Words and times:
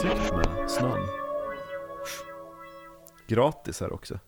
utsikt 0.00 0.32
med 0.32 0.70
snön. 0.70 1.06
Gratis 3.26 3.80
här 3.80 3.92
också. 3.92 4.18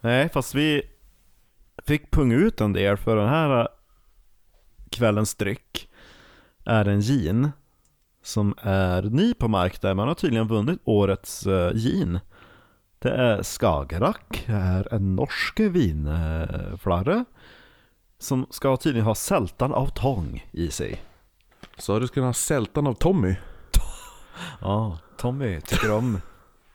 Nej, 0.00 0.28
fast 0.28 0.54
vi 0.54 0.82
fick 1.86 2.10
punga 2.10 2.36
ut 2.36 2.60
en 2.60 2.72
del 2.72 2.96
för 2.96 3.16
den 3.16 3.28
här 3.28 3.68
kvällens 4.90 5.34
dryck 5.34 5.90
är 6.64 6.88
en 6.88 7.00
gin 7.00 7.50
som 8.22 8.54
är 8.58 9.02
ny 9.02 9.34
på 9.34 9.48
marknaden. 9.48 9.96
Man 9.96 10.08
har 10.08 10.14
tydligen 10.14 10.48
vunnit 10.48 10.80
årets 10.84 11.46
uh, 11.46 11.72
gin. 11.72 12.20
Det 12.98 13.10
är 13.10 13.42
Skagerrak, 13.42 14.44
det 14.46 14.52
är 14.52 14.94
en 14.94 15.16
norsk 15.16 15.60
vinflarre 15.60 17.24
som 18.18 18.46
ska 18.50 18.76
tydligen 18.76 19.06
ha 19.06 19.14
sältan 19.14 19.72
av 19.72 19.86
tång 19.86 20.46
i 20.52 20.70
sig. 20.70 21.02
Så 21.78 21.98
du 21.98 22.06
skulle 22.06 22.26
ha 22.26 22.32
sältan 22.32 22.86
av 22.86 22.94
Tommy? 22.94 23.36
Ja, 24.60 24.98
Tommy 25.16 25.60
tycker 25.60 25.92
om 25.92 26.20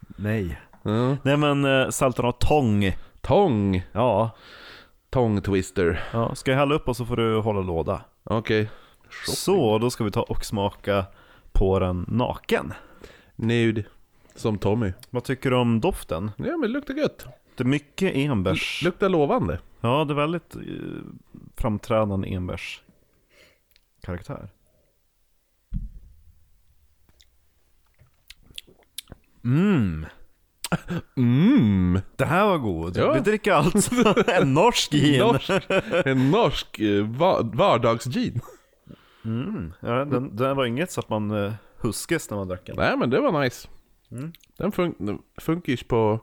mig. 0.08 0.62
Ja. 0.84 1.18
Nej 1.24 1.38
men 1.38 1.66
uh, 1.66 1.90
sältan 1.90 2.26
av 2.26 2.32
tång. 2.32 2.96
Tång! 3.22 3.84
Ja, 3.92 4.32
Tång 5.10 5.42
twister. 5.42 6.04
ja, 6.14 6.36
ska 6.36 6.52
jag 6.52 6.58
hälla 6.58 6.76
upp 6.76 6.88
och 6.88 6.98
så 6.98 7.06
får 7.06 7.16
du 7.18 7.40
hålla 7.40 7.62
låda. 7.62 8.02
Okej. 8.24 8.70
Så, 9.28 9.78
då 9.78 9.90
ska 9.90 10.04
vi 10.04 10.12
ta 10.12 10.22
och 10.22 10.46
smaka 10.46 11.06
på 11.52 11.80
den 11.80 12.06
naken. 12.08 12.74
Nude. 13.36 13.84
Som 14.36 14.58
Tommy. 14.58 14.94
Vad 15.10 15.24
tycker 15.24 15.50
du 15.50 15.56
om 15.56 15.80
doften? 15.82 16.32
Ja 16.38 16.44
men 16.46 16.62
det 16.62 16.68
luktar 16.68 16.94
gött. 16.94 17.26
Det 17.56 17.64
är 17.64 17.68
mycket 17.68 18.16
enbärs. 18.16 18.82
Luktar 18.84 19.10
lovande. 19.10 19.60
Ja, 19.82 20.06
det 20.06 20.14
är 20.14 20.16
väldigt 20.16 20.56
eh, 20.56 20.62
framträdande 21.58 22.34
enbärs 22.34 22.82
Mm, 29.44 30.06
Mmm. 31.16 32.02
det 32.16 32.26
här 32.26 32.46
var 32.46 32.58
god. 32.58 32.98
Ja. 32.98 33.14
Vi 33.14 33.20
dricker 33.20 33.52
alltså 33.54 33.92
en 34.28 34.54
norsk 34.54 34.92
gin. 34.92 35.20
Norsk. 35.20 35.50
En 36.06 36.32
norsk 36.32 36.80
eh, 36.80 37.06
va- 37.08 37.42
vardagsgin. 37.54 38.42
Mm, 39.26 39.74
ja, 39.80 40.06
den, 40.06 40.36
den 40.36 40.58
var 40.58 40.66
inget 40.66 40.92
så 40.92 41.00
att 41.00 41.10
man 41.10 41.32
uh, 41.32 41.54
huskes 41.78 42.30
när 42.30 42.38
man 42.38 42.48
drack 42.48 42.62
den. 42.66 42.76
Nej 42.76 42.98
men 42.98 43.10
det 43.10 43.20
var 43.22 43.42
nice. 43.42 43.68
Mm. 44.12 44.32
Den 44.58 44.72
fun- 44.72 45.20
funkis 45.38 45.84
på... 45.84 46.20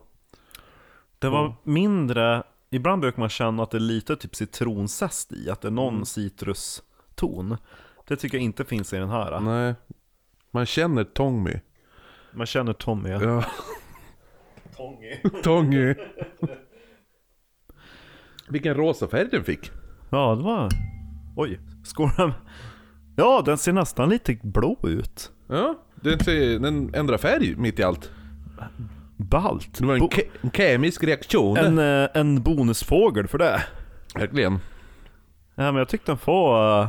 Det 1.19 1.29
var 1.29 1.55
mindre, 1.63 2.43
ibland 2.69 3.01
brukar 3.01 3.19
man 3.19 3.29
känna 3.29 3.63
att 3.63 3.71
det 3.71 3.77
är 3.77 3.79
lite 3.79 4.15
typ 4.15 4.35
citronzest 4.35 5.31
i, 5.33 5.49
att 5.49 5.61
det 5.61 5.67
är 5.67 5.71
någon 5.71 6.05
citruston. 6.05 7.57
Det 8.07 8.15
tycker 8.15 8.37
jag 8.37 8.43
inte 8.43 8.65
finns 8.65 8.93
i 8.93 8.97
den 8.97 9.09
här. 9.09 9.39
Nej. 9.39 9.75
Man 10.51 10.65
känner 10.65 11.03
Tommy. 11.03 11.53
Man 12.37 12.47
känner 12.47 12.73
Tommy. 12.73 13.09
Ja. 13.09 13.21
Ja. 13.23 13.43
Tommy. 15.43 15.95
Vilken 18.49 18.73
rosa 18.75 19.07
färg 19.07 19.27
den 19.31 19.43
fick. 19.43 19.71
Ja, 20.09 20.35
det 20.35 20.43
var... 20.43 20.69
Oj, 21.35 21.59
skålen. 21.83 22.33
Ja, 23.15 23.41
den 23.45 23.57
ser 23.57 23.73
nästan 23.73 24.09
lite 24.09 24.37
blå 24.43 24.77
ut. 24.83 25.31
Ja, 25.47 25.75
den, 25.95 26.19
ser, 26.19 26.59
den 26.59 26.93
ändrar 26.95 27.17
färg 27.17 27.55
mitt 27.55 27.79
i 27.79 27.83
allt. 27.83 28.11
Ballt. 29.17 29.79
Det 29.79 29.85
var 29.85 29.93
en, 29.93 29.99
Bo- 29.99 30.09
ke- 30.09 30.27
en 30.41 30.51
kemisk 30.51 31.03
reaktion. 31.03 31.57
en, 31.57 31.79
eh, 31.79 32.09
en 32.13 32.43
bonusfågel 32.43 33.27
för 33.27 33.37
det. 33.37 33.63
Verkligen. 34.15 34.53
Ja, 35.55 35.63
men 35.71 35.75
jag 35.75 35.89
tyckte 35.89 36.11
den 36.11 36.17
får... 36.17 36.79
Uh, 36.81 36.87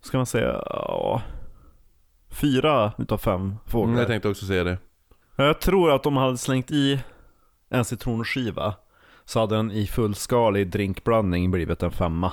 ska 0.00 0.16
man 0.16 0.26
säga... 0.26 0.62
ja, 0.66 1.22
fyra 2.34 2.92
utav 2.98 3.18
fem 3.18 3.54
fåglar. 3.66 3.88
Mm, 3.88 3.98
jag 3.98 4.08
tänkte 4.08 4.28
också 4.28 4.46
säga 4.46 4.64
det. 4.64 4.78
Jag 5.36 5.60
tror 5.60 5.94
att 5.94 6.06
om 6.06 6.14
man 6.14 6.22
hade 6.22 6.38
slängt 6.38 6.70
i 6.70 7.00
en 7.70 7.84
citronskiva 7.84 8.74
så 9.24 9.40
hade 9.40 9.56
den 9.56 9.70
i 9.70 9.86
fullskalig 9.86 10.70
drinkblandning 10.70 11.50
blivit 11.50 11.82
en 11.82 11.90
femma. 11.90 12.32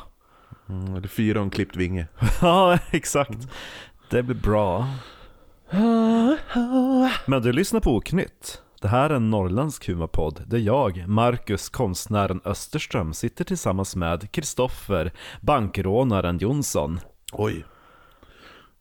Mm, 0.70 0.96
eller 0.96 1.08
fyra 1.08 1.40
och 1.40 1.44
en 1.44 1.50
klippt 1.50 1.76
vinge. 1.76 2.08
ja, 2.42 2.80
exakt. 2.92 3.48
Det 4.10 4.24
blir 4.24 4.36
bra. 4.36 4.88
Men 7.26 7.42
du 7.42 7.52
lyssnar 7.52 7.80
på 7.80 7.96
Oknytt. 7.96 8.62
Det 8.82 8.88
här 8.88 9.10
är 9.10 9.16
en 9.16 9.30
norrländsk 9.30 9.88
humorpodd 9.88 10.44
där 10.48 10.58
jag, 10.58 11.08
Marcus 11.08 11.70
konstnären 11.70 12.42
Österström, 12.46 13.14
sitter 13.14 13.46
tillsammans 13.46 13.96
med 13.96 14.32
Kristoffer, 14.32 15.12
bankrånaren 15.42 16.38
Jonsson. 16.38 17.00
Oj. 17.32 17.66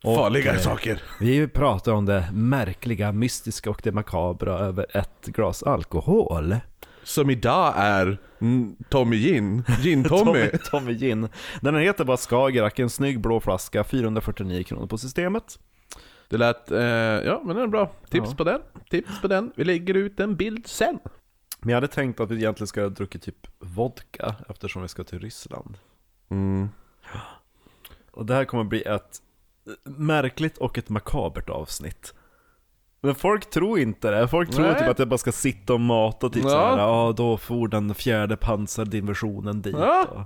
Farliga 0.03 0.53
eh, 0.53 0.59
saker. 0.59 1.01
Vi 1.19 1.47
pratar 1.47 1.91
om 1.91 2.05
det 2.05 2.29
märkliga, 2.33 3.11
mystiska 3.11 3.69
och 3.69 3.81
det 3.83 3.91
makabra 3.91 4.59
över 4.59 4.97
ett 4.97 5.25
glas 5.25 5.63
alkohol. 5.63 6.55
Som 7.03 7.29
idag 7.29 7.73
är 7.77 8.17
mm, 8.41 8.75
Tommy 8.89 9.17
Gin. 9.17 9.63
Gin-Tommy. 9.81 10.07
Tommy, 10.09 10.49
Tommy 10.71 10.93
Gin. 10.93 11.29
Den 11.61 11.75
här 11.75 11.81
heter 11.81 12.05
bara 12.05 12.17
Skagerrak, 12.17 12.79
en 12.79 12.89
snygg 12.89 13.21
blå 13.21 13.39
flaska, 13.39 13.83
449 13.83 14.63
kronor 14.63 14.87
på 14.87 14.97
systemet. 14.97 15.59
Det 16.29 16.37
lät, 16.37 16.71
eh, 16.71 16.79
ja 16.79 17.41
men 17.45 17.55
den 17.55 17.63
är 17.65 17.67
bra. 17.67 17.91
Tips 18.09 18.29
Ja. 18.29 18.35
på 18.35 18.43
den. 18.43 18.61
Tips 18.89 19.21
på 19.21 19.27
den. 19.27 19.51
Vi 19.55 19.63
lägger 19.63 19.93
ut 19.93 20.19
en 20.19 20.35
bild 20.35 20.67
sen. 20.67 20.99
Men 21.59 21.69
jag 21.69 21.77
hade 21.77 21.87
tänkt 21.87 22.19
att 22.19 22.31
vi 22.31 22.35
egentligen 22.35 22.67
ska 22.67 22.81
ha 22.81 22.89
druckit 22.89 23.21
typ 23.23 23.47
vodka 23.59 24.35
eftersom 24.49 24.81
vi 24.81 24.87
ska 24.87 25.03
till 25.03 25.19
Ryssland. 25.19 25.77
Mm. 26.29 26.69
Och 28.11 28.25
det 28.25 28.33
här 28.33 28.45
kommer 28.45 28.63
bli 28.63 28.81
ett 28.81 29.21
märkligt 29.83 30.57
och 30.57 30.77
ett 30.77 30.89
makabert 30.89 31.49
avsnitt. 31.49 32.13
Men 33.01 33.15
folk 33.15 33.49
tror 33.49 33.79
inte 33.79 34.11
det. 34.11 34.27
Folk 34.27 34.51
tror 34.51 34.65
Nej. 34.65 34.79
typ 34.79 34.89
att 34.89 34.99
jag 34.99 35.07
bara 35.07 35.17
ska 35.17 35.31
sitta 35.31 35.73
och 35.73 35.79
mata 35.79 36.29
typ 36.29 36.43
Ja. 36.43 36.49
såhär, 36.49 36.77
ja 36.77 37.13
då 37.17 37.37
får 37.37 37.67
den 37.67 37.95
fjärde 37.95 38.37
pansardivisionen 38.37 39.61
dit. 39.61 39.75
Ja. 39.79 40.05
Och, 40.11 40.21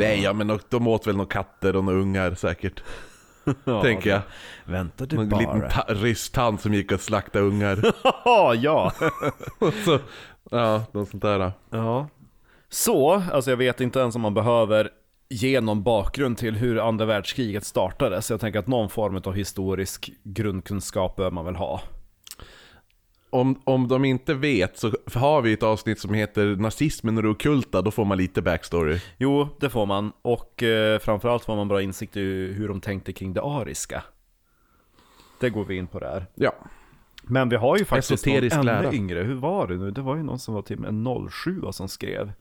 Nej 0.00 0.22
ja 0.22 0.32
men 0.32 0.58
de 0.68 0.88
åt 0.88 1.06
väl 1.06 1.16
några 1.16 1.30
katter 1.30 1.76
och 1.76 1.84
några 1.84 1.98
ungar 1.98 2.34
säkert. 2.34 2.82
ja, 3.64 3.82
tänker 3.82 4.10
jag. 4.10 4.20
Vänta 4.64 5.06
du 5.06 5.16
Någon 5.16 5.28
bara. 5.28 5.40
liten 5.40 5.70
ta- 5.70 5.84
rysk 5.88 6.32
tant 6.32 6.60
som 6.60 6.74
gick 6.74 6.92
och 6.92 7.00
slaktade 7.00 7.44
ungar. 7.44 7.84
Ja, 8.56 8.92
så, 9.84 9.98
ja, 10.50 10.84
något 10.92 11.08
sånt 11.08 11.22
där. 11.22 11.52
Ja. 11.70 12.08
Så, 12.68 13.22
alltså 13.32 13.50
jag 13.50 13.56
vet 13.56 13.80
inte 13.80 13.98
ens 14.00 14.14
om 14.14 14.20
man 14.22 14.34
behöver 14.34 14.90
ge 15.34 15.60
någon 15.60 15.82
bakgrund 15.82 16.38
till 16.38 16.54
hur 16.56 16.88
andra 16.88 17.04
världskriget 17.04 17.64
startade. 17.64 18.22
Så 18.22 18.32
jag 18.32 18.40
tänker 18.40 18.58
att 18.58 18.66
någon 18.66 18.88
form 18.90 19.20
av 19.24 19.34
historisk 19.34 20.12
grundkunskap 20.22 21.16
bör 21.16 21.30
man 21.30 21.44
väl 21.44 21.56
ha. 21.56 21.80
Om, 23.30 23.60
om 23.64 23.88
de 23.88 24.04
inte 24.04 24.34
vet 24.34 24.78
så 24.78 24.92
har 25.14 25.42
vi 25.42 25.52
ett 25.52 25.62
avsnitt 25.62 26.00
som 26.00 26.14
heter 26.14 26.56
Nazismen 26.56 27.16
och 27.16 27.22
det 27.22 27.28
ockulta, 27.28 27.82
då 27.82 27.90
får 27.90 28.04
man 28.04 28.18
lite 28.18 28.42
backstory. 28.42 28.98
Jo, 29.18 29.48
det 29.60 29.70
får 29.70 29.86
man. 29.86 30.12
Och 30.22 30.62
eh, 30.62 30.98
framförallt 30.98 31.44
får 31.44 31.56
man 31.56 31.68
bra 31.68 31.82
insikt 31.82 32.16
i 32.16 32.52
hur 32.52 32.68
de 32.68 32.80
tänkte 32.80 33.12
kring 33.12 33.32
det 33.34 33.42
ariska. 33.42 34.02
Det 35.40 35.50
går 35.50 35.64
vi 35.64 35.76
in 35.76 35.86
på 35.86 35.98
där. 35.98 36.26
Ja. 36.34 36.54
Men 37.22 37.48
vi 37.48 37.56
har 37.56 37.78
ju 37.78 37.84
faktiskt 37.84 38.10
Esoterisk 38.10 38.56
någon 38.56 38.68
ännu 38.68 38.82
lära. 38.82 38.94
yngre. 38.94 39.22
Hur 39.22 39.34
var 39.34 39.66
det 39.66 39.76
nu? 39.76 39.90
Det 39.90 40.00
var 40.02 40.16
ju 40.16 40.22
någon 40.22 40.38
som 40.38 40.54
var 40.54 40.62
till 40.62 40.84
en 40.84 41.28
07 41.30 41.62
som 41.72 41.88
skrev. 41.88 42.32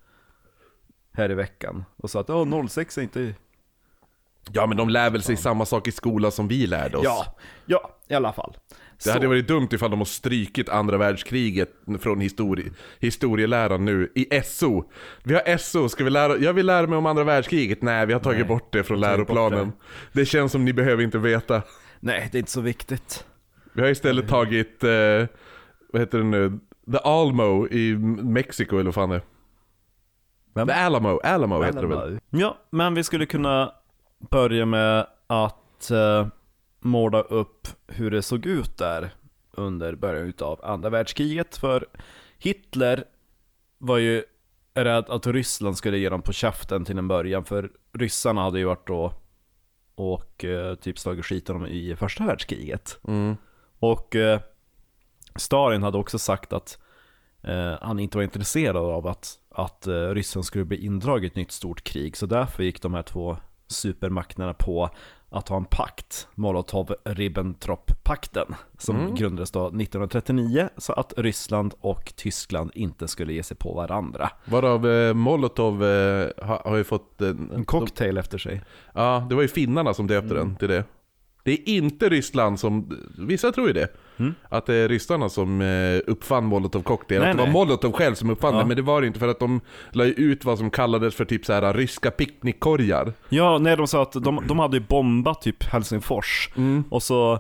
Här 1.14 1.32
i 1.32 1.34
veckan. 1.34 1.86
Och 1.98 2.10
sa 2.10 2.20
att 2.20 2.30
ja, 2.30 2.68
06 2.68 2.98
är 2.98 3.02
inte... 3.02 3.34
Ja 4.52 4.68
men 4.68 4.78
de 4.78 4.90
lär 4.90 5.10
väl 5.10 5.24
sig 5.24 5.38
samma 5.38 5.66
sak 5.66 5.88
i 5.88 5.92
skolan 5.92 6.32
som 6.32 6.48
vi 6.48 6.68
lärde 6.68 6.98
oss. 6.98 7.04
Ja, 7.04 7.36
ja, 7.66 7.98
i 8.08 8.14
alla 8.14 8.34
fall. 8.34 8.58
Det 9.04 9.12
hade 9.12 9.28
varit 9.28 9.48
dumt 9.48 9.68
ifall 9.72 9.92
de 9.92 10.00
har 10.00 10.06
strykit 10.06 10.70
andra 10.70 10.98
världskriget 10.98 11.70
från 12.00 12.22
histori 12.22 12.72
historieläran 13.00 13.86
nu 13.86 14.12
i 14.16 14.42
SO. 14.44 14.84
Vi 15.24 15.34
har 15.34 15.58
SO, 15.58 15.90
ska 15.90 16.04
vi 16.04 16.10
lära, 16.10 16.38
jag 16.38 16.54
vill 16.54 16.66
lära 16.66 16.88
mig 16.88 16.98
om 16.98 17.06
andra 17.06 17.24
världskriget. 17.24 17.82
Nej, 17.82 18.06
vi 18.06 18.14
har 18.14 18.20
tagit 18.20 18.40
Nej, 18.40 18.48
bort 18.48 18.74
det 18.74 18.84
från 18.84 18.98
bort 18.98 19.10
läroplanen. 19.10 19.72
Det. 20.12 20.26
känns 20.26 20.52
som 20.52 20.66
ni 20.66 20.74
behöver 20.74 21.04
inte 21.04 21.18
veta. 21.18 21.62
Nej, 22.00 22.30
det 22.32 22.38
är 22.38 22.40
inte 22.40 22.52
så 22.52 22.62
viktigt. 22.62 23.26
Vi 23.74 23.82
har 23.82 23.90
istället 23.90 24.28
tagit, 24.28 24.84
eh, 24.84 24.90
vad 25.94 26.02
heter 26.02 26.18
det 26.18 26.24
nu, 26.24 26.60
The 26.92 26.98
Almo 26.98 27.68
i 27.68 27.96
Mexiko 28.24 28.76
eller 28.76 28.86
vad 28.86 28.96
fan 28.96 29.10
det 29.10 29.16
är. 29.16 29.22
Vem? 30.54 30.70
Alamo, 30.74 31.20
Alamo 31.24 31.64
heter 31.64 31.82
det 31.82 31.88
väl? 31.88 32.20
Ja, 32.30 32.58
men 32.70 32.94
vi 32.94 33.04
skulle 33.04 33.26
kunna 33.26 33.72
börja 34.20 34.66
med 34.66 35.08
att 35.28 35.92
eh, 35.92 36.28
måla 36.80 37.22
upp 37.22 37.68
hur 37.88 38.12
det 38.12 38.22
såg 38.22 38.46
ut 38.46 38.78
där 38.78 39.10
under 39.52 39.96
början 39.96 40.34
av 40.42 40.66
andra 40.66 40.90
världskriget. 40.90 41.58
För 41.58 41.86
Hitler 42.38 43.04
var 43.78 43.98
ju 43.98 44.24
rädd 44.74 45.06
att 45.10 45.28
Ryssland 45.28 45.78
skulle 45.78 45.98
ge 45.98 46.10
dem 46.10 46.22
på 46.22 46.34
käften 46.34 46.86
till 46.86 46.98
en 46.98 47.08
början. 47.08 47.46
För 47.46 47.72
ryssarna 47.94 48.42
hade 48.42 48.60
ju 48.60 48.66
varit 48.66 48.88
då 48.88 49.14
och 49.96 50.46
eh, 50.46 50.76
typ 50.76 51.00
slagit 51.00 51.26
skiten 51.26 51.56
om 51.56 51.66
i 51.66 51.96
första 51.96 52.26
världskriget. 52.26 53.00
Mm. 53.08 53.38
Och 53.80 54.16
eh, 54.16 54.40
Stalin 55.36 55.84
hade 55.84 55.98
också 55.98 56.20
sagt 56.20 56.54
att 56.54 56.78
eh, 57.42 57.74
han 57.82 58.00
inte 58.00 58.18
var 58.18 58.24
intresserad 58.24 58.78
av 58.78 59.08
att, 59.08 59.40
att 59.54 59.88
eh, 59.88 59.94
Ryssland 59.94 60.46
skulle 60.46 60.66
bli 60.66 60.86
indraget 60.86 61.24
i 61.24 61.28
ett 61.28 61.36
nytt 61.36 61.52
stort 61.52 61.84
krig. 61.84 62.18
Så 62.18 62.26
därför 62.26 62.64
gick 62.64 62.82
de 62.82 62.94
här 62.94 63.04
två 63.04 63.38
supermakterna 63.68 64.54
på 64.54 64.90
att 65.30 65.50
ha 65.50 65.58
en 65.58 65.66
pakt, 65.66 66.28
Molotov-Ribbentrop-pakten, 66.36 68.56
som 68.78 68.96
Mm. 69.00 69.16
grundades 69.16 69.52
då 69.52 69.66
1939 69.68 70.70
så 70.78 70.94
att 70.94 71.14
Ryssland 71.18 71.74
och 71.82 72.14
Tyskland 72.16 72.72
inte 72.74 73.08
skulle 73.08 73.34
ge 73.34 73.44
sig 73.44 73.58
på 73.58 73.74
varandra. 73.74 74.30
Varav 74.46 74.88
eh, 74.88 75.14
Molotov 75.14 75.84
eh, 75.84 76.30
har, 76.42 76.62
har 76.70 76.76
ju 76.78 76.84
fått... 76.84 77.22
Eh, 77.22 77.28
En 77.30 77.66
cocktail 77.66 78.18
efter 78.18 78.38
sig. 78.38 78.62
Ja, 78.94 79.26
det 79.30 79.36
var 79.36 79.42
ju 79.42 79.48
finnarna 79.48 79.94
som 79.94 80.08
döpte 80.08 80.34
Mm. 80.36 80.48
den 80.48 80.56
till 80.56 80.68
det. 80.70 80.84
Det 81.44 81.52
är 81.52 81.70
inte 81.70 82.10
Ryssland 82.10 82.60
som, 82.60 82.98
vissa 83.18 83.52
tror 83.52 83.68
ju 83.68 83.74
det. 83.74 83.88
Att 84.50 84.66
det 84.66 84.76
är 84.76 84.90
ryssarna 84.90 85.30
som 85.30 85.62
eh, 85.62 86.02
uppfann 86.08 86.46
Molotov 86.46 86.82
cocktail. 86.82 87.22
Mm. 87.22 87.26
Nej, 87.26 87.32
att 87.32 87.38
det 87.38 87.54
var 87.54 87.60
nej. 87.60 87.68
Molotov 87.68 87.92
själv 87.92 88.16
som 88.16 88.30
uppfann 88.30 88.54
Ja. 88.54 88.60
det, 88.62 88.66
men 88.66 88.76
det 88.78 88.82
var 88.84 89.02
det 89.02 89.08
inte 89.08 89.20
för 89.20 89.28
att 89.28 89.40
de 89.40 89.62
la 89.92 90.06
ut 90.06 90.46
vad 90.46 90.58
som 90.58 90.70
kallades 90.70 91.16
för 91.16 91.26
typ 91.26 91.46
så 91.46 91.54
här 91.54 91.74
ryska 91.74 92.12
picknickkorgar. 92.12 93.14
Ja, 93.30 93.58
nej 93.58 93.78
de 93.78 93.88
sa 93.88 94.02
att 94.02 94.12
de, 94.12 94.44
de 94.48 94.60
hade 94.60 94.78
ju 94.78 94.84
bombat 94.84 95.42
typ 95.42 95.64
Helsingfors. 95.64 96.50
Mm. 96.56 96.84
Och 96.90 97.04
så 97.04 97.40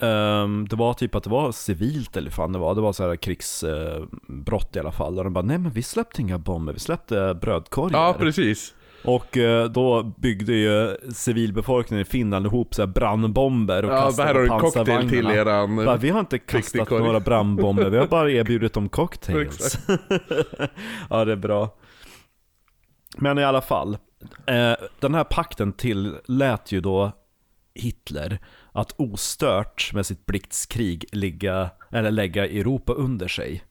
ehm, 0.00 0.66
Det 0.70 0.76
var 0.76 0.94
typ 0.94 1.14
att 1.14 1.24
det 1.24 1.30
var 1.30 1.52
civilt 1.52 2.16
eller 2.16 2.30
fan 2.30 2.52
det 2.52 2.58
var. 2.58 2.74
Det 2.74 2.80
var 2.80 2.92
så 2.92 3.08
här 3.08 3.16
krigsbrott 3.16 4.76
i 4.76 4.78
alla 4.78 4.92
fall. 4.92 5.18
Och 5.18 5.24
de 5.24 5.32
bara, 5.32 5.44
nej 5.44 5.58
men 5.58 5.72
vi 5.72 5.82
släppte 5.82 6.22
inga 6.22 6.38
bomber, 6.38 6.72
vi 6.72 6.78
släppte 6.80 7.38
brödkorgar. 7.40 7.98
Ja, 7.98 8.14
precis. 8.18 8.74
Och 9.04 9.36
eh, 9.36 9.70
då 9.70 10.02
byggde 10.02 10.52
ju 10.52 10.96
civilbefolkningen 11.12 12.02
i 12.02 12.04
Finland 12.04 12.46
ihop 12.46 12.74
så 12.74 12.82
här 12.82 12.86
brandbomber 12.86 13.84
och 13.84 13.92
Ja, 13.92 14.02
kastade 14.02 14.28
här 14.28 14.34
har 14.34 14.40
du 14.40 14.52
en 14.52 14.60
cocktail 14.60 15.08
till 15.08 15.26
eran... 15.26 15.76
Bara, 15.76 15.96
vi 15.96 16.10
har 16.10 16.20
inte 16.20 16.38
kastat 16.38 16.72
picknickkorg." 16.72 17.02
några 17.02 17.20
brandbomber, 17.20 17.90
vi 17.90 17.98
har 17.98 18.06
bara 18.06 18.30
erbjudit 18.30 18.72
dem 18.72 18.88
cocktails. 18.88 19.78
ja, 21.10 21.24
det 21.24 21.32
är 21.32 21.36
bra. 21.36 21.76
Men 23.16 23.38
i 23.38 23.44
alla 23.44 23.60
fall, 23.60 23.98
eh, 24.46 24.72
den 25.00 25.14
här 25.14 25.24
pakten 25.24 25.72
tillät 25.72 26.72
ju 26.72 26.80
då 26.80 27.12
Hitler 27.74 28.38
att 28.72 28.92
ostört 28.96 29.90
med 29.94 30.06
sitt 30.06 30.26
blixtkrig 30.26 31.04
ligga, 31.12 31.70
eller 31.92 32.10
lägga 32.10 32.46
Europa 32.46 32.92
under 32.92 33.28
sig. 33.28 33.62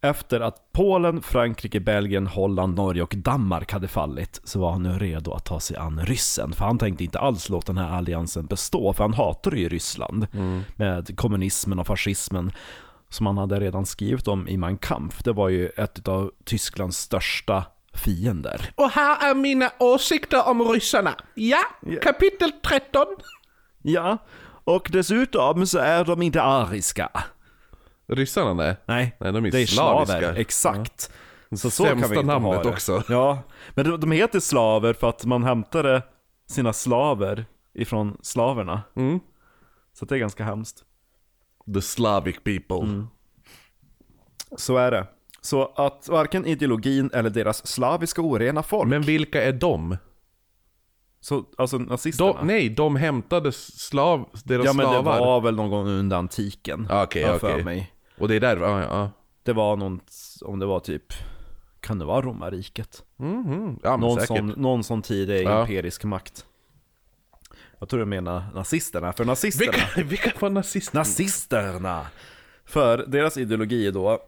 Efter 0.00 0.40
att 0.40 0.72
Polen, 0.72 1.22
Frankrike, 1.22 1.80
Belgien, 1.80 2.26
Holland, 2.26 2.76
Norge 2.76 3.02
och 3.02 3.14
Danmark 3.16 3.72
hade 3.72 3.88
fallit 3.88 4.40
så 4.44 4.60
var 4.60 4.72
han 4.72 4.82
nu 4.82 4.98
redo 4.98 5.32
att 5.32 5.44
ta 5.44 5.60
sig 5.60 5.76
an 5.76 6.00
ryssen. 6.06 6.52
För 6.52 6.64
han 6.64 6.78
tänkte 6.78 7.04
inte 7.04 7.18
alls 7.18 7.48
låta 7.48 7.72
den 7.72 7.84
här 7.84 7.96
alliansen 7.96 8.46
bestå, 8.46 8.92
för 8.92 9.04
han 9.04 9.14
hatade 9.14 9.58
ju 9.58 9.68
Ryssland 9.68 10.26
med 10.76 11.16
kommunismen 11.16 11.78
och 11.78 11.86
fascismen 11.86 12.52
som 13.08 13.26
han 13.26 13.38
hade 13.38 13.60
redan 13.60 13.86
skrivit 13.86 14.28
om 14.28 14.48
i 14.48 14.56
Mein 14.56 14.78
Kampf. 14.78 15.22
Det 15.22 15.32
var 15.32 15.48
ju 15.48 15.68
ett 15.68 16.08
av 16.08 16.30
Tysklands 16.44 16.98
största 16.98 17.64
fiender. 17.94 18.70
Och 18.74 18.90
här 18.90 19.30
är 19.30 19.34
mina 19.34 19.70
åsikter 19.78 20.48
om 20.48 20.62
ryssarna. 20.62 21.14
Ja, 21.34 21.62
kapitel 22.02 22.52
13. 22.52 23.06
Ja, 23.82 24.18
och 24.64 24.88
dessutom 24.92 25.66
så 25.66 25.78
är 25.78 26.04
de 26.04 26.22
inte 26.22 26.42
ariska. 26.42 27.10
Ryssarna 28.08 28.54
nej. 28.54 28.76
Nej, 28.86 29.16
Nej, 29.20 29.32
de 29.32 29.44
är 29.46 29.50
det 29.50 29.60
är 29.62 29.66
slaviska. 29.66 30.18
slaver, 30.18 30.34
exakt. 30.38 31.10
Så 31.56 31.70
så 31.70 31.84
kan 31.84 31.96
vi 31.98 32.04
inte 32.04 32.16
ha 32.16 32.22
namnet 32.22 32.62
det. 32.62 32.68
också. 32.68 33.02
Ja, 33.08 33.42
men 33.74 33.90
de, 33.90 34.00
de 34.00 34.10
heter 34.12 34.40
slaver 34.40 34.92
för 34.92 35.08
att 35.08 35.24
man 35.24 35.44
hämtade 35.44 36.02
sina 36.48 36.72
slaver 36.72 37.44
ifrån 37.74 38.16
slaverna. 38.22 38.82
Mm. 38.96 39.20
Så 39.92 40.04
det 40.04 40.14
är 40.14 40.18
ganska 40.18 40.44
hemskt. 40.44 40.84
The 41.74 41.82
Slavic 41.82 42.36
people. 42.44 42.76
Mm. 42.76 43.06
Så 44.56 44.76
är 44.76 44.90
det. 44.90 45.06
Så 45.40 45.72
att 45.76 46.08
varken 46.08 46.46
ideologin 46.46 47.10
eller 47.14 47.30
deras 47.30 47.66
slaviska 47.66 48.22
orena 48.22 48.62
folk, 48.62 48.88
Men 48.88 49.02
vilka 49.02 49.42
är 49.42 49.52
de? 49.52 49.96
så, 51.20 51.44
alltså 51.58 51.78
nazisterna. 51.78 52.32
de? 52.32 52.46
Nej, 52.46 52.68
de 52.70 52.96
hämtade 52.96 53.52
slav, 53.52 54.28
deras 54.44 54.64
ja 54.66 54.72
men 54.72 54.86
det 54.86 54.92
slavar. 54.92 55.20
var 55.20 55.40
väl 55.40 55.56
någon 55.56 55.70
gång 55.70 55.86
under 55.88 56.16
antiken. 56.16 56.86
Ah, 56.90 57.02
Okej, 57.02 57.24
för 57.24 57.34
okej. 57.52 57.64
mig. 57.64 57.92
Och 58.18 58.28
det 58.28 58.36
är 58.36 58.40
där, 58.40 58.56
ja, 58.56 58.80
ja. 58.82 59.10
Det 59.42 59.52
var 59.52 59.76
någon, 59.76 60.00
om 60.42 60.58
det 60.58 60.66
var 60.66 60.80
typ, 60.80 61.12
kan 61.80 61.98
det 61.98 62.04
vara 62.04 62.22
romarriket? 62.22 63.04
Mhm. 63.16 63.80
Ja, 63.82 63.90
men 63.90 64.00
Någon 64.00 64.14
säkert. 64.20 64.26
sån, 64.36 64.46
någon 64.46 64.84
sån 64.84 65.02
tidig 65.02 65.42
Ja. 65.46 65.60
imperisk 65.60 66.04
makt. 66.04 66.46
Jag 67.78 67.88
tror 67.88 68.00
du 68.00 68.06
menar 68.06 68.42
nazisterna, 68.54 69.12
för 69.12 69.24
nazisterna 69.24 69.72
Vilka, 69.72 70.02
vilka 70.10 70.32
var 70.40 70.50
nazister? 70.50 70.98
Nazisterna! 70.98 72.06
För 72.64 72.98
deras 73.06 73.36
ideologi 73.36 73.90
då, 73.90 74.18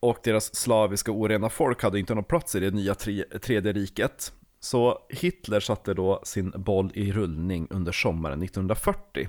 och 0.00 0.18
deras 0.24 0.54
slaviska 0.54 1.12
orena 1.12 1.48
folk 1.50 1.82
hade 1.82 1.98
inte 1.98 2.14
någon 2.14 2.24
plats 2.24 2.54
i 2.54 2.60
det 2.60 2.70
nya 2.70 2.94
tre, 2.94 3.24
tredje 3.42 3.72
riket. 3.72 4.32
Så 4.60 4.98
Hitler 5.08 5.60
satte 5.60 5.94
då 5.94 6.20
sin 6.24 6.52
boll 6.56 6.90
i 6.94 7.12
rullning 7.12 7.66
under 7.70 7.92
sommaren 7.92 8.42
1940. 8.42 9.28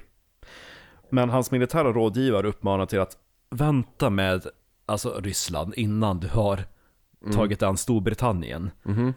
Men 1.10 1.30
hans 1.30 1.52
militära 1.52 1.92
rådgivare 1.94 2.48
uppmanade 2.48 2.90
till 2.90 3.00
att 3.00 3.18
vänta 3.50 4.10
med 4.10 4.46
alltså 4.86 5.20
Ryssland 5.20 5.74
innan 5.78 6.20
du 6.20 6.28
har 6.28 6.64
tagit 7.34 7.64
an 7.64 7.78
Storbritannien. 7.78 8.72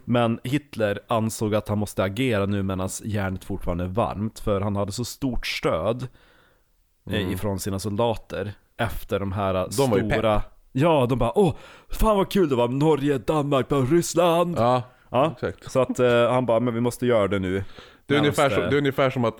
Men 0.05 0.39
Hitler 0.43 0.99
ansåg 1.07 1.55
att 1.55 1.67
han 1.69 1.77
måste 1.77 2.03
agera 2.03 2.45
nu 2.45 2.63
medan 2.63 2.89
järnet 3.03 3.43
fortfarande 3.43 3.83
är 3.83 3.87
varmt, 3.87 4.39
för 4.39 4.61
han 4.61 4.75
hade 4.75 4.91
så 4.91 5.05
stort 5.05 5.47
stöd 5.47 6.07
eh, 7.09 7.31
ifrån 7.31 7.59
sina 7.59 7.79
soldater 7.79 8.53
efter 8.77 9.19
de 9.19 9.31
här 9.31 9.53
De 9.53 9.71
stora... 9.71 10.41
Ja, 10.71 11.05
de 11.09 11.19
bara 11.19 11.37
åh, 11.37 11.55
fan 11.89 12.17
vad 12.17 12.31
kul 12.31 12.49
det 12.49 12.55
var, 12.55 12.67
Norge, 12.67 13.17
Danmark, 13.17 13.65
Ryssland! 13.69 14.55
Ja, 14.57 14.83
Ja, 15.11 15.31
exakt. 15.35 15.71
så 15.71 15.81
att 15.81 15.99
eh, 15.99 16.31
han 16.31 16.45
bara, 16.45 16.59
men 16.59 16.73
vi 16.73 16.81
måste 16.81 17.05
göra 17.05 17.27
det 17.27 17.39
nu. 17.39 17.63
Det 18.05 18.15
är, 18.15 18.19
ungefär 18.19 18.49
som, 18.49 18.59
det 18.59 18.69
är 18.69 18.77
ungefär 18.77 19.09
som 19.09 19.25
att 19.25 19.37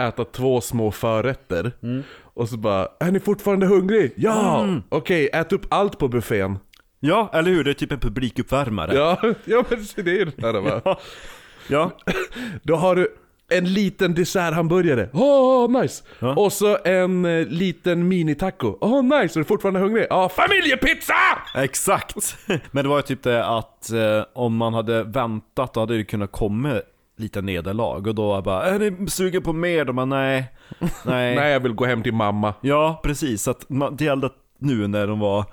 äta 0.00 0.24
två 0.24 0.60
små 0.60 0.90
förrätter. 0.90 1.72
Mm. 1.82 2.02
Och 2.22 2.48
så 2.48 2.56
bara, 2.56 2.88
är 3.00 3.10
ni 3.10 3.20
fortfarande 3.20 3.66
hungrig? 3.66 4.12
Ja! 4.16 4.68
Okej, 4.88 5.30
ät 5.32 5.52
upp 5.52 5.66
allt 5.68 5.98
på 5.98 6.08
buffén. 6.08 6.58
Ja, 7.00 7.30
eller 7.32 7.50
hur? 7.50 7.64
Det 7.64 7.70
är 7.70 7.74
typ 7.74 7.92
en 7.92 8.00
publikuppvärmare. 8.00 8.94
Ja, 8.94 9.18
ja 9.44 9.64
men 9.68 9.86
det 10.04 10.10
är 10.10 10.14
ju 10.14 10.24
det 10.24 10.46
här 10.46 10.60
va. 10.60 10.96
ja. 11.68 11.90
Då 12.62 12.76
har 12.76 12.96
du 12.96 13.08
en 13.48 13.72
liten 13.72 14.14
desserthamburgare, 14.14 15.08
åh 15.12 15.80
nice! 15.82 16.04
Ja. 16.18 16.34
Och 16.34 16.52
så 16.52 16.78
en 16.84 17.24
eh, 17.24 17.46
liten 17.46 18.08
minitaco, 18.08 18.78
åh 18.80 19.02
nice, 19.02 19.38
är 19.38 19.40
du 19.40 19.44
fortfarande 19.44 19.80
hungrig? 19.80 20.06
Ja, 20.10 20.28
familjepizza! 20.28 21.14
Exakt! 21.54 22.36
Men 22.70 22.84
det 22.84 22.88
var 22.88 22.96
ju 22.96 23.02
typ 23.02 23.22
det 23.22 23.46
att 23.46 23.90
eh, 23.90 24.22
om 24.32 24.56
man 24.56 24.74
hade 24.74 25.02
väntat 25.02 25.74
då 25.74 25.80
hade 25.80 25.96
det 25.96 26.04
kunnat 26.04 26.32
komma 26.32 26.80
lite 27.16 27.42
nederlag 27.42 28.06
och 28.06 28.14
då 28.14 28.42
bara 28.42 28.62
Är 28.64 28.78
ni 28.78 29.10
sugen 29.10 29.42
på 29.42 29.52
mer? 29.52 29.84
De 29.84 29.96
bara 29.96 30.06
nej, 30.06 30.54
nej. 30.78 30.90
Nej, 31.36 31.52
jag 31.52 31.60
vill 31.60 31.72
gå 31.72 31.84
hem 31.84 32.02
till 32.02 32.14
mamma. 32.14 32.54
Ja, 32.60 33.00
precis. 33.04 33.42
Så 33.42 33.50
att 33.50 33.70
man, 33.70 33.96
det 33.96 34.04
gällde 34.04 34.30
nu 34.58 34.86
när 34.88 35.06
de 35.06 35.18
var 35.18 35.44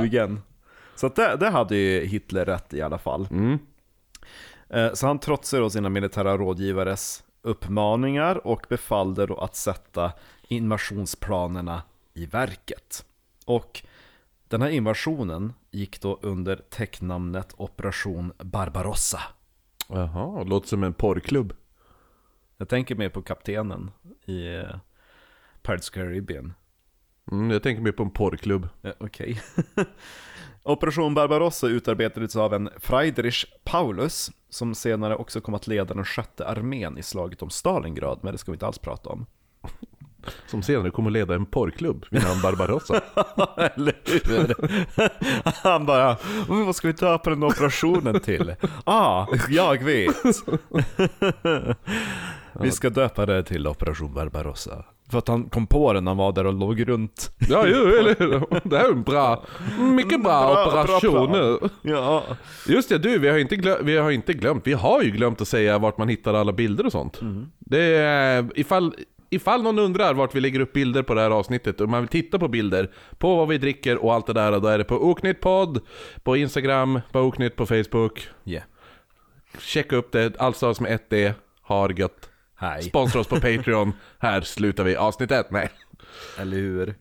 sugen. 0.00 0.40
Så 0.94 1.06
att 1.06 1.16
det, 1.16 1.36
det 1.36 1.50
hade 1.50 1.76
ju 1.76 2.04
Hitler 2.06 2.44
rätt 2.44 2.74
i 2.74 2.82
alla 2.82 2.98
fall. 2.98 3.28
Mm. 3.30 3.58
Eh, 4.68 4.92
Så 4.92 5.06
han 5.06 5.18
trotsade 5.18 5.62
då 5.62 5.70
sina 5.70 5.88
militära 5.88 6.36
rådgivares 6.36 7.22
uppmaningar 7.42 8.46
och 8.46 8.66
befallde 8.68 9.26
då 9.26 9.36
att 9.36 9.56
sätta 9.56 10.12
invasionsplanerna 10.48 11.82
i 12.14 12.26
verket. 12.26 13.04
Och 13.44 13.82
den 14.48 14.62
här 14.62 14.68
invasionen 14.68 15.52
gick 15.70 16.00
då 16.00 16.18
under 16.22 16.56
täcknamnet 16.56 17.54
Operation 17.56 18.32
Barbarossa. 18.38 19.20
Jaha, 19.88 20.44
låter 20.44 20.68
som 20.68 20.84
en 20.84 20.94
porrklubb. 20.94 21.52
Jag 22.56 22.68
tänker 22.68 22.94
mer 22.94 23.08
på 23.08 23.22
kaptenen 23.22 23.90
i 24.24 24.54
eh, 24.54 24.76
Pirates 25.62 25.90
Caribbean. 25.90 26.54
Mm, 27.32 27.50
jag 27.50 27.62
tänker 27.62 27.82
mer 27.82 27.92
på 27.92 28.02
en 28.02 28.10
porrklubb. 28.10 28.68
Eh, 28.82 28.92
Okej. 28.98 29.40
Operation 30.62 31.14
Barbarossa 31.14 31.66
utarbetades 31.66 32.36
av 32.36 32.54
en 32.54 32.70
Friedrich 32.78 33.44
Paulus, 33.64 34.30
som 34.48 34.74
senare 34.74 35.16
också 35.16 35.40
kom 35.40 35.54
att 35.54 35.66
leda 35.66 35.94
den 35.94 36.04
sjätte 36.04 36.46
armén 36.46 36.98
i 36.98 37.02
slaget 37.02 37.42
om 37.42 37.50
Stalingrad, 37.50 38.18
men 38.22 38.32
det 38.32 38.38
ska 38.38 38.52
vi 38.52 38.56
inte 38.56 38.66
alls 38.66 38.78
prata 38.78 39.10
om. 39.10 39.26
Som 40.46 40.62
senare 40.62 40.90
kommer 40.90 41.10
leda 41.10 41.34
en 41.34 41.46
porrklubb 41.46 42.06
vid 42.10 42.22
namn 42.22 42.40
Barbarossa. 42.42 42.94
Eller 43.56 43.94
hur? 44.28 44.54
Han 45.68 45.86
bara, 45.86 46.16
"Men 46.48 46.66
vad 46.66 46.76
ska 46.76 46.86
vi 46.88 46.92
döpa 46.92 47.30
den 47.30 47.42
operationen 47.42 48.20
till? 48.20 48.54
Ah, 48.84 49.26
jag 49.48 49.84
vet. 49.84 50.16
vi 52.60 52.70
ska 52.70 52.90
döpa 52.90 53.26
det 53.26 53.42
till 53.42 53.66
Operation 53.66 54.14
Barbarossa. 54.14 54.84
För 55.10 55.18
att 55.18 55.28
han 55.28 55.44
kom 55.48 55.66
på 55.66 55.92
den 55.92 56.04
när 56.04 56.10
han 56.10 56.16
var 56.16 56.32
där 56.32 56.46
och 56.46 56.52
låg 56.54 56.88
runt. 56.88 57.30
ja, 57.48 57.64
jo, 57.66 57.76
eller 57.98 58.16
hur? 58.18 58.68
Det 58.68 58.78
här 58.78 58.84
är 58.84 58.92
en 58.92 59.02
bra, 59.02 59.44
mycket 59.78 60.22
bra, 60.22 60.54
Bra- 60.54 60.66
operation. 60.68 61.26
plan. 61.30 61.70
Ja. 61.82 62.22
Just 62.68 62.88
det, 62.88 62.98
du, 62.98 63.18
vi 63.18 63.28
har, 63.28 63.38
inte 63.38 63.56
glömt, 63.56 63.80
vi 63.82 63.96
har 63.96 64.10
inte 64.10 64.32
glömt, 64.32 64.66
vi 64.66 64.72
har 64.72 65.02
ju 65.02 65.10
glömt 65.10 65.40
att 65.40 65.48
säga 65.48 65.78
vart 65.78 65.98
man 65.98 66.08
hittar 66.08 66.34
alla 66.34 66.52
bilder 66.52 66.86
och 66.86 66.92
sånt. 66.92 67.20
Det 67.58 67.82
är, 67.96 68.46
ifall, 68.54 68.94
ifall 69.30 69.62
någon 69.62 69.78
undrar 69.78 70.14
vart 70.14 70.34
vi 70.34 70.40
lägger 70.40 70.60
upp 70.60 70.72
bilder 70.72 71.02
på 71.02 71.14
det 71.14 71.20
här 71.20 71.30
avsnittet, 71.30 71.80
och 71.80 71.88
man 71.88 72.00
vill 72.00 72.08
titta 72.08 72.38
på 72.38 72.48
bilder 72.48 72.90
på 73.18 73.36
vad 73.36 73.48
vi 73.48 73.58
dricker 73.58 73.96
och 74.04 74.14
allt 74.14 74.26
det 74.26 74.32
där, 74.32 74.60
då 74.60 74.68
är 74.68 74.78
det 74.78 74.84
på 74.84 74.94
Oknytt-podd, 74.94 75.80
på 76.22 76.36
Instagram, 76.36 77.00
på 77.12 77.20
Oknytt 77.20 77.56
på 77.56 77.66
Facebook. 77.66 78.28
Yeah. 78.44 78.64
Checka 79.58 79.96
upp 79.96 80.12
det, 80.12 80.40
allt 80.40 80.56
stavas 80.56 80.80
med 80.80 80.94
ett 80.94 81.10
D, 81.10 81.32
har 81.62 81.90
gött. 81.90 82.30
Hej. 82.56 82.82
Sponsra 82.82 83.20
oss 83.20 83.28
på 83.28 83.36
Patreon. 83.40 83.92
Här 84.18 84.40
slutar 84.40 84.84
vi 84.84 84.96
avsnittet. 84.96 85.50
Nej. 85.50 85.70
Eller 86.38 86.56
hur? 86.56 86.94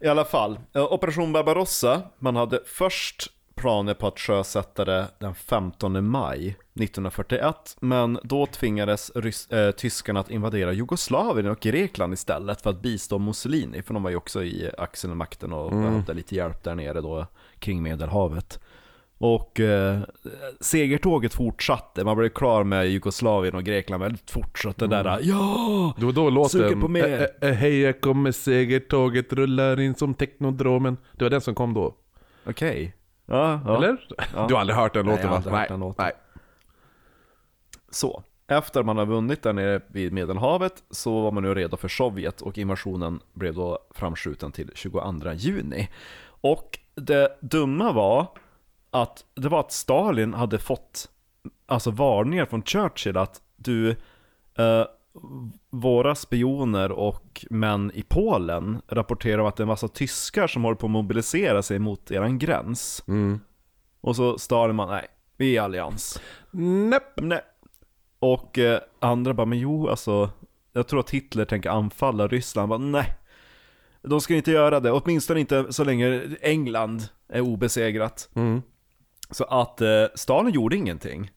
I 0.00 0.08
alla 0.08 0.24
fall, 0.24 0.58
eh, 0.74 0.92
Operation 0.92 1.32
Barbarossa, 1.32 2.02
man 2.18 2.36
hade 2.36 2.60
först 2.66 3.26
planer 3.56 3.94
på 3.94 4.06
att 4.06 4.18
sjösätta 4.18 4.84
det 4.84 5.06
den 5.18 5.34
15 5.34 6.06
maj 6.10 6.56
1941, 6.74 7.76
men 7.80 8.18
då 8.22 8.46
tvingades 8.46 9.10
rys- 9.14 9.66
äh, 9.66 9.70
tyskarna 9.72 10.20
att 10.20 10.30
invadera 10.30 10.72
Jugoslavien 10.72 11.50
och 11.50 11.60
Grekland 11.60 12.12
istället 12.14 12.60
för 12.62 12.70
att 12.70 12.82
bistå 12.82 13.18
Mussolini, 13.18 13.82
för 13.82 13.94
de 13.94 14.02
var 14.02 14.10
ju 14.10 14.16
också 14.16 14.44
i 14.44 14.70
axelmakten 14.78 15.52
och 15.52 15.70
behövde 15.70 16.14
lite 16.14 16.34
hjälp 16.36 16.62
där 16.64 16.74
nere 16.74 17.00
då 17.00 17.26
kring 17.58 17.82
Medelhavet. 17.82 18.60
Och 19.18 19.60
eh, 19.60 19.98
segertåget 20.60 21.34
fortsatte, 21.34 22.04
man 22.04 22.16
blev 22.16 22.28
klar 22.28 22.64
med 22.64 22.88
Jugoslavien 22.90 23.54
och 23.54 23.64
Grekland 23.64 24.02
väldigt 24.02 24.30
fort, 24.30 24.58
så 24.58 24.68
att 24.68 24.76
det 24.78 24.86
där 24.86 25.18
ja! 25.22 25.94
Det 25.98 26.04
var 26.04 26.12
då 26.12 26.30
låten... 26.30 26.80
På 26.80 26.88
mer. 26.88 27.04
"Ä- 27.40 27.46
ä- 27.48 27.52
Hej, 27.52 27.80
jag 27.80 28.00
kommer 28.00 28.32
segertåget 28.32 29.32
rullar 29.32 29.80
in 29.80 29.94
som 29.94 30.14
teknodromen. 30.14 30.96
Det 31.12 31.24
var 31.24 31.30
den 31.30 31.40
som 31.40 31.54
kom 31.54 31.74
då. 31.74 31.94
Okej. 32.46 32.92
Ja, 33.26 33.60
ja. 33.64 33.76
Eller? 33.76 34.06
Du 34.48 34.54
har 34.54 34.60
aldrig 34.60 34.76
hört 34.76 34.94
den 34.94 35.06
Nej, 35.06 35.14
låten 35.14 35.30
jag 35.30 35.40
har 35.40 35.50
va? 35.50 35.58
hört 35.58 35.68
den 35.68 35.80
låten. 35.80 36.04
Nej. 36.04 36.12
Så, 37.90 38.22
efter 38.46 38.82
man 38.82 38.96
har 38.96 39.06
vunnit 39.06 39.42
där 39.42 39.52
nere 39.52 39.80
vid 39.86 40.12
Medelhavet 40.12 40.82
så 40.90 41.20
var 41.20 41.32
man 41.32 41.42
nu 41.42 41.54
redo 41.54 41.76
för 41.76 41.88
Sovjet 41.88 42.40
och 42.40 42.58
invasionen 42.58 43.20
blev 43.32 43.54
då 43.54 43.78
framskjuten 43.90 44.52
till 44.52 44.70
22 44.74 45.32
juni. 45.32 45.88
Och 46.40 46.78
det 46.94 47.38
dumma 47.40 47.92
var 47.92 48.26
att 48.90 49.24
det 49.34 49.48
var 49.48 49.60
att 49.60 49.72
Stalin 49.72 50.34
hade 50.34 50.58
fått 50.58 51.08
alltså 51.66 51.90
varningar 51.90 52.46
från 52.46 52.62
Churchill 52.62 53.16
att 53.16 53.42
du, 53.56 53.90
eh, 54.58 54.84
våra 55.70 56.14
spioner 56.14 56.92
och 56.92 57.46
män 57.50 57.90
i 57.94 58.02
Polen 58.02 58.82
rapporterar 58.88 59.38
om 59.38 59.46
att 59.46 59.56
det 59.56 59.60
är 59.60 59.64
en 59.64 59.68
massa 59.68 59.88
tyskar 59.88 60.46
som 60.46 60.64
håller 60.64 60.76
på 60.76 60.86
att 60.86 60.90
mobilisera 60.90 61.62
sig 61.62 61.78
mot 61.78 62.10
eran 62.10 62.38
gräns. 62.38 63.04
Mm. 63.08 63.40
Och 64.00 64.16
så 64.16 64.38
Stalin 64.38 64.76
man, 64.76 64.88
nej, 64.88 65.06
vi 65.36 65.50
är 65.50 65.54
i 65.54 65.58
allians. 65.58 66.20
Näpp. 66.50 67.20
Nej. 67.20 67.40
Och 68.18 68.58
eh, 68.58 68.80
andra 68.98 69.34
bara, 69.34 69.46
men 69.46 69.58
jo 69.58 69.88
alltså, 69.88 70.30
jag 70.72 70.88
tror 70.88 71.00
att 71.00 71.10
Hitler 71.10 71.44
tänker 71.44 71.70
anfalla 71.70 72.28
Ryssland. 72.28 72.68
Bara, 72.68 72.78
nej, 72.78 73.16
de 74.02 74.20
ska 74.20 74.34
inte 74.34 74.50
göra 74.50 74.80
det, 74.80 74.92
åtminstone 74.92 75.40
inte 75.40 75.72
så 75.72 75.84
länge 75.84 76.22
England 76.40 77.02
är 77.28 77.40
obesegrat. 77.40 78.28
Mm. 78.34 78.62
Så 79.30 79.44
att 79.44 79.80
eh, 79.80 80.04
Stalin 80.14 80.54
gjorde 80.54 80.76
ingenting. 80.76 81.30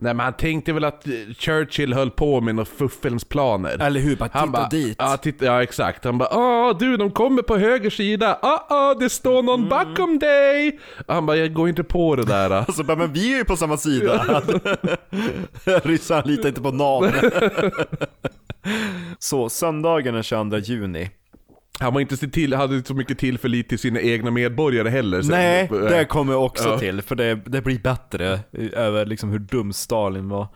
Nej 0.00 0.14
men 0.14 0.24
han 0.24 0.32
tänkte 0.32 0.72
väl 0.72 0.84
att 0.84 1.06
eh, 1.06 1.12
Churchill 1.38 1.94
höll 1.94 2.10
på 2.10 2.40
med 2.40 2.54
några 2.54 2.64
fuffens 2.78 3.24
planer. 3.24 3.82
Eller 3.82 4.00
hur, 4.00 4.16
bara 4.16 4.28
titta 4.28 4.38
Han 4.38 4.52
bara, 4.52 4.68
dit. 4.68 4.96
Ja, 4.98 5.16
titta, 5.16 5.44
ja 5.44 5.62
exakt. 5.62 6.04
Han 6.04 6.18
bara 6.18 6.28
ah 6.28 6.72
du 6.72 6.96
de 6.96 7.10
kommer 7.10 7.42
på 7.42 7.56
höger 7.56 7.90
sida. 7.90 8.38
Ah 8.42 8.60
ah 8.68 8.94
det 8.94 9.10
står 9.10 9.42
någon 9.42 9.58
Mm. 9.58 9.68
bakom 9.68 10.18
dig. 10.18 10.80
Han 11.08 11.26
bara 11.26 11.36
jag 11.36 11.52
går 11.52 11.68
inte 11.68 11.84
på 11.84 12.16
det 12.16 12.24
där. 12.24 12.50
Alltså 12.68 12.82
bara, 12.84 12.96
men 12.96 13.12
vi 13.12 13.32
är 13.32 13.38
ju 13.38 13.44
på 13.44 13.56
samma 13.56 13.76
sida. 13.76 14.24
Ryssarna 15.64 16.22
litar 16.24 16.48
inte 16.48 16.60
på 16.62 16.70
någon. 16.70 17.12
Så 19.18 19.48
söndagen 19.48 20.14
den 20.14 20.22
22 20.22 20.56
juni. 20.58 21.10
Han 21.80 21.94
var 21.94 22.00
inte 22.00 22.16
så 22.16 22.26
till, 22.30 22.54
hade 22.54 22.76
inte 22.76 22.88
så 22.88 22.94
mycket 22.94 23.18
tillförlit 23.18 23.68
till 23.68 23.78
sina 23.78 24.00
egna 24.00 24.30
medborgare 24.30 24.88
heller. 24.88 25.22
så- 25.22 25.30
Nej, 25.30 25.68
det 25.70 26.04
kommer 26.04 26.34
också 26.36 26.68
Ja. 26.68 26.78
till, 26.78 27.02
för 27.02 27.14
det, 27.16 27.34
det 27.34 27.62
blir 27.62 27.78
bättre 27.78 28.40
över 28.72 29.06
liksom 29.06 29.30
hur 29.30 29.38
dum 29.38 29.72
Stalin 29.72 30.28
var. 30.28 30.46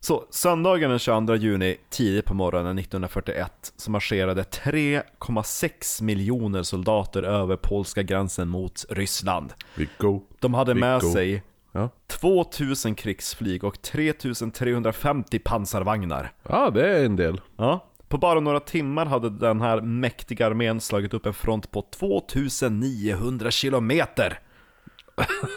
Så 0.00 0.24
söndagen 0.30 0.90
den 0.90 0.98
22 0.98 1.34
juni, 1.36 1.76
tidigt 1.90 2.24
på 2.24 2.34
morgonen 2.34 2.78
1941, 2.78 3.52
så 3.76 3.90
marscherade 3.90 4.42
3,6 4.42 6.02
miljoner 6.02 6.62
soldater 6.62 7.22
över 7.22 7.56
polska 7.56 8.02
gränsen 8.02 8.48
mot 8.48 8.84
Ryssland. 8.90 9.52
Vi 9.74 9.88
go. 9.98 10.22
De 10.40 10.54
hade 10.54 10.74
med 10.74 11.02
sig 11.02 11.42
Ja. 11.72 11.88
2000 12.06 12.94
krigsflyg 12.94 13.64
och 13.64 13.82
3350 13.82 15.38
pansarvagnar. 15.38 16.32
ja, 16.48 16.70
det 16.70 16.88
är 16.98 17.04
en 17.04 17.16
del. 17.16 17.40
Ja. 17.56 17.84
På 18.14 18.18
bara 18.18 18.40
några 18.40 18.60
timmar 18.60 19.06
hade 19.06 19.30
den 19.30 19.60
här 19.60 19.80
mäktiga 19.80 20.46
armén 20.46 20.80
slagit 20.80 21.14
upp 21.14 21.26
en 21.26 21.34
front 21.34 21.70
på 21.70 21.82
2900 21.82 23.50
kilometer. 23.50 24.38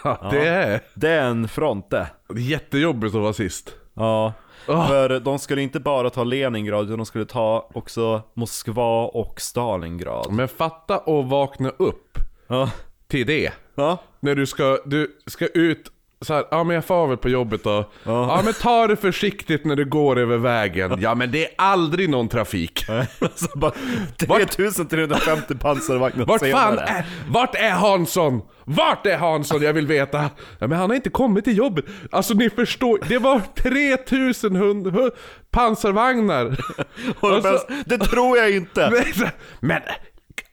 Det 0.31 0.47
är 0.47 0.81
Det 0.93 1.09
är 1.09 1.25
en 1.29 1.47
front 1.47 1.89
det. 1.89 2.07
jättejobbigt 2.37 3.15
att 3.15 3.21
vara 3.21 3.33
sist. 3.33 3.75
Ja. 3.93 4.33
Ah. 4.67 4.87
För 4.87 5.19
de 5.19 5.39
skulle 5.39 5.61
inte 5.61 5.79
bara 5.79 6.09
ta 6.09 6.23
Leningrad, 6.23 6.85
utan 6.85 6.97
de 6.97 7.05
skulle 7.05 7.25
ta 7.25 7.69
också 7.73 8.21
Moskva 8.33 9.05
och 9.05 9.41
Stalingrad. 9.41 10.33
Men 10.33 10.47
fatta 10.47 10.95
att 10.97 11.25
vakna 11.29 11.69
upp 11.69 12.17
Ja. 12.47 12.71
till 13.07 13.27
det. 13.27 13.51
Ja. 13.75 13.97
När 14.19 14.35
du 14.35 14.45
ska, 14.45 14.79
du 14.85 15.19
ska 15.25 15.47
ut 15.47 15.91
så 16.21 16.33
här, 16.33 16.43
ja 16.51 16.63
men 16.63 16.75
jag 16.75 16.85
far 16.85 17.07
väl 17.07 17.17
på 17.17 17.29
jobbet 17.29 17.63
då. 17.63 17.91
Ja. 18.03 18.41
men 18.45 18.53
ta 18.53 18.87
det 18.87 18.95
försiktigt 18.95 19.65
när 19.65 19.75
du 19.75 19.85
går 19.85 20.17
över 20.19 20.37
vägen. 20.37 20.97
Ja 21.01 21.15
men 21.15 21.31
det 21.31 21.45
är 21.45 21.51
aldrig 21.57 22.09
någon 22.09 22.27
trafik. 22.29 22.85
Så 23.35 23.47
bara 23.59 23.71
3350 24.17 25.55
pansarvagnar 25.55 26.25
Vart 26.25 26.41
fan 26.51 26.79
är, 26.79 27.05
vart 27.29 27.55
är 27.55 27.69
Hansson? 27.71 28.41
Vart 28.65 29.05
är 29.05 29.17
Hansson? 29.17 29.61
Jag 29.61 29.73
vill 29.73 29.87
veta. 29.87 30.29
Ja, 30.59 30.67
men 30.67 30.79
han 30.79 30.89
har 30.89 30.95
inte 30.95 31.09
kommit 31.09 31.43
till 31.45 31.57
jobbet. 31.57 31.85
Alltså 32.11 32.33
ni 32.33 32.49
förstår, 32.49 32.99
det 33.07 33.17
var 33.17 33.41
3000 33.55 34.55
hund, 34.55 34.87
hu- 34.87 35.11
pansarvagnar. 35.51 36.57
Alltså- 37.21 37.59
det 37.85 37.97
tror 37.97 38.37
jag 38.37 38.51
inte. 38.51 38.89
Men, 38.91 39.29
men 39.59 39.81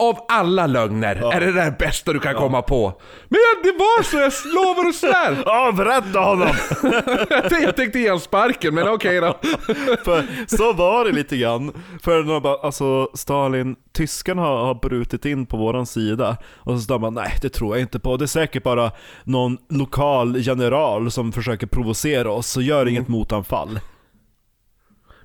av 0.08 0.18
alla 0.28 0.66
lögner 0.66 1.32
är 1.34 1.40
det 1.40 1.52
det 1.52 1.76
bästa 1.78 2.12
du 2.12 2.20
kan 2.20 2.34
komma 2.34 2.62
på. 2.62 3.00
Men 3.28 3.40
det 3.62 3.72
var 3.72 4.02
så, 4.02 4.16
jag 4.16 4.32
lovar 4.54 4.88
och 4.88 4.94
svär. 4.94 5.48
Avrätta 5.68 6.18
honom! 6.20 6.48
Jag 7.62 7.76
tänkte, 7.76 7.98
ge 7.98 8.08
honom 8.08 8.20
sparken, 8.20 8.74
men 8.74 8.88
okej 8.88 9.20
då. 9.20 9.38
För 10.04 10.46
så 10.56 10.72
var 10.72 11.04
det 11.04 11.12
lite 11.12 11.36
grann. 11.36 11.72
För 12.02 12.22
de 12.22 12.42
bara, 12.42 12.56
alltså 12.56 13.08
Stalin, 13.14 13.76
tyskarna 13.92 14.42
har, 14.42 14.66
har 14.66 14.74
brutit 14.74 15.24
in 15.24 15.46
på 15.46 15.56
våran 15.56 15.86
sida. 15.86 16.36
Och 16.56 16.78
så 16.78 16.80
sa 16.80 16.98
man, 16.98 17.14
nej 17.14 17.38
det 17.42 17.48
tror 17.48 17.76
jag 17.76 17.82
inte 17.82 17.98
på. 17.98 18.16
Det 18.16 18.24
är 18.24 18.26
säkert 18.26 18.62
bara 18.62 18.90
någon 19.24 19.58
lokal 19.70 20.36
general 20.36 21.10
som 21.10 21.32
försöker 21.32 21.66
provocera 21.66 22.30
oss, 22.30 22.46
så 22.46 22.62
gör 22.62 22.88
inget 22.88 23.08
motanfall. 23.08 23.80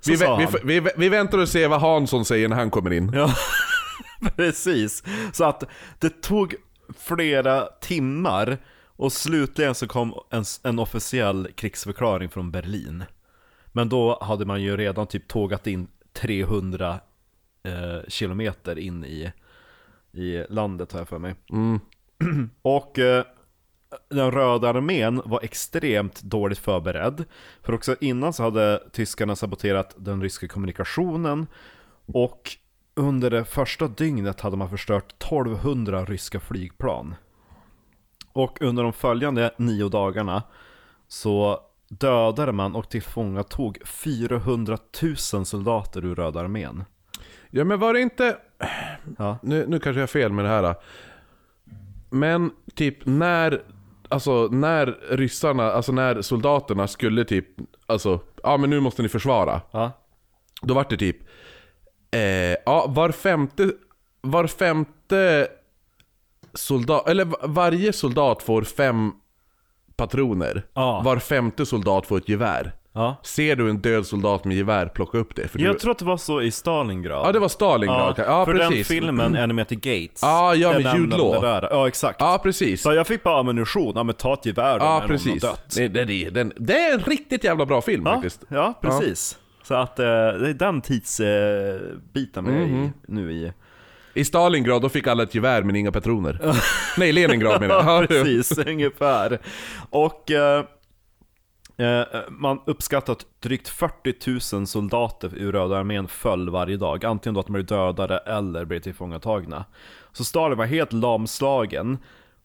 Vi, 0.06 0.16
vi, 0.64 0.80
vi, 0.80 0.90
vi 0.96 1.08
väntar 1.08 1.38
och 1.38 1.48
ser 1.48 1.68
vad 1.68 1.80
Hansson 1.80 2.24
säger 2.24 2.48
när 2.48 2.56
han 2.56 2.70
kommer 2.70 2.92
in. 2.92 3.12
Ja, 3.14 3.34
precis. 4.36 5.02
Så 5.32 5.44
att 5.44 5.64
det 5.98 6.22
tog 6.22 6.54
flera 6.98 7.66
timmar 7.66 8.58
och 8.86 9.12
slutligen 9.12 9.74
så 9.74 9.86
kom 9.86 10.14
en, 10.30 10.44
en 10.62 10.78
officiell 10.78 11.48
krigsförklaring 11.54 12.28
från 12.28 12.50
Berlin. 12.50 13.04
Men 13.72 13.88
då 13.88 14.18
hade 14.20 14.44
man 14.44 14.62
ju 14.62 14.76
redan 14.76 15.06
typ 15.06 15.28
tågat 15.28 15.66
in 15.66 15.88
300 16.12 17.00
eh, 17.62 18.08
kilometer 18.08 18.78
in 18.78 19.04
i, 19.04 19.32
i 20.12 20.44
landet 20.48 20.92
har 20.92 21.00
jag 21.00 21.08
för 21.08 21.18
mig. 21.18 21.34
Och 22.62 22.98
eh, 22.98 23.24
den 24.08 24.30
röda 24.30 24.68
armén 24.68 25.22
var 25.24 25.40
extremt 25.42 26.22
dåligt 26.22 26.58
förberedd. 26.58 27.24
För 27.62 27.72
också 27.72 27.96
innan 28.00 28.32
så 28.32 28.42
hade 28.42 28.82
tyskarna 28.92 29.36
saboterat 29.36 29.94
den 29.98 30.22
ryska 30.22 30.48
kommunikationen. 30.48 31.46
Och 32.06 32.56
under 33.00 33.30
det 33.30 33.44
första 33.44 33.88
dygnet 33.88 34.40
hade 34.40 34.56
man 34.56 34.70
förstört 34.70 35.12
1200 35.22 36.04
ryska 36.04 36.40
flygplan. 36.40 37.14
Och 38.32 38.62
under 38.62 38.82
de 38.82 38.92
följande 38.92 39.54
nio 39.56 39.88
dagarna 39.88 40.42
så 41.08 41.60
dödade 41.88 42.52
man 42.52 42.74
och 42.74 42.88
tillfångatog 42.88 43.78
400 43.84 44.78
000 45.02 45.46
soldater 45.46 46.04
ur 46.04 46.14
Röda 46.14 46.40
armén. 46.40 46.84
Ja 47.50 47.64
men 47.64 47.78
var 47.78 47.94
det 47.94 48.00
inte... 48.00 48.36
Ja. 49.18 49.38
Nu, 49.42 49.66
nu 49.68 49.78
kanske 49.78 50.00
jag 50.00 50.02
har 50.02 50.06
fel 50.06 50.32
med 50.32 50.44
det 50.44 50.48
här. 50.48 50.74
Men 52.10 52.50
typ 52.74 53.06
när... 53.06 53.62
Alltså 54.08 54.48
när 54.50 54.86
ryssarna, 55.10 55.72
alltså 55.72 55.92
när 55.92 56.22
soldaterna 56.22 56.88
skulle 56.88 57.24
typ... 57.24 57.46
Alltså, 57.86 58.20
ja 58.42 58.56
men 58.56 58.70
nu 58.70 58.80
måste 58.80 59.02
ni 59.02 59.08
försvara. 59.08 59.60
Ja, 59.70 59.92
Då 60.62 60.74
var 60.74 60.86
det 60.90 60.96
typ... 60.96 61.16
Eh, 62.10 62.56
ja, 62.66 62.86
var 62.88 63.10
femte... 63.10 63.70
Var 64.22 64.46
femte 64.46 65.48
soldat... 66.54 67.08
Eller 67.08 67.24
va- 67.24 67.38
varje 67.42 67.92
soldat 67.92 68.42
får 68.42 68.62
fem 68.62 69.12
patroner. 69.96 70.66
Ja. 70.74 71.02
Var 71.04 71.16
femte 71.18 71.66
soldat 71.66 72.06
får 72.06 72.18
ett 72.18 72.28
gevär. 72.28 72.72
ja. 72.92 73.16
Ser 73.22 73.56
du 73.56 73.70
en 73.70 73.78
död 73.78 74.06
soldat 74.06 74.44
med 74.44 74.56
gevär, 74.56 74.86
plocka 74.86 75.18
upp 75.18 75.36
det. 75.36 75.48
För 75.48 75.58
du... 75.58 75.64
Jag 75.64 75.78
tror 75.78 75.90
att 75.92 75.98
det 75.98 76.04
var 76.04 76.16
så 76.16 76.42
i 76.42 76.50
Stalingrad. 76.50 77.26
Ja, 77.28 77.32
det 77.32 77.38
var 77.38 77.48
Stalingrad. 77.48 78.14
Ja, 78.18 78.44
för 78.44 78.52
precis. 78.54 78.76
den 78.76 78.84
filmen, 78.84 79.36
Enemy 79.36 79.62
Gates. 79.68 80.18
Ja, 80.22 80.54
ja, 80.54 80.72
med 80.72 80.94
Jude 80.96 81.16
de 81.16 81.18
Law. 81.18 81.44
Ja, 81.70 81.88
exakt. 81.88 82.20
Ja, 82.20 82.40
precis. 82.42 82.82
Så 82.82 82.92
jag 82.92 83.06
fick 83.06 83.22
bara 83.22 83.40
ammunition, 83.40 83.92
ja 83.96 84.02
men 84.02 84.14
ta 84.14 84.32
ett 84.34 84.46
gevär 84.46 84.78
Ja, 84.78 84.84
när 84.92 84.98
någon 85.00 85.08
precis. 85.08 85.42
har 85.42 85.50
dött. 85.50 85.74
Det, 85.76 85.88
det, 85.88 86.04
det, 86.30 86.52
det 86.56 86.74
är 86.86 86.92
en 86.94 87.00
riktigt 87.00 87.44
jävla 87.44 87.66
bra 87.66 87.82
film 87.82 88.02
Ja, 88.06 88.12
faktiskt. 88.12 88.44
ja, 88.48 88.78
precis. 88.82 89.38
Så 89.70 89.74
att 89.76 89.98
eh, 89.98 90.04
det 90.04 90.48
är 90.48 90.54
den 90.54 90.80
tidsbiten 90.80 92.44
vi 92.44 92.52
är 92.52 92.66
i, 92.66 92.90
nu 93.08 93.32
i. 93.32 93.52
I 94.14 94.24
Stalingrad 94.24 94.82
då 94.82 94.88
fick 94.88 95.06
alla 95.06 95.22
ett 95.22 95.34
gevär 95.34 95.62
men 95.62 95.76
inga 95.76 95.92
patroner. 95.92 96.54
Nej, 96.98 97.12
Leningrad 97.12 97.60
menar 97.60 97.74
Ja, 97.84 98.00
jag. 98.00 98.08
precis, 98.08 98.58
ungefär. 98.58 99.38
Och 99.90 100.30
eh, 100.30 100.64
eh, 101.76 102.06
man 102.28 102.60
uppskattar 102.66 103.12
att 103.12 103.26
drygt 103.40 103.68
40 103.68 104.56
000 104.56 104.66
soldater 104.66 105.30
ur 105.36 105.52
Röda 105.52 105.76
armén 105.78 106.08
föll 106.08 106.50
varje 106.50 106.76
dag. 106.76 107.04
Antingen 107.04 107.34
då 107.34 107.40
att 107.40 107.46
de 107.46 107.52
blev 107.52 107.66
dödade 107.66 108.18
eller 108.18 108.64
blev 108.64 108.80
tillfångatagna. 108.80 109.64
Så 110.12 110.24
Stalin 110.24 110.58
var 110.58 110.66
helt 110.66 110.92
lamslagen 110.92 111.98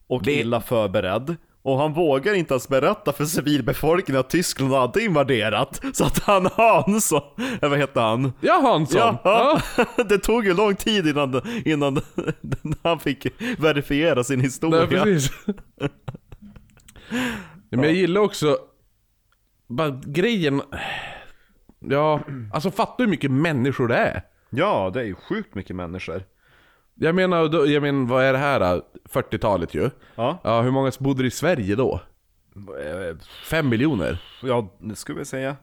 och 0.06 0.22
Det- 0.22 0.32
illa 0.40 0.60
förberedd. 0.60 1.36
Och 1.66 1.78
han 1.78 1.92
vågar 1.92 2.34
inte 2.34 2.54
ens 2.54 2.68
berätta 2.68 3.12
för 3.12 3.24
civilbefolkningen 3.24 4.20
att 4.20 4.30
Tyskland 4.30 4.72
hade 4.72 5.02
invaderat. 5.02 5.80
Så 5.92 6.04
att 6.04 6.18
han 6.18 6.48
Hans, 6.52 7.12
eller 7.12 7.68
vad 7.68 7.78
heter 7.78 8.00
han? 8.00 8.32
Ja, 8.40 8.60
Hansson. 8.62 8.98
Ja, 9.24 9.60
Ja. 9.76 9.84
det 10.08 10.18
tog 10.18 10.46
ju 10.46 10.54
lång 10.54 10.76
tid 10.76 11.06
innan, 11.06 11.40
innan 11.64 12.00
han 12.82 12.98
fick 12.98 13.26
verifiera 13.58 14.24
sin 14.24 14.40
historia. 14.40 14.80
Nej, 14.80 14.88
precis. 14.88 15.30
Men 17.70 17.82
jag 17.82 17.92
gillar 17.92 18.20
också, 18.20 18.58
bara 19.68 20.00
grejen, 20.06 20.62
ja, 21.78 22.20
alltså 22.52 22.70
fattar 22.70 23.04
hur 23.04 23.10
mycket 23.10 23.30
människor 23.30 23.88
det 23.88 23.96
är. 23.96 24.22
Ja, 24.50 24.90
det 24.94 25.00
är 25.00 25.04
ju 25.04 25.14
sjukt 25.14 25.54
mycket 25.54 25.76
människor. 25.76 26.22
Jag 26.98 27.14
menar, 27.14 27.66
jag 27.66 27.82
menar 27.82 28.06
vad 28.06 28.24
är 28.24 28.32
det 28.32 28.38
här 28.38 28.60
då? 28.60 28.82
40-talet 29.10 29.74
ju. 29.74 29.90
Ja, 30.14 30.38
Ja, 30.44 30.62
hur 30.62 30.70
många 30.70 30.92
bodde 30.98 31.26
i 31.26 31.30
Sverige 31.30 31.74
då? 31.74 32.00
Eh, 32.56 33.16
Fem 33.50 33.68
miljoner? 33.68 34.22
ja 34.42 34.76
det 34.78 34.96
skulle 34.96 35.20
jag 35.20 35.26
säga. 35.26 35.56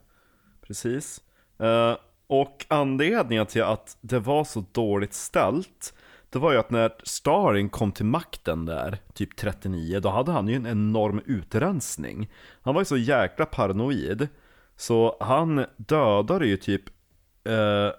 Precis. 0.67 1.21
Eh, 1.59 1.95
och 2.27 2.65
anledningen 2.67 3.45
till 3.45 3.63
att 3.63 3.97
det 4.01 4.19
var 4.19 4.43
så 4.43 4.65
dåligt 4.71 5.13
ställt, 5.13 5.93
det 6.29 6.39
var 6.39 6.51
ju 6.51 6.57
att 6.59 6.69
när 6.69 6.91
Stalin 7.03 7.69
kom 7.69 7.91
till 7.91 8.05
makten 8.05 8.65
där, 8.65 8.97
typ 9.13 9.35
39, 9.35 9.99
då 9.99 10.09
hade 10.09 10.31
han 10.31 10.47
ju 10.47 10.55
en 10.55 10.67
enorm 10.67 11.21
utrensning. 11.25 12.31
Han 12.61 12.73
var 12.73 12.81
ju 12.81 12.85
så 12.85 12.97
jäkla 12.97 13.45
paranoid, 13.45 14.27
så 14.75 15.17
han 15.19 15.65
dödade 15.77 16.45
ju 16.47 16.57
typ, 16.57 16.83
eh, 17.47 17.89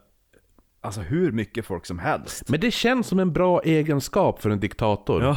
alltså 0.85 1.01
hur 1.01 1.33
mycket 1.33 1.67
folk 1.67 1.87
som 1.87 1.99
helst. 1.99 2.49
Men 2.49 2.61
det 2.61 2.71
känns 2.71 3.07
som 3.07 3.19
en 3.19 3.33
bra 3.33 3.63
egenskap 3.63 4.43
för 4.43 4.51
en 4.51 4.61
diktator. 4.61 5.23
Ja, 5.23 5.37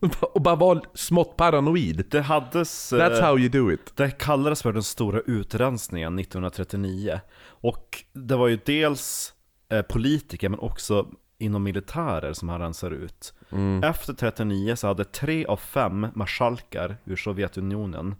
Och 0.34 0.42
bara 0.42 0.56
vara 0.56 0.80
smått 0.94 1.36
paranoid. 1.36 2.04
det 2.10 2.20
hades... 2.20 2.92
That's 2.92 3.18
eh, 3.18 3.24
how 3.24 3.38
you 3.38 3.48
do 3.48 3.72
it. 3.72 3.92
Det 3.96 4.10
kallades 4.10 4.62
för 4.62 4.72
den 4.72 4.82
stora 4.82 5.20
utrensningen 5.20 6.18
1939. 6.18 7.20
Och 7.46 8.04
det 8.12 8.36
var 8.36 8.48
ju 8.48 8.58
dels 8.66 9.32
eh, 9.68 9.82
politiker 9.82 10.48
men 10.48 10.60
också 10.60 11.06
inom 11.38 11.62
militärer 11.62 12.32
som 12.32 12.48
han 12.48 12.60
rensar 12.60 12.90
ut. 12.90 13.34
Efter 13.82 14.12
39 14.12 14.76
så 14.76 14.86
hade 14.86 15.04
tre 15.04 15.46
av 15.46 15.56
fem 15.56 16.06
marskalkar 16.14 16.96
ur 17.04 17.16
Sovjetunionen, 17.16 18.14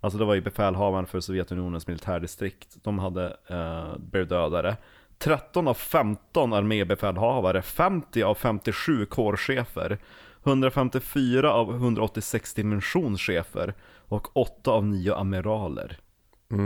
alltså 0.00 0.18
det 0.18 0.24
var 0.24 0.34
ju 0.34 0.40
befälhavaren 0.40 1.06
för 1.06 1.20
Sovjetunionens 1.20 1.86
militärdistrikt, 1.86 2.76
de 2.82 2.98
hade 2.98 3.36
eh, 3.46 3.98
blivit 3.98 4.28
dödade. 4.28 4.76
13 5.18 5.68
av 5.68 5.74
15 5.74 6.52
armébefälhavare, 6.52 7.62
50 7.62 8.22
av 8.22 8.34
57 8.34 9.06
kårchefer, 9.06 9.98
154 10.44 11.52
av 11.52 11.70
186 11.74 12.54
dimensionschefer 12.54 13.74
och 14.08 14.36
8 14.36 14.70
av 14.70 14.84
9 14.86 15.14
amiraler 15.14 15.98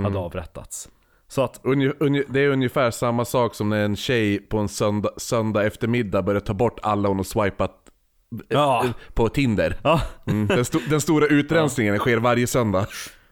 hade 0.05 0.19
avrättats. 0.19 0.89
Så 1.29 1.43
att, 1.43 1.61
Unge, 1.63 1.93
unge, 2.01 2.25
det 2.29 2.41
är 2.41 2.49
ungefär 2.49 2.91
samma 2.91 3.25
sak 3.25 3.55
som 3.55 3.69
när 3.69 3.85
en 3.85 3.97
tjej 3.97 4.39
på 4.39 4.59
en 4.59 4.69
söndag, 4.69 5.11
söndag 5.17 5.65
eftermiddag 5.65 6.23
börjar 6.23 6.41
ta 6.41 6.55
bort 6.55 6.79
alla 6.83 7.09
hon 7.09 7.17
har 7.17 7.25
swipat 7.25 7.71
eh, 8.33 8.39
Ja. 8.49 8.85
på 9.15 9.29
Tinder. 9.29 9.77
ja, 9.85 10.01
Mm. 10.27 10.47
Den, 10.47 10.65
sto, 10.65 10.79
den 10.91 11.01
stora 11.01 11.27
utrensningen 11.27 11.99
sker 11.99 12.17
varje 12.19 12.47
söndag. 12.47 12.87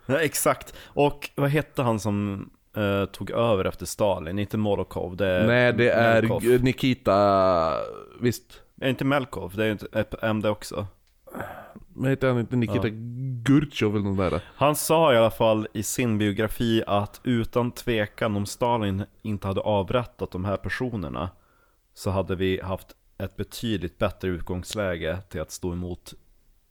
Ja, 0.07 0.18
exakt. 0.21 0.75
Och 0.87 1.31
vad 1.35 1.51
hette 1.51 1.83
han 1.83 2.01
som 2.01 2.51
eh, 2.81 3.05
tog 3.07 3.31
över 3.31 3.64
efter 3.64 3.87
Stalin? 3.87 4.38
Inte 4.38 4.59
Molokov, 4.59 5.16
det 5.16 5.27
är 5.27 5.47
Nej, 5.47 5.73
det 5.73 5.90
är 5.90 6.23
Melkov. 6.23 6.45
Nikita... 6.45 7.77
Visst? 8.21 8.62
Är 8.81 8.88
inte 8.88 9.05
Melkov, 9.05 9.53
det 9.57 9.62
är 9.62 9.66
ju 9.66 9.73
inte 9.73 10.16
MD 10.23 10.47
också. 10.47 10.87
Men 11.95 12.11
heter 12.11 12.29
han 12.29 12.38
inte 12.38 12.57
Nikita 12.57 12.88
Gurtjov 13.43 13.97
eller 13.97 14.05
nåt 14.05 14.31
där? 14.31 14.43
Han 14.55 14.77
sa 14.77 15.14
i 15.14 15.16
alla 15.16 15.31
fall 15.31 15.69
i 15.73 15.83
sin 15.83 16.19
biografi 16.19 16.83
att 16.87 17.21
utan 17.25 17.71
tvekan 17.73 18.37
om 18.37 18.47
Stalin 18.47 19.05
inte 19.23 19.47
hade 19.47 19.61
avrättat 19.61 20.31
de 20.31 20.45
här 20.45 20.57
personerna 20.57 21.31
så 21.95 22.11
hade 22.11 22.37
vi 22.37 22.61
haft 22.61 22.87
ett 23.19 23.37
betydligt 23.37 23.99
bättre 23.99 24.29
utgångsläge 24.29 25.19
till 25.29 25.40
att 25.40 25.51
stå 25.51 25.73
emot 25.73 26.14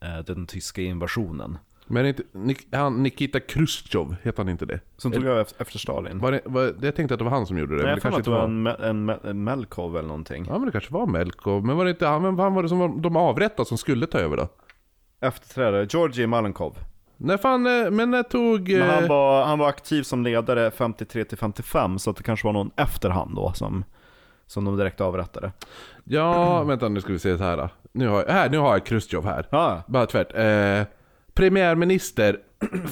eh, 0.02 0.20
den 0.20 0.48
tyska 0.48 0.82
invasionen. 0.82 1.58
Men 1.92 2.06
inte, 2.06 2.24
Nik, 2.32 2.68
han, 2.72 3.04
Nikita 3.04 3.40
Khrushchev, 3.40 4.16
heter 4.24 4.44
han 4.44 4.50
inte 4.50 4.66
det? 4.66 4.80
Som 4.98 5.12
tog 5.12 5.24
över 5.26 5.42
efter 5.58 5.80
Stalin. 5.80 6.20
Var 6.20 6.32
det, 6.32 6.42
var, 6.46 6.74
jag 6.82 6.96
tänkte 6.96 7.14
att 7.14 7.18
det 7.18 7.24
var 7.24 7.32
han 7.32 7.46
som 7.46 7.58
gjorde 7.58 7.78
det, 7.78 7.84
Nej, 7.84 7.86
men 7.86 7.94
jag 7.94 8.02
kanske 8.02 8.20
att 8.20 8.26
det 8.26 8.32
var 8.32 8.44
en, 8.44 8.68
en, 9.10 9.10
en 9.24 9.44
Melkov 9.44 9.98
eller 9.98 10.08
någonting. 10.08 10.46
Ja 10.50 10.54
men 10.58 10.66
det 10.66 10.72
kanske 10.72 10.94
var 10.94 11.06
Melkov, 11.06 11.66
men 11.66 11.78
var 11.78 11.86
det 11.86 11.92
inte 11.92 12.08
han, 12.08 12.24
vem 12.24 12.36
var 12.54 12.64
det 12.64 12.70
som 12.70 12.80
var, 12.80 13.02
de 13.02 13.16
avrättade 13.16 13.68
som 13.70 13.78
skulle 13.78 14.06
ta 14.08 14.18
över 14.20 14.38
då? 14.38 14.48
Efterträdare, 15.22 15.88
Georgij 15.90 16.28
Malenkov. 16.28 16.78
När 17.18 17.38
fan, 17.38 17.68
eh, 17.86 17.92
men 17.92 18.12
när 18.12 18.24
tog... 18.24 18.70
Men 18.70 18.90
han 18.90 19.04
eh, 19.04 19.10
var, 19.10 19.46
han 19.46 19.60
var 19.60 19.68
aktiv 19.68 20.04
som 20.04 20.24
ledare 20.24 20.72
53 20.72 21.24
till 21.24 21.38
55 21.38 22.00
så 22.00 22.10
att 22.10 22.18
det 22.18 22.24
kanske 22.24 22.48
var 22.48 22.54
någon 22.54 22.72
efterhand 22.76 23.36
då 23.36 23.54
som, 23.54 23.84
som 24.48 24.66
de 24.66 24.78
direkt 24.78 25.02
avrättade. 25.02 25.52
Ja, 26.04 26.64
vänta 26.64 26.90
nu 26.90 27.02
ska 27.02 27.14
vi 27.14 27.20
se 27.20 27.38
så 27.38 27.44
här. 27.44 27.58
då. 27.58 27.70
Nu 27.92 28.08
har, 28.08 28.24
jag- 28.24 28.34
här, 28.34 28.50
nu 28.50 28.58
har 28.58 28.72
jag 28.72 28.86
Khrushchev 28.86 29.24
här. 29.26 29.48
Ja, 29.50 29.84
Bara 29.88 30.06
tvärt. 30.06 30.34
Eh, 30.36 30.88
premiärminister 31.40 32.40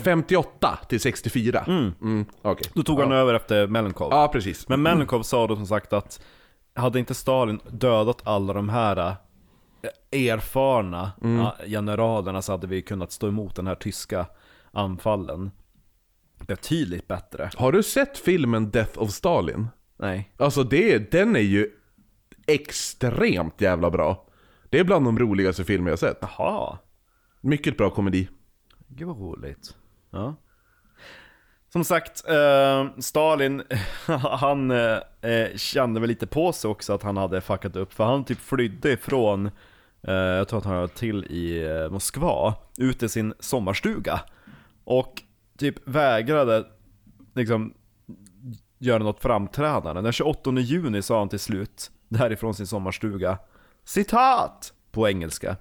58 0.04 0.80
till 0.90 1.00
64. 1.00 1.64
Mm. 1.68 2.26
Okej. 2.42 2.72
då 2.74 2.84
tog 2.84 3.00
han 3.00 3.12
över 3.12 3.34
efter 3.34 3.68
Melenkov. 3.68 4.08
Ja, 4.12 4.28
precis. 4.28 4.70
Men 4.70 4.82
Melenkov 4.82 5.24
sa 5.24 5.48
då 5.48 5.56
som 5.56 5.68
sagt 5.68 5.94
att 5.94 6.22
hade 6.74 7.00
inte 7.00 7.14
Stalin 7.14 7.60
dödat 7.72 8.28
alla 8.28 8.54
de 8.54 8.70
här 8.70 9.16
eh, 9.82 10.24
erfarna 10.32 11.12
ja, 11.22 11.56
generalerna 11.68 12.42
så 12.42 12.52
hade 12.52 12.68
vi 12.68 12.82
kunnat 12.82 13.12
stå 13.12 13.28
emot 13.28 13.56
den 13.56 13.68
här 13.68 13.76
tyska 13.76 14.26
anfallen 14.72 15.52
betydligt 16.48 17.08
bättre. 17.08 17.50
Har 17.56 17.72
du 17.72 17.84
sett 17.84 18.18
filmen 18.18 18.72
Death 18.72 19.00
of 19.00 19.12
Stalin? 19.12 19.68
Nej. 20.00 20.34
Alltså 20.38 20.64
det, 20.64 21.12
den 21.12 21.36
är 21.36 21.40
ju 21.40 21.70
extremt 22.48 23.62
jävla 23.62 23.90
bra. 23.90 24.28
Det 24.70 24.80
är 24.80 24.84
bland 24.84 25.06
de 25.06 25.20
roligaste 25.20 25.64
filmer 25.64 25.90
jag 25.90 26.00
sett. 26.00 26.18
Jaha. 26.22 26.78
Mycket 27.42 27.78
bra 27.78 27.90
komedi. 27.90 28.28
Gud 28.88 29.08
vad 29.08 29.18
roligt. 29.18 29.76
Ja. 30.12 30.36
Som 31.70 31.84
sagt, 31.84 32.30
eh, 32.30 32.88
Stalin, 33.00 33.64
han 34.22 34.72
eh, 34.72 34.98
eh, 35.22 35.56
kände 35.56 36.00
väl 36.00 36.10
lite 36.10 36.28
på 36.28 36.54
sig 36.54 36.70
också 36.70 36.94
att 36.94 37.04
han 37.04 37.18
hade 37.18 37.42
fuckat 37.42 37.76
upp. 37.76 37.94
För 37.94 38.04
han 38.04 38.24
typ 38.24 38.40
flydde 38.40 38.92
ifrån, 38.92 39.46
eh, 40.02 40.14
jag 40.14 40.48
tror 40.48 40.60
att 40.60 40.66
han 40.66 40.76
hörde 40.76 40.94
till 40.94 41.26
i 41.26 41.66
eh, 41.66 41.90
Moskva, 41.90 42.56
ut 42.78 43.04
i 43.04 43.10
sin 43.10 43.34
sommarstuga. 43.40 44.20
Och 44.84 45.22
typ 45.58 45.88
vägrade 45.88 46.66
liksom 47.36 47.74
göra 48.78 49.04
något 49.04 49.22
framträdande. 49.22 50.02
Den 50.02 50.12
28 50.12 50.52
juni 50.52 51.02
sa 51.02 51.20
han 51.20 51.30
till 51.30 51.40
slut, 51.40 51.92
därifrån 52.08 52.54
sin 52.54 52.68
sommarstuga, 52.68 53.38
citat! 53.84 54.74
På 54.92 55.10
engelska. 55.10 55.56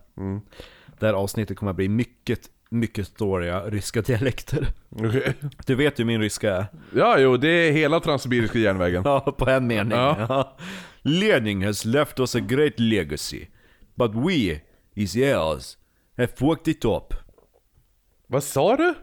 Det 0.98 1.06
här 1.06 1.14
avsnittet 1.14 1.58
kommer 1.58 1.70
att 1.70 1.76
bli 1.76 1.88
mycket, 1.88 2.50
mycket 2.78 3.16
dåliga 3.18 3.60
ryska 3.60 4.02
dialekter. 4.02 4.66
Okej. 4.90 5.34
Du 5.66 5.74
vet 5.74 5.98
hur 5.98 6.04
min 6.04 6.20
ryska 6.20 6.56
är. 6.56 6.66
Ja, 6.94 7.18
jo, 7.18 7.36
det 7.36 7.48
är 7.48 7.72
hela 7.72 8.00
Transsibiriska 8.00 8.58
järnvägen. 8.58 9.02
Ja, 9.04 9.20
på 9.20 9.50
en 9.50 9.66
mening. 9.66 9.98
Ja. 9.98 10.26
Ja. 10.28 10.56
Lenin 11.02 11.62
has 11.62 11.84
left 11.84 12.20
us 12.20 12.34
a 12.34 12.40
great 12.40 12.80
legacy. 12.80 13.46
But 13.94 14.10
we, 14.14 14.60
heirs, 14.96 15.76
have 16.16 16.28
fucked 16.36 16.68
it 16.68 16.84
up. 16.84 17.14
Vad 18.26 18.42
sa 18.44 18.76
du? 18.76 18.94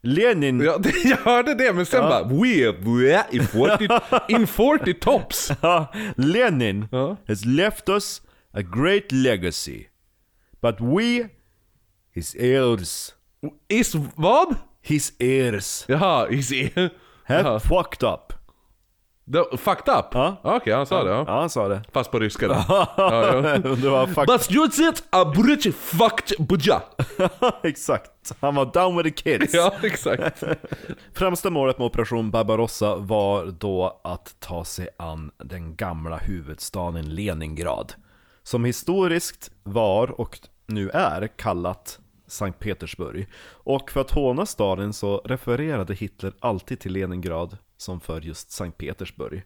Lenin... 0.00 0.60
Ja, 0.60 0.78
det, 0.78 0.92
jag 1.04 1.16
hörde 1.16 1.54
det, 1.54 1.72
men 1.72 1.86
sen 1.86 2.02
Ja. 2.02 2.08
bara 2.08 2.24
We, 2.24 2.72
we 2.72 3.24
in 3.32 3.46
40, 3.46 3.88
in 4.28 4.46
40 4.46 4.94
tops. 4.94 5.52
Lenin 6.16 6.88
Ja. 6.92 7.16
has 7.28 7.44
left 7.44 7.88
us 7.88 8.22
a 8.52 8.62
great 8.62 9.12
legacy. 9.12 9.84
But 10.62 10.80
we, 10.80 11.28
his 12.14 12.34
heirs, 12.34 13.14
Is 13.68 13.94
vad? 14.16 14.54
his 14.82 15.12
heirs, 15.20 15.84
Jaha, 15.88 16.26
is 16.30 16.50
have 17.24 17.42
Jaha. 17.42 17.58
fucked 17.60 18.02
up. 18.02 18.32
The, 19.32 19.56
fucked 19.56 19.88
up? 19.88 20.06
Ja. 20.14 20.36
Okej, 20.42 20.72
han 20.74 20.86
sa 20.86 21.04
det. 21.04 21.10
Ja. 21.10 21.24
Ja, 21.26 21.40
han 21.40 21.50
sa 21.50 21.68
det. 21.68 21.82
Fast 21.92 22.10
på 22.10 22.18
ryska 22.18 22.48
då. 22.48 22.54
ja, 22.68 22.86
ja. 22.96 23.56
That's 24.06 24.52
just 24.52 24.78
it! 24.78 25.04
A 25.10 25.32
bridge 25.36 25.72
fucked 25.72 26.46
buja. 26.46 26.82
Exakt. 27.62 28.10
Han 28.40 28.54
var 28.54 28.64
down 28.74 28.96
with 28.96 29.08
the 29.16 29.22
kids. 29.22 29.54
Ja, 29.54 29.72
exakt. 29.82 30.42
Främsta 31.14 31.50
målet 31.50 31.78
med 31.78 31.86
Operation 31.86 32.30
Barbarossa 32.30 32.96
var 32.96 33.46
då 33.46 34.00
att 34.04 34.36
ta 34.40 34.64
sig 34.64 34.88
an 34.96 35.30
den 35.44 35.76
gamla 35.76 36.16
huvudstaden 36.16 37.14
Leningrad. 37.14 37.92
Som 38.42 38.64
historiskt 38.64 39.50
var 39.62 40.20
och 40.20 40.38
nu 40.66 40.90
är 40.90 41.26
kallat 41.36 41.98
Sankt 42.34 42.58
Petersburg. 42.58 43.28
Och 43.46 43.90
för 43.90 44.00
att 44.00 44.10
håna 44.10 44.46
staden 44.46 44.92
så 44.92 45.18
refererade 45.24 45.94
Hitler 45.94 46.32
alltid 46.40 46.80
till 46.80 46.92
Leningrad 46.92 47.58
som 47.76 48.00
för 48.00 48.20
just 48.20 48.50
Sankt 48.50 48.78
Petersburg. 48.78 49.42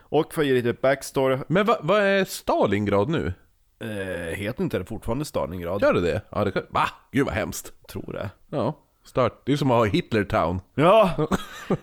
Och 0.00 0.34
för 0.34 0.42
att 0.42 0.48
ge 0.48 0.54
lite 0.54 0.72
backstory, 0.72 1.38
Men 1.48 1.66
vad 1.66 1.78
vad 1.82 2.02
är 2.02 2.24
Stalingrad 2.24 3.08
nu? 3.08 3.32
eh, 3.80 4.36
heter 4.36 4.62
inte 4.62 4.78
det 4.78 4.84
fortfarande 4.84 5.24
Stalingrad? 5.24 5.82
Gör 5.82 5.92
det 5.92 6.00
det? 6.00 6.22
Ja, 6.30 6.44
det 6.44 6.52
kan... 6.52 6.62
Va? 6.70 6.88
Gud 7.12 7.26
vad 7.26 7.34
hemskt. 7.34 7.72
Tror 7.88 8.12
det. 8.12 8.30
Ja, 8.50 8.78
start. 9.04 9.42
Det 9.44 9.52
är 9.52 9.56
som 9.56 9.70
att 9.70 9.76
ha 9.76 9.84
Hitlertown. 9.84 10.60
Ja! 10.74 11.28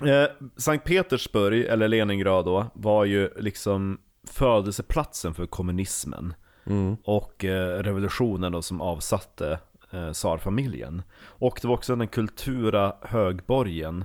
eh, 0.00 0.26
Sankt 0.56 0.86
Petersburg, 0.86 1.64
eller 1.64 1.88
Leningrad 1.88 2.44
då, 2.44 2.66
var 2.74 3.04
ju 3.04 3.30
liksom 3.36 3.98
födelseplatsen 4.30 5.34
för 5.34 5.46
kommunismen. 5.46 6.34
Mm. 6.66 6.96
Och 7.04 7.44
eh, 7.44 7.82
revolutionen 7.82 8.52
då 8.52 8.62
som 8.62 8.80
avsatte 8.80 9.58
eh, 9.90 10.12
tsarfamiljen. 10.12 11.02
Och 11.22 11.58
det 11.62 11.68
var 11.68 11.74
också 11.74 11.96
den 11.96 12.08
kultura 12.08 12.96
högborgen 13.02 14.04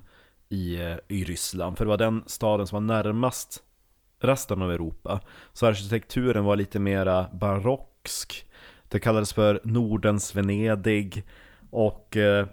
i, 0.50 0.82
eh, 0.82 0.95
i 1.08 1.24
Ryssland. 1.24 1.78
För 1.78 1.86
det 1.86 1.89
var 1.89 1.98
den 1.98 2.24
staden 2.26 2.67
som 2.67 2.76
var 2.88 2.95
närmast 2.95 3.63
resten 4.19 4.62
av 4.62 4.72
Europa. 4.72 5.19
Så 5.54 5.67
arkitekturen 5.67 6.43
var 6.43 6.56
lite 6.56 6.80
mera 6.80 7.26
barocksk. 7.34 8.45
Det 8.88 9.00
kallades 9.00 9.34
för 9.34 9.62
Nordens 9.63 10.36
Venedig. 10.36 11.24
Och 11.69 12.17
eh, 12.17 12.48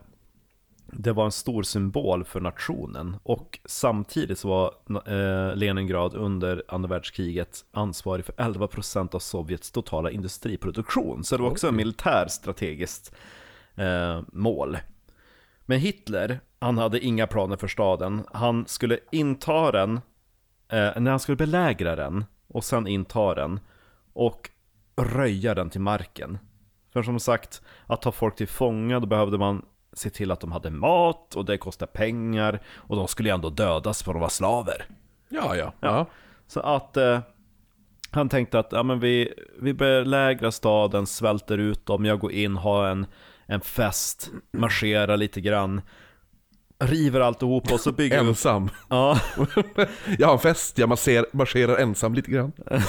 det 0.92 1.12
var 1.12 1.24
en 1.24 1.32
stor 1.32 1.62
symbol 1.62 2.24
för 2.24 2.40
nationen. 2.40 3.16
Och 3.22 3.58
samtidigt 3.64 4.38
så 4.38 4.48
var 4.48 4.74
eh, 5.06 5.56
Leningrad 5.56 6.14
under 6.14 6.64
andra 6.68 6.88
världskriget 6.88 7.64
ansvarig 7.72 8.24
för 8.24 8.32
11% 8.32 9.14
av 9.14 9.18
Sovjets 9.18 9.70
totala 9.70 10.10
industriproduktion. 10.10 11.24
Så 11.24 11.36
det 11.36 11.42
var 11.42 11.50
också 11.50 11.68
en 11.68 11.76
militär 11.76 12.26
strategiskt 12.28 13.14
eh, 13.74 14.20
mål. 14.32 14.78
Men 15.66 15.80
Hitler, 15.80 16.40
han 16.58 16.78
hade 16.78 17.00
inga 17.00 17.26
planer 17.26 17.56
för 17.56 17.68
staden. 17.68 18.24
Han 18.32 18.66
skulle 18.66 18.98
inta 19.12 19.72
den, 19.72 20.00
eh, 20.68 21.00
när 21.00 21.10
han 21.10 21.20
skulle 21.20 21.36
belägra 21.36 21.96
den 21.96 22.24
och 22.48 22.64
sen 22.64 22.86
inta 22.86 23.34
den 23.34 23.60
och 24.12 24.50
röja 24.96 25.54
den 25.54 25.70
till 25.70 25.80
marken. 25.80 26.38
För 26.92 27.02
som 27.02 27.20
sagt, 27.20 27.62
att 27.86 28.02
ta 28.02 28.12
folk 28.12 28.36
till 28.36 28.48
fånga, 28.48 29.00
då 29.00 29.06
behövde 29.06 29.38
man 29.38 29.62
se 29.98 30.10
till 30.10 30.30
att 30.30 30.40
de 30.40 30.52
hade 30.52 30.70
mat 30.70 31.34
och 31.34 31.44
det 31.44 31.58
kostar 31.58 31.86
pengar 31.86 32.60
och 32.76 32.96
de 32.96 33.08
skulle 33.08 33.28
ju 33.28 33.34
ändå 33.34 33.50
dödas 33.50 34.02
för 34.02 34.10
att 34.10 34.14
de 34.14 34.20
var 34.20 34.28
slaver. 34.28 34.86
Ja, 35.28 35.56
ja. 35.56 35.72
ja. 35.80 36.06
Så 36.46 36.60
att 36.60 36.96
eh, 36.96 37.20
han 38.10 38.28
tänkte 38.28 38.58
att 38.58 38.72
ja, 38.72 38.82
men 38.82 39.00
vi, 39.00 39.34
vi 39.60 39.74
belägrar 39.74 40.50
staden, 40.50 41.06
svälter 41.06 41.58
ut 41.58 41.86
dem, 41.86 42.04
jag 42.04 42.18
går 42.18 42.32
in, 42.32 42.56
har 42.56 42.86
en, 42.88 43.06
en 43.46 43.60
fest, 43.60 44.30
marscherar 44.52 45.16
lite 45.16 45.40
grann, 45.40 45.80
river 46.78 47.20
alltihop 47.20 47.72
och 47.72 47.80
så 47.80 47.92
bygger. 47.92 48.18
Ensam. 48.18 48.70
Ja, 48.88 49.20
Jag 50.18 50.26
har 50.26 50.32
en 50.34 50.38
fest, 50.40 50.78
jag 50.78 50.88
marscherar, 50.88 51.26
marscherar 51.32 51.76
ensam 51.76 52.14
lite 52.14 52.30
grann. 52.30 52.52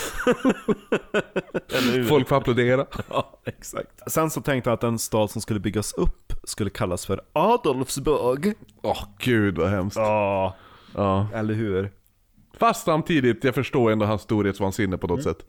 Folk 2.10 2.28
får 2.28 2.36
applådera. 2.36 2.86
Ja, 3.10 3.40
exakt. 3.46 4.12
Sen 4.12 4.30
så 4.30 4.42
tänkte 4.42 4.70
han 4.70 4.74
att 4.74 4.82
den 4.82 5.00
stad 5.00 5.30
som 5.32 5.42
skulle 5.42 5.60
byggas 5.60 5.94
upp 5.94 6.34
skulle 6.44 6.70
kallas 6.70 7.06
för 7.06 7.22
Adolfsburg. 7.34 8.54
Åh 8.82 9.04
gud 9.20 9.58
vad 9.58 9.70
hemskt. 9.70 9.98
Ja, 9.98 10.56
Ja. 10.96 11.28
eller 11.34 11.54
hur? 11.54 11.92
Fast 12.60 12.86
samtidigt, 12.86 13.44
jag 13.44 13.56
förstår 13.56 13.92
ändå 13.92 14.06
hans 14.06 14.22
storhetsvansinne 14.22 14.98
på 14.98 15.08
något 15.08 15.24
sätt. 15.24 15.46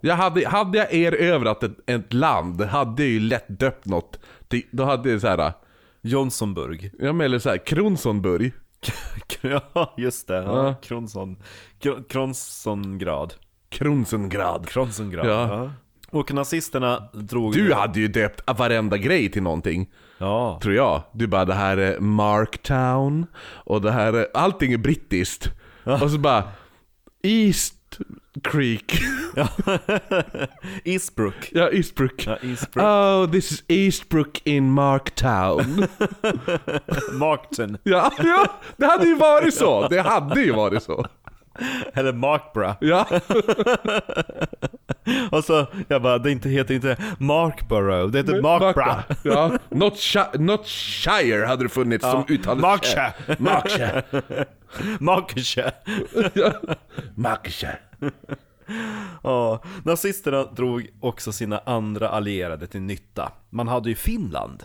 Jag 0.00 0.14
hade, 0.16 0.48
hade 0.48 0.78
jag 0.78 0.94
erövrat 0.94 1.62
ett, 1.62 1.76
ett 1.86 2.12
land, 2.12 2.60
hade 2.62 3.02
jag 3.02 3.10
ju 3.12 3.20
lätt 3.20 3.44
döpt 3.48 3.86
något. 3.86 4.18
Då 4.70 4.84
hade 4.84 5.10
jag 5.10 5.20
såhär, 5.20 5.52
Johnsonburg. 6.02 6.90
jag 6.98 7.14
menar 7.14 7.38
såhär, 7.38 7.66
Kronsonburg. 7.66 8.52
Ja, 9.42 9.94
just 9.96 10.28
det. 10.28 10.34
Ja. 10.34 10.66
Ja. 10.66 10.74
Kronson. 10.74 11.36
Kr- 11.80 12.08
Kronsongrad. 12.08 13.34
Kronsongrad. 13.68 14.68
Kronsongrad. 14.68 15.26
Ja. 15.26 15.56
Ja. 15.56 15.72
Och 16.10 16.34
nazisterna 16.34 17.08
drog... 17.12 17.52
Du 17.52 17.74
hade 17.74 18.00
ju 18.00 18.08
döpt 18.08 18.58
varenda 18.58 18.96
grej 18.96 19.30
till 19.30 19.42
någonting. 19.42 19.90
Ja. 20.18 20.58
Tror 20.62 20.74
jag. 20.74 21.02
Du 21.12 21.26
bara 21.26 21.44
det 21.44 21.54
här 21.54 21.76
är 21.76 22.00
Marktown 22.00 23.26
och 23.44 23.80
det 23.80 23.90
här 23.92 24.12
är, 24.12 24.26
allting 24.34 24.72
är 24.72 24.78
brittiskt. 24.78 25.50
Och 25.84 26.10
så 26.10 26.18
bara 26.18 26.44
East 27.22 27.74
Creek. 28.42 29.00
Eastbrook. 30.84 31.34
ja, 31.52 31.70
Eastbrook. 31.72 32.26
Ja, 32.26 32.38
Eastbrook. 32.42 32.86
Oh, 32.86 33.26
this 33.30 33.52
is 33.52 33.64
Eastbrook 33.68 34.40
in 34.44 34.70
Marktown. 34.70 35.86
Markton. 37.12 37.78
ja, 37.82 38.12
ja, 38.18 38.52
det 38.76 38.86
hade 38.86 39.06
ju 39.06 39.14
varit 39.14 39.54
så. 39.54 39.88
Det 39.88 40.00
hade 40.00 40.40
ju 40.40 40.52
varit 40.52 40.82
så. 40.82 41.06
Eller 41.94 42.12
Markbra. 42.12 42.76
Ja, 42.80 43.06
Och 45.30 45.44
så, 45.44 45.66
jag 45.88 46.02
bara, 46.02 46.18
det 46.18 46.30
inte, 46.30 46.48
heter 46.48 46.74
inte 46.74 46.96
Markborough, 47.18 48.10
det 48.10 48.18
heter 48.18 48.42
Markbra. 48.42 49.02
Ja, 49.24 49.58
not, 49.68 49.94
Shi- 49.94 50.38
not 50.38 50.66
Shire 50.66 51.46
hade 51.46 51.62
det 51.64 51.68
funnits 51.68 52.04
som 52.10 52.24
uttalas. 52.28 52.62
Markshire. 52.62 53.12
Markshire. 53.38 54.02
Markshire. 55.00 55.72
Ja. 56.34 56.52
Markshire. 57.14 57.78
Ja, 59.22 59.62
nazisterna 59.84 60.44
drog 60.44 60.88
också 61.00 61.32
sina 61.32 61.58
andra 61.66 62.08
allierade 62.08 62.66
till 62.66 62.80
nytta. 62.82 63.32
Man 63.50 63.68
hade 63.68 63.88
ju 63.88 63.94
Finland. 63.94 64.64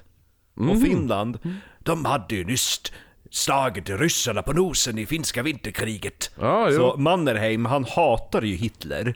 Och 0.60 0.82
Finland, 0.82 1.40
de 1.80 2.06
hade 2.06 2.36
ju 2.36 2.46
nyss 2.46 2.82
slagit 3.32 3.90
ryssarna 3.90 4.42
på 4.42 4.54
nosen 4.54 4.98
i 4.98 5.06
finska 5.06 5.44
vinterkriget. 5.44 6.32
Jo. 6.42 6.72
Så 6.72 6.96
Mannerheim, 6.98 7.66
han 7.66 7.86
hatade 7.86 8.48
ju 8.48 8.56
Hitler. 8.56 9.16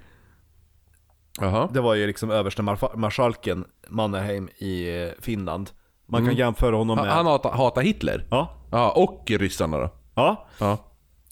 Jaha. 1.42 1.70
Det 1.74 1.82
var 1.82 1.96
ju 1.96 2.08
liksom 2.08 2.32
överste 2.32 2.62
marskalken 2.96 3.66
Mannerheim 3.90 4.50
i 4.58 5.02
eh, 5.04 5.10
Finland. 5.22 5.70
Man 6.08 6.26
kan 6.26 6.36
jämföra 6.36 6.76
honom 6.76 6.98
med... 6.98 7.08
Han 7.14 7.26
hatar, 7.26 7.52
hatar 7.52 7.82
Hitler? 7.82 8.26
Ja. 8.30 8.56
Ja, 8.72 8.92
och 8.92 9.24
ryssarna 9.28 9.78
då? 9.78 9.90
Ja. 10.16 10.48
Ja. 10.60 10.78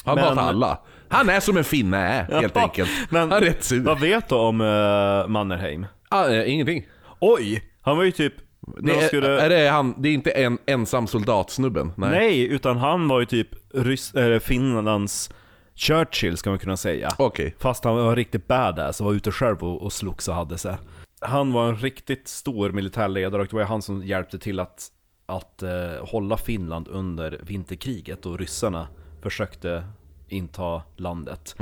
Han 0.04 0.16
Men- 0.16 0.24
hatar 0.24 0.42
alla. 0.42 0.80
Han 1.10 1.30
är 1.30 1.40
som 1.40 1.58
en 1.58 1.63
finne 1.63 1.98
är, 1.98 2.42
helt 2.42 2.56
Ja, 2.56 2.62
enkelt. 2.62 2.90
Men 3.10 3.22
han 3.22 3.32
är 3.32 3.42
rätt 3.42 3.63
sur. 3.63 3.84
vad 3.84 4.00
vet 4.00 4.30
du 4.30 4.36
om 4.36 4.62
uh, 4.62 5.28
Mannerheim? 5.28 5.86
Ah, 6.10 6.28
eh, 6.28 6.52
ingenting. 6.54 6.86
Oj! 7.20 7.63
Han 7.82 7.98
var 7.98 8.04
ju 8.04 8.12
typ... 8.12 8.34
Det 8.62 8.82
de 8.82 8.91
är, 8.91 9.08
skulle... 9.08 9.41
är 9.41 9.50
det, 9.50 9.70
han, 9.70 9.96
det 10.02 10.10
är 10.10 10.13
inte 10.13 10.32
en 10.32 10.58
ensam 10.65 11.08
soldatsnubben? 11.08 11.91
Nej. 11.96 12.10
Nej, 12.10 12.48
utan 12.48 12.78
han 12.78 13.08
var 13.08 13.20
ju 13.20 13.26
typ 13.26 13.50
Rys- 13.74 14.34
äh, 14.34 14.39
Finlands 14.39 15.30
Churchill 15.76 16.38
ska 16.38 16.50
man 16.50 16.60
kunna 16.60 16.78
säga. 16.78 17.10
Okej. 17.17 17.56
Fast 17.60 17.84
han 17.84 17.96
var 17.96 18.15
riktigt 18.15 18.48
badass 18.48 19.02
och 19.02 19.06
var 19.06 19.13
ute 19.13 19.32
själv 19.32 19.63
och, 19.63 19.82
och 19.82 19.93
slogs 19.93 20.28
och 20.28 20.36
hade 20.36 20.58
sig. 20.58 20.78
Han 21.22 21.54
var 21.54 21.70
en 21.70 21.76
riktigt 21.76 22.28
stor 22.28 22.72
militärledare 22.72 23.41
och 23.41 23.48
det 23.48 23.54
var 23.54 23.62
ju 23.62 23.67
han 23.67 23.82
som 23.82 24.04
hjälpte 24.04 24.39
till 24.39 24.60
att, 24.60 24.88
att 25.26 25.63
eh, 25.63 25.70
hålla 26.02 26.38
Finland 26.38 26.88
under 26.88 27.39
vinterkriget 27.43 28.26
och 28.26 28.39
ryssarna 28.39 28.88
försökte 29.22 29.84
inta 30.28 30.82
landet. 30.96 31.56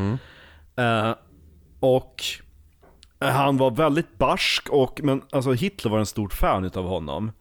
Eh, 0.76 1.12
och 1.80 2.24
han 3.20 3.58
var 3.58 3.72
väldigt 3.72 4.18
barsk, 4.18 4.70
och, 4.70 5.00
men 5.04 5.22
alltså 5.32 5.52
Hitler 5.52 5.92
var 5.92 6.00
en 6.00 6.06
stort 6.06 6.34
fan 6.34 6.64
utav 6.64 6.86
honom. 6.86 7.32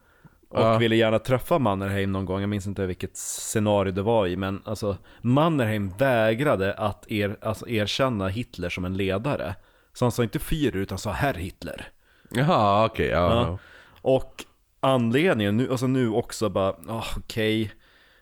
Och 0.49 0.61
Ja. 0.61 0.79
ville 0.79 0.97
gärna 0.97 1.19
träffa 1.19 1.59
Mannerheim 1.59 2.13
någon 2.13 2.25
gång, 2.25 2.41
jag 2.41 2.49
minns 2.49 2.67
inte 2.67 2.87
vilket 2.87 3.17
scenario 3.17 3.93
det 3.93 4.03
var 4.03 4.27
i, 4.27 4.37
men 4.37 4.63
alltså 4.65 4.97
Mannerheim 5.21 5.93
vägrade 5.99 6.75
att 6.75 7.11
er, 7.11 7.37
alltså, 7.43 7.69
erkänna 7.69 8.29
Hitler 8.29 8.69
som 8.69 8.85
en 8.85 8.97
ledare. 8.97 9.55
Så 9.93 10.05
han 10.05 10.13
sa 10.13 10.23
inte 10.23 10.39
Führer 10.39 10.77
utan 10.77 10.99
sa 10.99 11.11
herr 11.13 11.35
Hitler. 11.35 11.89
Jaha, 12.31 12.85
okej. 12.87 13.07
ja. 13.09 13.35
Ja. 13.47 13.59
Och 14.03 14.45
anledningen, 14.81 15.57
nu, 15.57 15.71
alltså 15.71 15.87
nu 15.87 16.09
också 16.11 16.49
bara, 16.49 16.75
ah, 16.89 17.05
okej. 17.17 17.73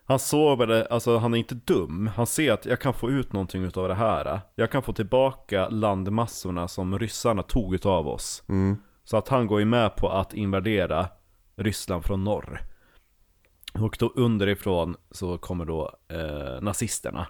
Han 0.04 0.18
det, 0.66 0.86
alltså 0.86 1.16
han 1.18 1.34
är 1.34 1.38
inte 1.38 1.54
dum. 1.54 2.10
Han 2.16 2.26
ser 2.26 2.52
att 2.52 2.66
jag 2.66 2.80
kan 2.80 2.94
få 2.94 3.10
ut 3.10 3.32
någonting 3.32 3.64
utav 3.64 3.88
det 3.88 3.94
här. 3.94 4.40
Jag 4.54 4.70
kan 4.70 4.82
få 4.82 4.92
tillbaka 4.92 5.68
landmassorna 5.68 6.68
som 6.68 6.98
ryssarna 6.98 7.42
tog 7.42 7.74
utav 7.74 8.08
oss. 8.08 8.42
Så 9.04 9.16
att 9.16 9.28
han 9.28 9.46
går 9.46 9.60
ju 9.60 9.66
med 9.66 9.96
på 9.96 10.08
att 10.08 10.34
invadera 10.34 11.08
Ryssland 11.56 12.04
från 12.04 12.24
norr. 12.24 12.60
Och 13.74 13.96
då 13.98 14.12
underifrån 14.14 14.96
så 15.10 15.38
kommer 15.38 15.64
då 15.64 15.96
eh, 16.08 16.60
nazisterna. 16.62 17.26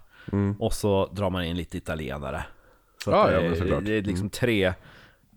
Och 0.58 0.72
så 0.72 1.06
drar 1.06 1.30
man 1.30 1.44
in 1.44 1.56
lite 1.56 1.76
italienare. 1.76 2.44
Så 3.04 3.10
Ja, 3.10 3.32
ja, 3.32 3.40
det, 3.40 3.48
men 3.48 3.58
såklart. 3.58 3.84
det 3.84 3.92
är 3.94 4.02
liksom 4.02 4.30
tre 4.30 4.74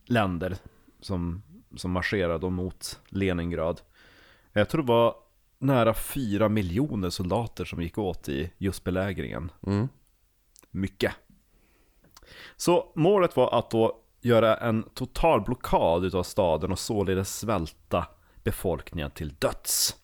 länder 0.06 0.56
som, 1.00 1.43
som 1.76 1.91
marscherar 1.91 2.39
då 2.39 2.50
mot 2.50 3.00
Leningrad. 3.10 3.82
Jag 4.54 4.69
tror 4.69 4.82
det 4.82 4.88
var 4.88 5.15
nära 5.60 5.94
fyra 5.94 6.50
miljoner 6.50 7.10
soldater 7.10 7.65
som 7.65 7.82
gick 7.82 7.98
åt 7.98 8.30
i 8.30 8.52
just 8.58 8.84
belägringen. 8.84 9.52
Mm. 9.68 9.88
Mycket. 10.72 11.12
Så 12.56 12.91
målet 12.96 13.36
var 13.36 13.60
att 13.60 13.72
då 13.72 14.02
göra 14.22 14.58
en 14.58 14.84
total 14.94 15.41
blockad 15.41 16.06
utav 16.06 16.24
staden 16.24 16.72
och 16.72 16.80
således 16.80 17.39
svälta 17.39 18.06
befolkningen 18.44 19.12
till 19.12 19.34
döds. 19.39 19.96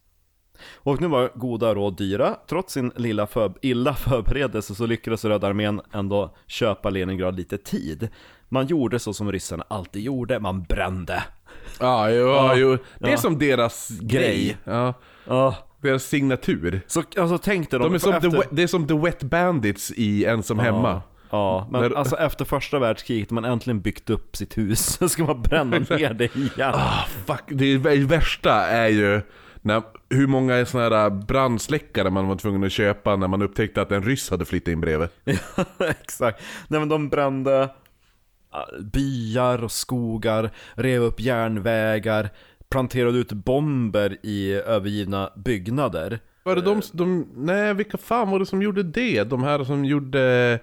Och 0.74 1.02
nu 1.02 1.08
var 1.08 1.32
goda 1.36 1.76
råd 1.76 1.98
dyra. 1.98 2.38
Trots 2.50 2.74
sin 2.74 2.92
lilla 2.96 3.28
för, 3.28 3.54
illa 3.62 3.94
förberedelse 3.96 4.76
så 4.76 4.86
lyckades 4.86 5.26
Röda 5.26 5.48
armén 5.48 5.82
ändå 5.94 6.36
köpa 6.48 6.90
Leningrad 6.90 7.36
lite 7.36 7.58
tid. 7.58 8.10
Man 8.50 8.68
gjorde 8.68 9.00
så 9.00 9.14
som 9.14 9.32
ryssarna 9.32 9.66
alltid 9.68 10.02
gjorde, 10.02 10.40
man 10.40 10.64
brände. 10.64 11.24
Ja, 11.80 12.10
jo, 12.10 12.28
ja, 12.28 12.56
jo. 12.56 12.78
Det 13.00 13.08
är 13.08 13.12
ja. 13.12 13.18
som 13.18 13.40
deras 13.40 13.90
grej. 13.90 14.10
Grej. 14.10 14.58
Ja, 14.64 14.94
Ja, 15.28 15.56
deras 15.82 16.04
signatur. 16.04 16.82
så 16.88 17.04
alltså 17.18 17.38
tänk 17.38 17.72
dig 17.72 17.80
De 17.80 17.94
är 17.94 17.98
som 17.98 18.14
efter... 18.14 18.30
the, 18.30 18.48
det 18.52 18.64
är 18.64 18.68
som 18.68 18.88
The 18.88 18.94
Wet 18.98 19.24
Bandits 19.24 19.92
i 19.96 20.26
Ensam 20.26 20.60
Hemma. 20.60 21.02
Ja, 21.30 21.68
men 21.72 21.82
När- 21.82 21.98
alltså 21.98 22.16
efter 22.16 22.46
första 22.46 22.80
världskriget, 22.80 23.32
man 23.32 23.46
äntligen 23.46 23.82
byggt 23.82 24.10
upp 24.10 24.36
sitt 24.36 24.58
hus, 24.58 24.80
så 25.00 25.10
ska 25.10 25.24
man 25.24 25.42
bränna 25.42 25.80
ner 25.80 26.14
det 26.14 26.36
igen. 26.36 26.72
Ah, 26.76 27.06
fuck. 27.26 27.44
Det 27.48 27.78
vä- 27.78 28.06
värsta 28.06 28.54
är 28.54 28.88
ju 28.88 29.22
när, 29.62 29.82
hur 30.10 30.28
många 30.28 30.66
sådana 30.66 30.96
här 30.98 31.10
brandsläckare 31.10 32.10
man 32.10 32.28
var 32.28 32.36
tvungen 32.36 32.64
att 32.64 32.72
köpa 32.72 33.16
när 33.16 33.28
man 33.28 33.42
upptäckte 33.42 33.82
att 33.82 33.92
en 33.92 34.04
ryss 34.04 34.30
hade 34.30 34.46
flyttat 34.46 34.68
in 34.68 34.82
bredvid. 34.82 35.10
Exakt. 35.80 36.42
Nej 36.68 36.80
men 36.80 36.90
de 36.90 37.10
brände 37.10 37.70
ah, 38.52 38.66
byar 38.94 39.64
och 39.64 39.72
skogar, 39.72 40.50
rev 40.74 41.02
upp 41.02 41.20
järnvägar, 41.20 42.30
planterade 42.72 43.18
ut 43.18 43.32
bomber 43.32 44.18
i 44.24 44.54
övergivna 44.54 45.30
byggnader. 45.36 46.20
Var 46.44 46.56
det 46.56 46.62
de, 46.62 46.82
de, 46.92 47.28
nej 47.36 47.74
vilka 47.74 47.98
fan 47.98 48.32
var 48.32 48.40
det 48.40 48.46
som 48.46 48.62
gjorde 48.62 48.84
det? 48.84 49.24
De 49.24 49.44
här 49.44 49.64
som 49.64 49.86
gjorde 49.86 50.60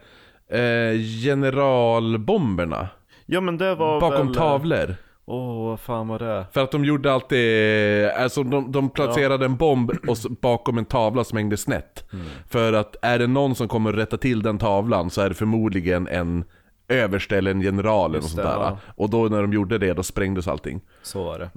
eh, 0.48 1.00
generalbomberna 1.24 2.88
Ja 3.30 3.40
men 3.40 3.58
det 3.58 3.74
var 3.74 4.00
bakom 4.00 4.26
väl... 4.26 4.36
tavlor. 4.36 4.96
Åh, 5.24 5.68
vad 5.68 5.80
fan 5.80 6.08
var 6.08 6.18
det? 6.18 6.46
För 6.52 6.60
att 6.60 6.70
de 6.70 6.84
gjorde 6.84 7.12
alltid, 7.12 8.06
alltså 8.06 8.42
de, 8.42 8.72
de 8.72 8.90
placerade 8.90 9.44
en 9.44 9.56
bomb 9.56 9.90
och 9.90 10.16
bakom 10.40 10.78
en 10.78 10.84
tavla 10.84 11.24
som 11.24 11.38
hängde 11.38 11.56
snett. 11.56 12.12
Mm. 12.12 12.26
För 12.48 12.72
att 12.72 12.96
är 13.02 13.18
det 13.18 13.26
någon 13.26 13.54
som 13.54 13.68
kommer 13.68 13.92
rätta 13.92 14.16
till 14.16 14.42
den 14.42 14.58
tavlan 14.58 15.10
så 15.10 15.20
är 15.20 15.28
det 15.28 15.34
förmodligen 15.34 16.08
en 16.08 16.44
överste 16.88 17.38
eller 17.38 17.50
en 17.50 17.60
general 17.60 18.10
eller 18.10 18.20
sånt 18.20 18.36
där. 18.36 18.44
ja. 18.44 18.78
Och 18.96 19.10
då 19.10 19.28
när 19.28 19.42
de 19.42 19.52
gjorde 19.52 19.78
det, 19.78 19.94
då 19.94 20.02
sprängdes 20.02 20.48
allting. 20.48 20.80
Så 21.02 21.24
var 21.24 21.38
det. 21.38 21.50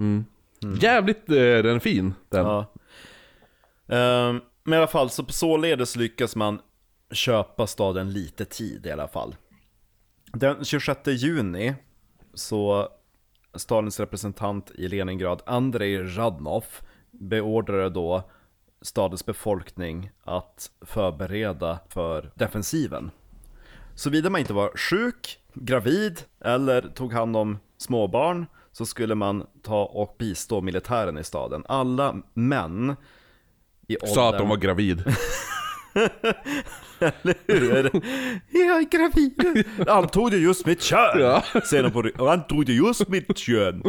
Mm. 0.64 0.80
Jävligt 0.80 1.30
eh, 1.30 1.36
den 1.36 1.76
är 1.76 1.80
fin, 1.80 2.14
den. 2.30 2.46
Ja. 2.46 2.74
Ehm, 3.88 4.42
men 4.64 4.74
i 4.74 4.78
alla 4.78 4.88
fall, 4.88 5.10
så 5.10 5.26
således 5.28 5.96
lyckas 5.96 6.36
man 6.36 6.60
köpa 7.12 7.68
staden 7.68 8.12
lite 8.12 8.46
tid 8.46 8.86
i 8.86 8.92
alla 8.92 9.08
fall. 9.08 9.36
Den 10.34 10.66
26 10.66 11.08
juni 11.08 11.76
så 12.34 12.90
stadens 13.56 14.00
representant 14.00 14.72
i 14.76 14.88
Leningrad, 14.88 15.42
Andrei 15.46 15.98
Radnov, 15.98 16.66
beordrade 17.12 17.90
då 17.90 18.30
stadens 18.82 19.26
befolkning 19.26 20.12
att 20.24 20.72
förbereda 20.82 21.80
för 21.90 22.32
defensiven. 22.36 23.12
Såvida 23.96 24.30
man 24.30 24.42
inte 24.42 24.54
var 24.54 24.72
sjuk, 24.78 25.40
gravid 25.54 26.22
eller 26.40 26.82
tog 26.82 27.14
hand 27.14 27.38
om 27.38 27.60
småbarn 27.78 28.46
så 28.72 28.86
skulle 28.86 29.16
man 29.16 29.46
ta 29.64 29.84
och 29.86 30.16
bistå 30.20 30.62
militären 30.62 31.18
i 31.18 31.24
staden. 31.24 31.64
Alla 31.68 32.16
män 32.34 32.96
i 33.88 33.98
åldern... 33.98 34.16
Sa 34.16 34.30
att 34.30 34.38
de 34.38 34.50
var 34.50 34.58
gravid. 34.58 35.04
Hur? 37.48 37.92
Jag 38.52 38.78
är 38.80 38.90
gravid. 38.90 39.66
Han 39.88 40.08
tog 40.08 40.32
det 40.32 40.38
just 40.38 40.66
mitt 40.66 40.82
kön. 40.82 41.20
Ja. 41.22 41.44
Säger 41.70 41.84
de 41.84 41.92
på 41.92 42.02
ry- 42.04 42.28
Han 42.28 42.48
tog 42.48 42.66
det 42.66 42.74
just 42.74 43.08
mitt 43.08 43.38
kön. 43.38 43.84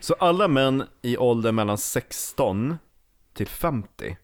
Så 0.00 0.14
alla 0.18 0.48
män 0.48 0.84
i 1.02 1.16
åldern 1.16 1.54
mellan 1.54 1.78
16 1.78 2.76
till 3.34 3.46
50 3.46 4.16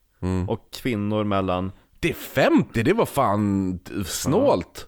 och 0.48 0.70
kvinnor 0.72 1.24
mellan, 1.24 1.72
Det 2.00 2.10
är 2.10 2.14
50, 2.14 2.82
det 2.82 2.92
var 2.92 3.06
fan 3.06 3.78
snålt. 4.06 4.86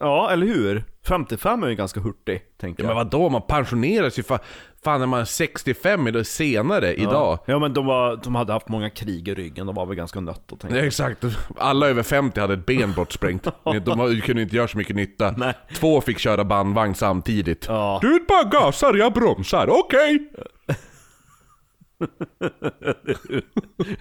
ja 0.00 0.30
eller 0.30 0.46
hur? 0.46 0.84
55 1.06 1.62
är 1.62 1.68
ju 1.68 1.74
ganska 1.74 2.00
hurtig, 2.00 2.40
tänker 2.60 2.82
Ja, 2.82 2.88
jag. 2.88 2.96
men 2.96 3.04
vadå, 3.04 3.28
man 3.28 3.42
pensioneras 3.48 4.18
ju 4.18 4.22
fan, 4.22 4.38
fan 4.84 5.00
när 5.00 5.06
man 5.06 5.20
är 5.20 5.24
65 5.24 6.06
eller 6.06 6.22
senare 6.22 6.94
idag. 6.94 7.38
Ja 7.46 7.58
men 7.58 7.72
de, 7.72 7.86
var, 7.86 8.16
de 8.24 8.34
hade 8.34 8.52
haft 8.52 8.68
många 8.68 8.90
krig 8.90 9.28
i 9.28 9.34
ryggen, 9.34 9.66
de 9.66 9.74
var 9.74 9.86
väl 9.86 9.96
ganska 9.96 10.20
nötta 10.20 10.40
tänker 10.56 10.68
Ja, 10.68 10.76
jag. 10.76 10.86
exakt, 10.86 11.24
alla 11.58 11.88
över 11.88 12.02
50 12.02 12.40
hade 12.40 12.54
ett 12.54 12.66
ben 12.66 12.92
bortsprängt. 12.92 13.42
De 13.84 13.98
var- 13.98 14.20
kunde 14.20 14.42
inte 14.42 14.56
göra 14.56 14.68
så 14.68 14.78
mycket 14.78 14.96
nytta. 14.96 15.34
Nej. 15.36 15.54
Två 15.74 16.00
fick 16.00 16.18
köra 16.18 16.44
bandvagn 16.44 16.94
samtidigt. 16.94 17.64
Ja. 17.68 17.98
Du 18.02 18.24
bara 18.28 18.44
gasar, 18.44 18.94
jag 18.94 19.12
bromsar, 19.12 19.68
okej! 19.70 20.28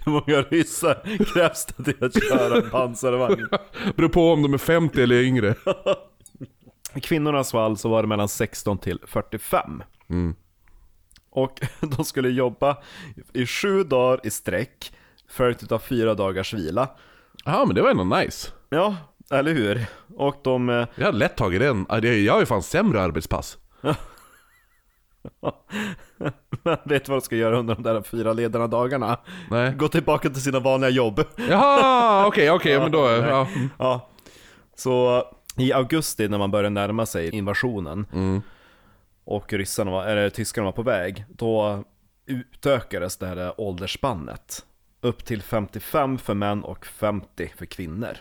Hur 0.05 0.11
många 0.11 0.41
ryssar 0.41 1.25
krävs 1.33 1.65
det 1.65 1.83
till 1.83 2.03
att 2.03 2.23
köra 2.29 2.61
pansarvagn? 2.61 3.47
Beror 3.95 4.09
på 4.09 4.31
om 4.33 4.41
de 4.41 4.53
är 4.53 4.57
50 4.57 5.01
eller 5.01 5.21
yngre. 5.21 5.55
I 6.93 6.99
kvinnornas 6.99 7.51
fall 7.51 7.77
så 7.77 7.89
var 7.89 8.01
det 8.01 8.07
mellan 8.07 8.29
16 8.29 8.77
till 8.77 8.99
45. 9.07 9.83
Och 11.31 11.59
de 11.97 12.05
skulle 12.05 12.29
jobba 12.29 12.77
i 13.33 13.45
sju 13.45 13.83
dagar 13.83 14.19
i 14.23 14.29
sträck, 14.29 14.93
följt 15.29 15.71
av 15.71 15.79
fyra 15.79 16.13
dagars 16.13 16.53
vila. 16.53 16.89
Ja 17.45 17.65
men 17.65 17.75
det 17.75 17.81
var 17.81 17.89
ändå 17.89 18.03
nice. 18.03 18.49
Ja, 18.69 18.95
eller 19.31 19.53
hur? 19.53 19.85
Och 20.17 20.35
de... 20.43 20.69
eh, 20.69 20.87
Jag 20.95 21.05
hade 21.05 21.17
lätt 21.17 21.37
tagit 21.37 21.61
den. 21.61 21.85
Ja, 21.89 21.99
Jag 21.99 22.33
har 22.33 22.39
ju 22.39 22.45
fan 22.45 22.63
sämre 22.63 23.01
arbetspass. 23.01 23.57
vet 26.83 27.07
vad 27.09 27.17
de 27.17 27.21
ska 27.21 27.35
göra 27.35 27.59
under 27.59 27.75
de 27.75 27.83
där 27.83 28.01
fyra 28.01 28.33
ledarna 28.33 28.67
dagarna? 28.67 29.17
Nej. 29.49 29.73
Gå 29.73 29.87
tillbaka 29.87 30.29
till 30.29 30.41
sina 30.41 30.59
vanliga 30.59 30.89
jobb. 30.89 31.23
Jaha, 31.49 32.25
okej, 32.27 32.51
okej, 32.51 32.79
men 32.79 32.91
då... 32.91 32.99
Ja. 33.09 33.47
Ja. 33.77 34.09
Så 34.75 35.23
i 35.59 35.73
augusti 35.73 36.27
när 36.27 36.37
man 36.37 36.51
började 36.51 36.69
närma 36.69 37.05
sig 37.05 37.35
invasionen 37.35 38.05
och 39.25 39.53
ryssarna 39.53 39.91
var, 39.91 40.05
eller 40.05 40.29
tyskarna 40.29 40.65
var 40.65 40.71
på 40.71 40.81
väg, 40.83 41.25
då 41.29 41.83
utökades 42.25 43.17
det 43.17 43.27
här 43.27 43.61
åldersspannet. 43.61 44.65
Upp 45.01 45.25
till 45.25 45.41
55 45.41 46.17
för 46.17 46.33
män 46.33 46.63
och 46.63 46.85
50 46.85 47.53
för 47.57 47.65
kvinnor. 47.65 48.17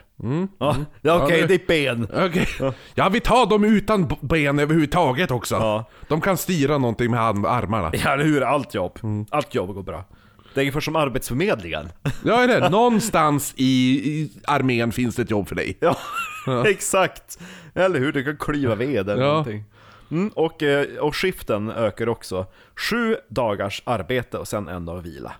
Ja, 0.59 0.77
ja 1.01 1.25
okej, 1.25 1.41
Ja, 1.41 1.47
det- 1.47 1.55
är 1.55 1.67
ben. 1.67 2.09
Okej. 2.27 2.73
Ja, 2.95 3.09
vi 3.09 3.21
tar 3.21 3.47
dem 3.47 3.65
utan 3.65 4.09
ben 4.21 4.59
överhuvudtaget 4.59 5.31
också. 5.31 5.55
Ja. 5.55 5.85
De 6.09 6.21
kan 6.21 6.37
styra 6.37 6.79
någonting 6.79 7.11
med 7.11 7.21
armarna. 7.21 7.91
Ja, 7.95 8.13
eller 8.13 8.25
hur? 8.25 8.43
Allt 8.43 8.75
jobb. 8.75 8.99
Allt 9.31 9.55
jobb 9.55 9.75
går 9.75 9.83
bra. 9.83 10.05
Det 10.55 10.61
är 10.61 10.63
ungefär 10.63 10.81
som 10.81 10.97
Arbetsförmedlingen. 10.97 11.89
Ja, 12.25 12.43
är 12.43 12.49
det. 12.49 12.69
Någonstans 12.69 13.55
i, 13.57 13.65
i 14.11 14.31
armén 14.45 14.93
finns 14.93 15.17
det 15.17 15.23
ett 15.23 15.31
jobb 15.31 15.49
för 15.49 15.55
dig. 15.55 15.79
Ja, 15.81 15.97
exakt. 16.67 17.39
Eller 17.75 17.99
hur? 18.01 18.13
Du 18.13 18.25
kan 18.25 18.37
klyva 18.37 18.75
ved 18.75 19.09
eller 19.11 19.23
Ja. 19.23 19.29
någonting. 19.29 19.65
Mm, 20.11 20.29
och, 20.29 20.63
eh, 20.63 20.87
och 20.99 21.17
skiften 21.17 21.71
ökar 21.71 22.09
också. 22.09 22.47
Sju 22.91 23.17
dagars 23.29 23.83
arbete 23.87 24.39
och 24.39 24.49
sen 24.49 24.69
en 24.69 24.85
dag 24.87 25.01
vila. 25.03 25.33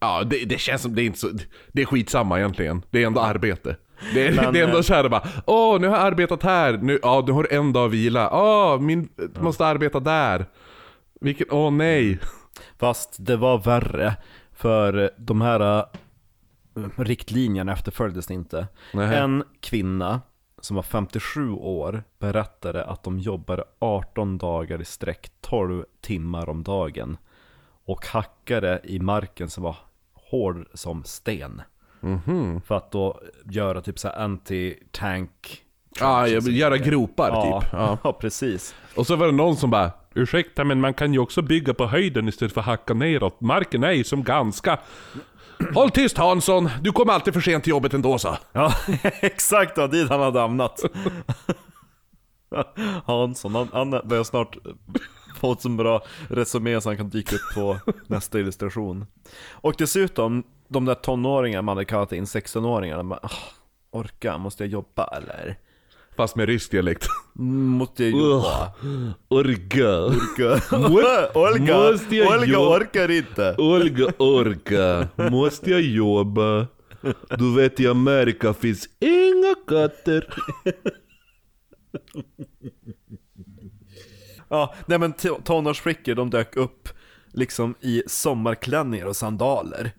Ja, 0.00 0.22
det, 0.24 0.44
det 0.44 0.60
känns 0.60 0.82
som 0.82 0.94
det 0.94 1.02
är 1.02 1.06
inte 1.06 1.18
så... 1.18 1.28
Det 1.72 1.82
är 1.82 1.86
skitsamma 1.86 2.38
egentligen. 2.38 2.82
Det 2.90 3.02
är 3.02 3.06
ändå 3.06 3.20
arbete. 3.20 3.76
Det 4.14 4.26
är, 4.26 4.32
Men, 4.32 4.52
det 4.52 4.60
är 4.60 4.64
ändå 4.64 4.76
eh, 4.76 4.82
såhär 4.82 5.08
bara, 5.08 5.28
åh 5.46 5.80
nu 5.80 5.88
har 5.88 5.96
jag 5.96 6.06
arbetat 6.06 6.42
här, 6.42 6.72
nu, 6.82 6.98
ja 7.02 7.22
du 7.26 7.32
har 7.32 7.46
en 7.50 7.72
dag 7.72 7.88
vila, 7.88 8.30
åh 8.32 8.80
min, 8.80 9.08
måste 9.40 9.66
arbeta 9.66 10.00
där. 10.00 10.46
Vilken, 11.20 11.46
åh 11.50 11.70
nej. 11.72 12.18
Fast 12.78 13.16
det 13.18 13.36
var 13.36 13.58
värre. 13.58 14.16
För 14.52 15.10
de 15.16 15.40
här 15.40 15.60
eh, 15.60 15.84
riktlinjerna 16.96 17.72
efterföljdes 17.72 18.30
inte. 18.30 18.66
Nähä. 18.92 19.16
En 19.16 19.44
kvinna 19.60 20.20
som 20.60 20.76
var 20.76 20.82
57 20.82 21.52
år 21.52 22.02
berättade 22.18 22.84
att 22.84 23.02
de 23.02 23.18
jobbade 23.18 23.64
18 23.78 24.38
dagar 24.38 24.80
i 24.80 24.84
sträck, 24.84 25.30
12 25.40 25.84
timmar 26.00 26.48
om 26.48 26.62
dagen. 26.62 27.16
Och 27.84 28.06
hackade 28.06 28.80
i 28.84 28.98
marken 28.98 29.50
som 29.50 29.62
var 29.62 29.76
hård 30.12 30.66
som 30.74 31.04
sten. 31.04 31.62
Mhm. 32.00 32.60
För 32.60 32.74
att 32.74 32.90
då 32.90 33.20
göra 33.44 33.80
typ 33.80 33.98
så 33.98 34.08
anti-tank 34.08 35.62
Ja, 36.00 36.28
göra 36.28 36.76
gropar 36.76 37.28
Ja, 37.28 37.60
typ. 37.60 37.70
Ja. 37.72 37.98
ja, 38.04 38.12
precis. 38.12 38.74
Och 38.94 39.06
så 39.06 39.16
var 39.16 39.26
det 39.26 39.32
någon 39.32 39.56
som 39.56 39.70
bara 39.70 39.90
Ursäkta 40.14 40.64
men 40.64 40.80
man 40.80 40.94
kan 40.94 41.12
ju 41.12 41.18
också 41.18 41.42
bygga 41.42 41.74
på 41.74 41.86
höjden 41.86 42.28
istället 42.28 42.54
för 42.54 42.60
att 42.60 42.66
hacka 42.66 42.94
neråt. 42.94 43.40
Marken 43.40 43.84
är 43.84 43.92
ju 43.92 44.04
som 44.04 44.22
ganska 44.22 44.78
Håll 45.74 45.90
tyst 45.90 46.18
Hansson, 46.18 46.70
du 46.80 46.92
kommer 46.92 47.12
alltid 47.12 47.34
för 47.34 47.40
sent 47.40 47.64
till 47.64 47.70
jobbet 47.70 47.94
ändå 47.94 48.18
så. 48.18 48.36
Ja, 48.52 48.72
exakt 49.20 49.78
vad 49.78 49.90
dit 49.90 50.08
han 50.08 50.20
hade 50.20 50.40
hamnat. 50.40 50.80
Hansson, 53.04 53.54
han, 53.54 53.68
han 53.72 53.90
börjar 53.90 54.24
snart 54.24 54.56
få 55.36 55.52
ett 55.52 55.60
så 55.60 55.68
bra 55.68 56.02
resumé 56.28 56.80
så 56.80 56.88
han 56.88 56.96
kan 56.96 57.08
dyka 57.08 57.36
upp 57.36 57.54
på 57.54 57.78
nästa 58.06 58.38
illustration. 58.38 59.06
Och 59.50 59.74
dessutom, 59.78 60.42
de 60.68 60.84
där 60.84 60.94
tonåringarna 60.94 61.62
man 61.62 61.76
hade 61.76 61.84
kallat 61.84 62.12
in 62.12 62.24
16-åringarna, 62.24 63.02
man, 63.02 63.18
ah, 63.22 63.30
orka, 63.90 64.38
måste 64.38 64.64
jag 64.64 64.70
jobba 64.70 65.04
eller? 65.04 65.58
Fast 66.18 66.36
med 66.36 66.46
rysk 66.48 66.70
dialekt. 66.70 67.06
Måste 67.34 68.04
jag 68.04 68.12
jobba? 68.20 68.72
Orka. 69.28 69.98
Orka. 70.04 70.60
Olga, 71.38 71.76
måste 71.92 72.16
jag 72.16 72.32
Olga 72.38 72.46
jobba? 72.46 72.76
orkar 72.76 73.10
inte. 73.10 73.54
Olga 73.58 74.12
orka. 74.18 75.08
Måste 75.30 75.70
jag 75.70 75.80
jobba? 75.80 76.66
Du 77.38 77.54
vet 77.56 77.80
i 77.80 77.86
Amerika 77.88 78.54
finns 78.54 78.88
inga 79.00 79.54
katter. 79.68 80.34
Ja, 84.48 84.74
nej 84.86 84.98
men 84.98 85.12
to- 85.14 85.42
tonårsflickor 85.44 86.14
de 86.14 86.30
dök 86.30 86.56
upp 86.56 86.88
liksom 87.32 87.74
i 87.80 88.02
sommarklänningar 88.06 89.06
och 89.06 89.16
sandaler. 89.16 89.90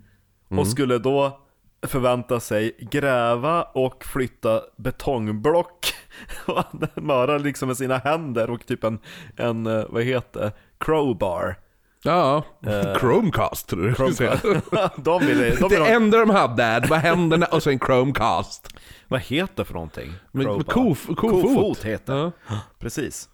Och 0.50 0.68
skulle 0.68 0.98
då 0.98 1.40
förvänta 1.82 2.40
sig 2.40 2.76
gräva 2.80 3.64
och 3.64 4.06
flytta 4.06 4.62
betongblock. 4.76 5.94
Och 6.46 6.64
Möra 6.96 7.38
liksom 7.38 7.68
med 7.68 7.78
sina 7.78 7.98
händer 7.98 8.50
och 8.50 8.66
typ 8.66 8.84
en, 8.84 9.00
en 9.36 9.68
eh, 9.68 9.86
vad 9.90 10.04
heter 10.04 10.40
det, 10.40 10.52
crowbar. 10.78 11.56
Ja, 12.04 12.44
Chromecast 13.00 13.68
tror 13.68 13.96
du 14.08 14.14
säga. 14.14 14.40
de 14.96 15.26
ville, 15.26 15.56
de 15.56 15.70
Det 15.70 15.78
ha, 15.78 15.88
enda 15.88 16.18
de 16.18 16.30
hade 16.30 16.86
var 16.90 16.98
händerna 16.98 17.46
och 17.46 17.64
så 17.64 17.70
en 17.70 17.80
Chromecast. 17.80 18.68
vad 19.08 19.22
heter 19.22 19.54
det 19.56 19.66
för 19.66 19.74
någonting? 19.74 20.14
Men, 20.32 20.46
men 20.46 20.64
kof, 20.64 21.08
kofot. 21.08 21.18
Kofot 21.18 21.84
heter. 21.84 22.32
Ja. 22.48 22.60
Precis. 22.80 23.30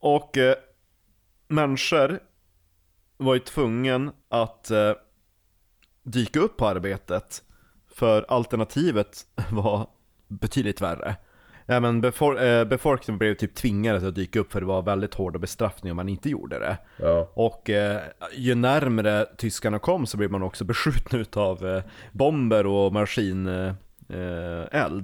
Och 0.00 0.36
eh, 0.36 0.54
människor 1.48 2.20
var 3.16 3.34
ju 3.34 3.40
tvungen 3.40 4.10
att 4.30 4.70
eh, 4.70 4.92
dyka 6.10 6.40
upp 6.40 6.56
på 6.56 6.66
arbetet 6.66 7.42
för 7.94 8.26
alternativet 8.28 9.26
var 9.50 9.86
betydligt 10.28 10.80
värre. 10.80 11.16
Ja, 11.70 11.80
men 11.80 12.02
befor- 12.04 12.42
eh, 12.42 12.64
befolkningen 12.64 13.18
blev 13.18 13.34
typ 13.34 13.54
tvingade 13.54 14.08
att 14.08 14.14
dyka 14.14 14.40
upp 14.40 14.52
för 14.52 14.60
det 14.60 14.66
var 14.66 14.82
väldigt 14.82 15.14
hårda 15.14 15.38
bestraffningar 15.38 15.92
om 15.92 15.96
man 15.96 16.08
inte 16.08 16.30
gjorde 16.30 16.58
det. 16.58 16.78
Ja. 16.96 17.30
Och 17.34 17.70
eh, 17.70 18.00
ju 18.36 18.54
närmre 18.54 19.26
tyskarna 19.36 19.78
kom 19.78 20.06
så 20.06 20.16
blev 20.16 20.30
man 20.30 20.42
också 20.42 20.64
beskjuten 20.64 21.20
utav 21.20 21.66
eh, 21.66 21.82
bomber 22.12 22.66
och 22.66 22.92
maskineld. 22.92 23.76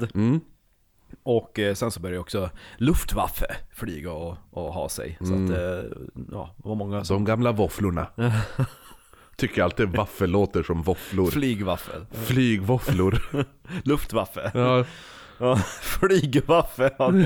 Eh. 0.03 0.09
Mm. 0.15 0.41
Och 1.23 1.59
eh, 1.59 1.75
sen 1.75 1.91
så 1.91 2.01
började 2.01 2.21
också 2.21 2.51
Luftwaffe 2.77 3.57
flyga 3.73 4.13
och, 4.13 4.37
och 4.51 4.73
ha 4.73 4.89
sig. 4.89 5.19
Så 5.21 5.35
att, 5.35 5.51
eh, 5.51 5.91
ja, 6.33 6.55
det 6.57 6.69
var 6.69 6.75
många 6.75 7.05
som... 7.05 7.17
De 7.17 7.25
gamla 7.25 7.53
våfflorna. 7.53 8.07
Tycker 9.37 9.63
alltid 9.63 9.89
vaffel 9.89 10.31
låter 10.31 10.63
som 10.63 10.83
våfflor. 10.83 11.31
Flygwaffel. 11.31 12.07
Flygvåfflor. 12.27 13.19
Luftwaffe. 13.85 14.51
Ja. 14.55 14.85
Ja. 15.39 15.59
Ja, 16.99 17.19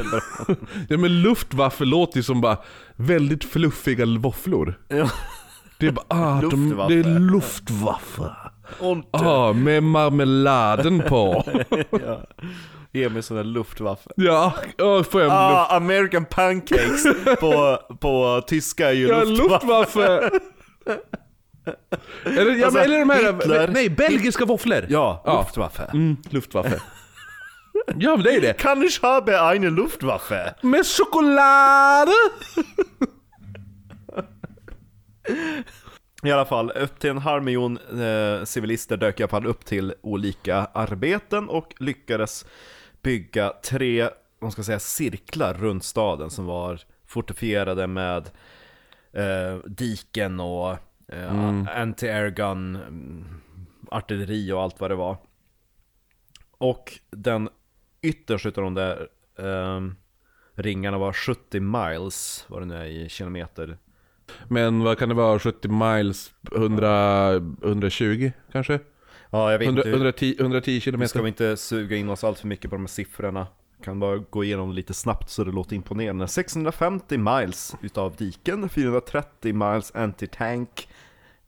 ja 0.88 0.96
men 0.98 1.22
luftwaffe 1.22 1.84
låter 1.84 2.16
ju 2.16 2.22
som 2.22 2.40
bara 2.40 2.56
väldigt 2.96 3.44
fluffiga 3.44 4.06
våfflor. 4.06 4.74
Ja. 4.88 5.10
Det 5.78 5.86
är 5.86 5.90
bara, 5.92 6.06
ah, 6.08 6.40
de, 6.40 6.68
det 6.88 6.94
är 6.94 7.18
luftwaffe. 7.20 8.30
Och, 8.78 8.96
Ah, 9.10 9.52
med 9.52 9.82
marmeladen 9.82 11.02
på. 11.08 11.44
ja. 11.90 12.20
Ge 12.92 13.08
mig 13.08 13.22
sån 13.22 13.36
där 13.36 13.44
Luftwaffe. 13.44 14.10
ja, 14.16 14.52
ah, 14.78 15.02
får 15.02 15.20
jag 15.20 15.30
en 15.30 15.48
luft... 15.48 15.56
Ah, 15.70 15.76
American 15.76 16.24
pancakes 16.24 17.02
på, 17.40 17.78
på 18.00 18.42
tyska 18.46 18.88
är 18.88 18.92
ju 18.92 19.08
Ja, 19.08 19.24
Luftwaffe. 19.24 19.66
luftwaffe. 19.80 20.30
eller, 22.24 22.54
ja, 22.56 22.64
Alltså, 22.64 22.80
eller 22.80 22.98
de 22.98 23.10
här, 23.10 23.32
Hitler- 23.32 23.68
nej, 23.68 23.90
belgiska 23.90 24.44
våfflor. 24.44 24.86
Ja, 24.88 25.22
Ja. 25.26 25.38
Luftwaffe. 25.42 25.82
Mm, 25.92 26.16
luftwaffe. 26.30 26.80
ja 27.96 28.10
men 28.16 28.22
det 28.22 28.32
är 28.36 28.40
det. 28.40 28.52
Kan 28.52 28.82
ich 28.82 29.02
habe 29.02 29.40
eine 29.52 29.70
Luftwaffe? 29.70 30.54
Med 30.62 30.86
choklad! 30.86 32.08
I 36.22 36.30
alla 36.32 36.44
fall, 36.44 36.70
upp 36.70 36.98
till 36.98 37.10
en 37.10 37.18
halv 37.18 37.42
miljon 37.42 37.78
eh, 38.02 38.44
civilister 38.44 38.96
dök 38.96 39.30
fall 39.30 39.46
upp 39.46 39.64
till 39.64 39.94
olika 40.00 40.56
arbeten 40.74 41.48
och 41.48 41.74
lyckades 41.78 42.46
bygga 43.02 43.52
tre, 43.64 44.08
vad 44.40 44.52
ska 44.52 44.62
säga, 44.62 44.78
cirklar 44.78 45.54
runt 45.54 45.84
staden 45.84 46.30
som 46.30 46.46
var 46.46 46.80
fortifierade 47.06 47.86
med 47.86 48.30
eh, 49.12 49.56
diken 49.66 50.40
och 50.40 50.76
eh, 51.08 51.32
anti-airgun, 51.82 52.76
mm, 52.76 53.24
artilleri 53.90 54.52
och 54.52 54.62
allt 54.62 54.80
vad 54.80 54.90
det 54.90 54.94
var. 54.94 55.16
Och 56.58 56.98
den 57.10 57.48
yttersta 58.02 58.48
utav 58.48 58.64
de 58.64 58.74
där 58.74 59.08
eh, 59.38 59.80
ringarna 60.54 60.98
var 60.98 61.12
70 61.12 61.60
miles, 61.60 62.44
vad 62.48 62.62
det 62.62 62.66
nu 62.66 62.74
är 62.74 62.84
i 62.84 63.08
kilometer 63.08 63.78
Men 64.48 64.82
vad 64.82 64.98
kan 64.98 65.08
det 65.08 65.14
vara, 65.14 65.38
70 65.38 65.68
miles, 65.68 66.32
100, 66.54 67.34
120 67.34 68.32
kanske? 68.52 68.80
Ja, 69.30 69.52
jag 69.52 69.58
vet 69.58 69.66
100, 69.66 69.82
inte. 69.82 69.90
110, 69.90 70.36
110 70.40 70.70
Vi 70.70 70.80
ska 70.80 70.84
kilometer? 70.84 71.22
vi 71.22 71.28
inte 71.28 71.56
suga 71.56 71.96
in 71.96 72.08
oss 72.08 72.24
allt 72.24 72.38
för 72.38 72.46
mycket 72.46 72.70
på 72.70 72.76
de 72.76 72.82
här 72.82 72.88
siffrorna. 72.88 73.46
Kan 73.84 74.00
bara 74.00 74.16
gå 74.16 74.44
igenom 74.44 74.72
lite 74.72 74.94
snabbt 74.94 75.30
så 75.30 75.44
det 75.44 75.52
låter 75.52 75.76
imponerande. 75.76 76.28
650 76.28 77.18
miles 77.18 77.74
utav 77.82 78.16
diken, 78.16 78.68
430 78.68 79.52
miles 79.52 79.92
anti-tank 79.94 80.88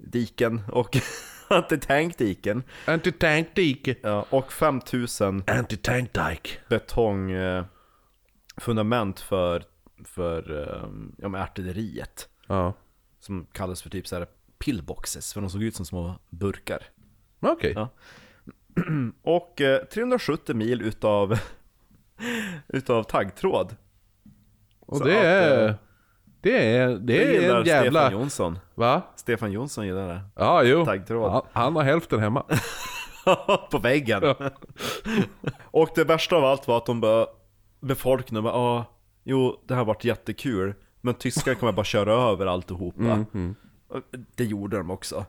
diken 0.01 0.61
och 0.73 0.97
anti-tank 1.49 2.19
diken. 2.19 2.63
Anti-tank 2.87 3.55
dike. 3.55 3.95
Ja, 4.03 4.27
och 4.31 4.53
5000 4.53 5.43
Anti-tank 5.47 6.13
dike. 6.13 6.51
betong 6.69 7.31
eh, 7.31 7.65
för, 8.57 9.65
för 10.05 10.63
eh, 10.63 10.91
ja, 11.19 11.29
men 11.29 11.43
artilleriet. 11.43 12.29
Ja. 12.47 12.75
Som 13.21 13.47
kallas 13.53 13.83
för 13.83 13.91
typ 13.91 14.07
så 14.07 14.17
här 14.17 14.27
pillboxes, 14.59 15.33
för 15.35 15.41
de 15.41 15.51
såg 15.51 15.63
ut 15.63 15.77
som 15.77 15.87
små 15.87 16.19
burkar. 16.31 16.83
Okej. 17.41 17.73
Ja. 17.75 17.89
Och 19.23 19.61
eh, 19.61 19.85
370 19.85 20.55
mil 20.57 20.83
utav, 20.83 21.39
utav 22.69 23.03
taggtråd. 23.03 23.77
Och 24.81 24.97
Så 24.99 25.05
det 25.05 25.19
att, 25.19 25.25
är... 25.25 25.75
Det 26.43 26.77
är, 26.77 26.89
det 26.89 27.13
gillar 27.13 27.57
är 27.57 27.61
en 27.61 27.67
jävla... 27.67 28.01
Stefan 28.01 28.21
Jonsson. 28.21 28.59
Va? 28.75 29.03
Stefan 29.17 29.53
Jonsson 29.53 29.87
gillar 29.87 30.09
det. 30.09 30.21
Ja, 30.37 30.63
jo. 30.63 30.85
Taggtråd. 30.85 31.31
Ja, 31.33 31.47
han 31.53 31.77
har 31.77 31.83
hälften 31.83 32.21
hemma. 32.21 32.45
På 33.71 33.79
väggen. 33.79 34.35
och 35.65 35.89
det 35.95 36.05
värsta 36.05 36.37
av 36.37 36.45
allt 36.45 36.69
var 36.69 36.77
att 36.77 36.87
de 36.87 37.01
bara, 37.01 37.27
befolkningen 37.81 38.45
bara, 38.45 38.55
ah, 38.55 38.85
jo 39.25 39.61
det 39.69 39.75
här 39.75 39.79
har 39.79 39.87
varit 39.87 40.05
jättekul. 40.05 40.75
Men 41.01 41.15
tyskar 41.15 41.55
kommer 41.55 41.73
bara 41.73 41.85
köra 41.85 42.13
över 42.13 42.47
alltihopa. 42.47 43.25
Och 43.89 44.03
Det 44.37 44.45
gjorde 44.45 44.77
de 44.77 44.91
också. 44.91 45.25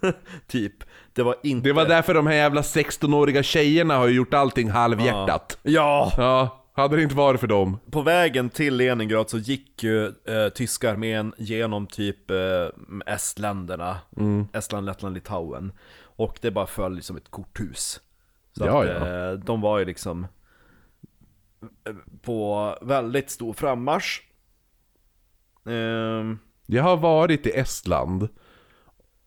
typ. 0.46 0.72
Det 1.12 1.22
var 1.22 1.34
inte... 1.42 1.68
Det 1.68 1.72
var 1.72 1.86
därför 1.86 2.14
de 2.14 2.26
här 2.26 2.34
jävla 2.34 2.60
16-åriga 2.60 3.42
tjejerna 3.42 3.96
har 3.96 4.08
gjort 4.08 4.34
allting 4.34 4.70
halvhjärtat. 4.70 5.58
Ja! 5.62 6.12
Ja, 6.16 6.59
hade 6.72 6.96
det 6.96 7.02
inte 7.02 7.14
varit 7.14 7.40
för 7.40 7.46
dem. 7.46 7.78
På 7.90 8.02
vägen 8.02 8.50
till 8.50 8.76
Leningrad 8.76 9.30
så 9.30 9.38
gick 9.38 9.82
ju 9.82 10.06
eh, 10.06 10.48
tyska 10.54 10.90
armén 10.90 11.34
genom 11.38 11.86
typ 11.86 12.30
eh, 12.30 12.66
estländerna, 13.06 13.98
Estland, 14.52 14.86
Lettland, 14.86 15.14
Litauen. 15.14 15.72
Och 16.02 16.38
det 16.40 16.50
bara 16.50 16.66
föll 16.66 17.02
som 17.02 17.16
ett 17.16 17.30
korthus. 17.30 18.00
Så 18.58 18.64
Ja, 18.66 18.82
att, 18.82 18.88
ja. 18.88 19.28
eh, 19.30 19.32
de 19.32 19.60
var 19.60 19.78
ju 19.78 19.84
liksom 19.84 20.26
eh, 21.86 21.94
på 22.22 22.74
väldigt 22.82 23.30
stor 23.30 23.52
frammarsch. 23.52 24.22
Ehm, 25.66 26.38
Jag 26.66 26.82
har 26.82 26.96
varit 26.96 27.46
i 27.46 27.50
Estland. 27.50 28.28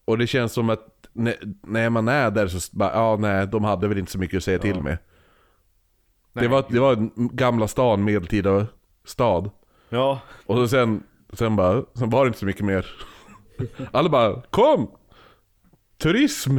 Och 0.06 0.18
det 0.18 0.28
känns 0.28 0.54
som 0.54 0.70
att 0.70 1.08
när, 1.14 1.90
man 1.90 2.08
är 2.08 2.32
där 2.32 2.48
så 2.48 2.78
bara, 2.78 2.94
ja 2.94 3.18
nej, 3.20 3.48
de 3.48 3.64
hade 3.64 3.88
väl 3.88 3.98
inte 3.98 4.12
så 4.12 4.20
mycket 4.20 4.38
att 4.38 4.44
säga 4.44 4.60
till 4.60 4.82
med. 4.82 4.98
Det 6.34 6.48
var, 6.48 6.66
det 6.70 6.80
var 6.80 6.94
en 6.94 7.12
gamla 7.16 7.68
stan, 7.68 8.04
medeltida 8.04 8.68
stad. 9.06 9.50
ja, 9.90 10.20
Och 10.46 10.56
så 10.56 10.68
sen, 10.68 11.04
sen 11.34 11.56
bara, 11.56 11.84
sen 11.94 12.10
var 12.10 12.26
det 12.26 12.28
inte 12.28 12.40
så 12.40 12.46
mycket 12.46 12.66
mer. 12.66 12.86
Alla 13.92 14.10
bara, 14.10 14.42
kom! 14.42 14.92
Turism! 16.02 16.58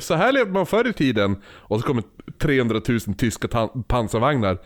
Så 0.00 0.14
här 0.14 0.32
levde 0.32 0.52
man 0.52 0.66
förr 0.66 0.88
i 0.88 0.92
tiden. 0.92 1.42
Och 1.46 1.80
så 1.80 1.86
kommer 1.86 2.02
300 2.38 2.80
000 2.88 3.00
tyska 3.00 3.48
pansarvagnar. 3.88 4.58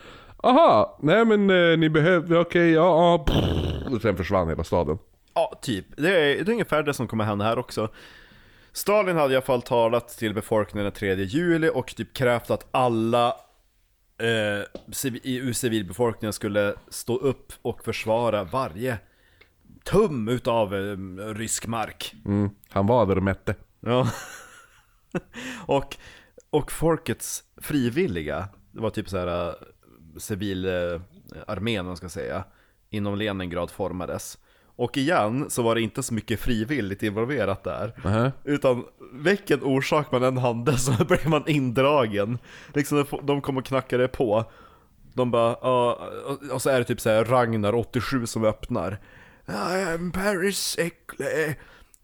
Aha, 0.42 0.98
nej 1.02 1.24
men 1.24 1.50
eh, 1.50 1.78
ni 1.78 1.88
behöver, 1.90 2.40
okej, 2.40 2.70
ja, 2.70 2.80
ja. 2.82 3.24
pff. 3.24 3.92
Och 3.94 4.02
sen 4.02 4.16
försvann 4.16 4.48
hela 4.48 4.64
staden. 4.64 4.98
ja, 5.34 5.58
typ. 5.62 5.86
Det 5.96 6.08
är, 6.08 6.44
det 6.44 6.50
är 6.50 6.52
ungefär 6.52 6.82
det 6.82 6.94
som 6.94 7.08
kommer 7.08 7.24
hända 7.24 7.44
här 7.44 7.58
också. 7.58 7.88
Stalin 8.72 9.16
hade 9.16 9.32
i 9.32 9.36
alla 9.36 9.44
fall 9.46 9.62
talat 9.62 10.08
till 10.08 10.34
befolkningen 10.34 10.84
den 10.84 10.92
3 10.92 11.14
juli 11.14 11.70
och 11.74 11.94
typ 11.96 12.14
krävt 12.14 12.50
att 12.50 12.66
alla 12.70 13.36
eh, 14.18 14.62
ur 15.22 15.52
civilbefolkningen 15.52 16.32
skulle 16.32 16.74
stå 16.88 17.16
upp 17.16 17.52
och 17.62 17.84
försvara 17.84 18.44
varje 18.44 18.98
tum 19.84 20.28
utav 20.28 20.74
eh, 20.74 20.96
rysk 21.34 21.66
mark. 21.66 22.14
Mm. 22.24 22.50
Han 22.68 22.86
var 22.86 23.06
där 23.06 23.16
och 23.16 23.22
mätte. 23.22 23.54
Ja. 23.80 24.10
och, 25.66 25.96
och 26.50 26.72
folkets 26.72 27.44
frivilliga, 27.56 28.48
det 28.72 28.80
var 28.80 28.90
typ 28.90 29.08
så 29.08 29.18
här 29.18 29.54
civilarmén, 30.16 31.80
eh, 31.80 31.86
man 31.86 31.96
ska 31.96 32.08
säga, 32.08 32.44
inom 32.90 33.16
Leningrad 33.18 33.70
formades. 33.70 34.38
Och 34.78 34.96
igen 34.96 35.50
så 35.50 35.62
var 35.62 35.74
det 35.74 35.80
inte 35.80 36.02
så 36.02 36.14
mycket 36.14 36.40
frivilligt 36.40 37.02
involverat 37.02 37.64
där. 37.64 37.92
Nähä. 38.04 38.32
Utan 38.44 38.84
vilken 39.12 39.62
orsak 39.62 40.12
man 40.12 40.22
än 40.22 40.36
hade 40.38 40.78
så 40.78 41.04
blev 41.08 41.28
man 41.28 41.42
indragen. 41.48 42.38
Liksom 42.74 43.04
de 43.22 43.40
kom 43.40 43.56
och 43.56 43.64
knackade 43.64 44.08
på. 44.08 44.44
De 45.14 45.30
bara, 45.30 45.56
ja, 45.62 46.08
och- 46.26 46.50
och 46.54 46.62
så 46.62 46.70
är 46.70 46.78
det 46.78 46.84
typ 46.84 47.00
så 47.00 47.08
här 47.10 47.24
Ragnar 47.24 47.74
87 47.74 48.26
som 48.26 48.44
öppnar. 48.44 48.98
I 49.48 49.82
am 49.94 50.12
Paris 50.12 50.76
Ekle. 50.78 51.54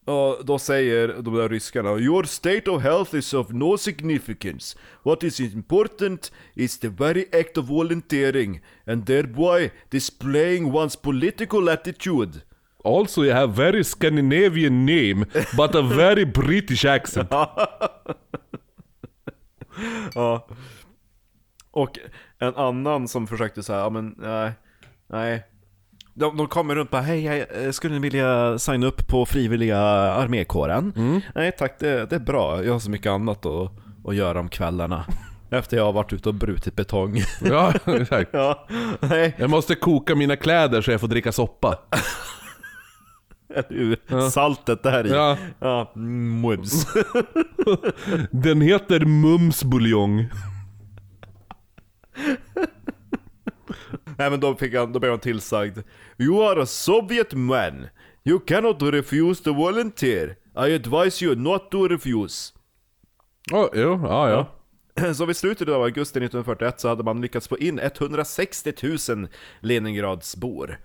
Och 0.05 0.45
då 0.45 0.59
säger 0.59 1.09
de 1.23 1.35
där 1.35 1.49
ryskarna 1.49 1.99
Your 1.99 2.25
state 2.25 2.71
of 2.71 2.83
health 2.83 3.15
is 3.15 3.35
of 3.35 3.51
no 3.51 3.79
significance. 3.79 4.79
What 5.03 5.23
is 5.23 5.41
important 5.41 6.33
is 6.55 6.79
the 6.79 6.89
very 6.89 7.27
act 7.33 7.59
of 7.59 7.67
volunteering 7.69 8.61
and 8.87 9.07
thereby 9.07 9.71
displaying 9.91 10.73
one's 10.73 11.01
political 11.03 11.69
attitude. 11.69 12.41
Also 12.85 13.25
you 13.25 13.35
have 13.35 13.53
very 13.53 13.85
Scandinavian 13.85 14.87
name, 14.87 15.27
but 15.57 15.75
a 15.75 15.83
very 15.83 16.25
British 16.25 16.85
accent. 16.85 17.31
Ja. 20.15 20.47
Och 21.71 21.99
en 22.39 22.55
annan 22.57 23.09
som 23.09 23.27
försökte 23.27 23.63
säga, 23.63 23.79
ja 23.79 23.91
men 23.91 24.15
nej, 24.19 24.53
nej. 25.07 25.45
De, 26.15 26.37
de 26.37 26.47
kommer 26.47 26.75
runt 26.75 26.89
och 26.89 26.93
bara, 26.93 27.03
hej, 27.03 27.21
hej, 27.21 27.47
eh, 27.65 27.71
skulle 27.71 27.95
ni 27.95 28.01
vilja 28.01 28.59
signa 28.59 28.87
upp 28.87 29.09
på 29.09 29.27
frivilliga 29.27 29.79
armékåren? 29.79 30.93
Nej 31.35 31.53
tack, 31.53 31.79
det, 31.79 32.11
det 32.11 32.17
är 32.17 32.21
bra. 32.21 32.65
Jag 32.65 32.73
har 32.73 32.81
så 32.81 32.91
mycket 32.91 33.11
annat 33.11 33.47
att, 33.47 33.71
att 34.05 34.15
göra 34.15 34.41
om 34.41 34.49
kvällarna. 34.49 35.05
Efter 35.51 35.77
jag 35.77 35.85
har 35.85 35.93
varit 35.93 36.13
ute 36.13 36.29
och 36.29 36.35
brutit 36.35 36.77
betong. 36.77 37.23
Ja, 37.45 37.73
exakt. 37.87 38.31
ja, 38.33 38.67
nej, 39.01 39.35
Jag 39.39 39.51
måste 39.51 39.75
koka 39.75 40.15
mina 40.15 40.37
kläder 40.37 40.81
så 40.83 40.91
jag 40.91 41.01
får 41.01 41.09
dricka 41.09 41.33
soppa. 41.33 41.79
hur? 43.69 44.31
Saltet 44.31 44.83
där 44.83 45.07
i. 45.07 45.11
Ja. 45.11 45.39
ja 45.59 45.93
mums. 45.95 46.87
Den 48.31 48.61
heter 48.61 49.05
mumsbuljong. 49.05 50.31
Nej 54.19 54.31
men 54.31 54.41
då, 54.41 54.55
fick 54.55 54.75
han, 54.75 54.93
då 54.93 55.01
blev 55.01 55.13
han 55.13 55.21
tillsagd 55.21 55.79
You 56.19 56.45
are 56.45 56.63
a 56.63 56.67
Soviet 56.67 57.33
man 57.33 57.87
You 58.25 58.41
cannot 58.47 58.83
refuse 58.83 59.45
to 59.45 59.53
volunteer 59.53 60.37
I 60.57 60.75
advise 60.75 61.25
you 61.25 61.35
not 61.35 61.71
to 61.71 61.89
refuse 61.89 62.53
Oh, 63.53 63.69
jo, 63.75 64.01
ja, 64.03 64.31
ja. 64.31 64.47
Så 65.15 65.27
vid 65.27 65.37
slutet 65.37 65.69
av 65.69 65.83
augusti 65.83 66.19
1941 66.19 66.81
så 66.81 66.89
hade 66.89 67.03
man 67.03 67.21
lyckats 67.21 67.49
få 67.49 67.59
in 67.59 67.79
160 67.79 68.73
000 69.09 69.29
Leningradsbor 69.61 70.79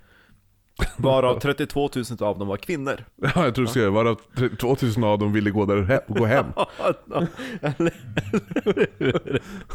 Varav 0.97 1.39
32 1.39 1.89
000 1.95 2.05
av 2.19 2.39
dem 2.39 2.47
var 2.47 2.57
kvinnor 2.57 3.05
ja 3.15 3.45
jag 3.45 3.55
tror 3.55 3.65
du 3.65 3.71
skulle 3.71 3.89
vara 3.89 4.15
2000 4.59 5.03
av 5.03 5.19
dem 5.19 5.33
ville 5.33 5.49
gå, 5.51 5.65
där, 5.65 6.01
gå 6.13 6.25
hem. 6.25 6.45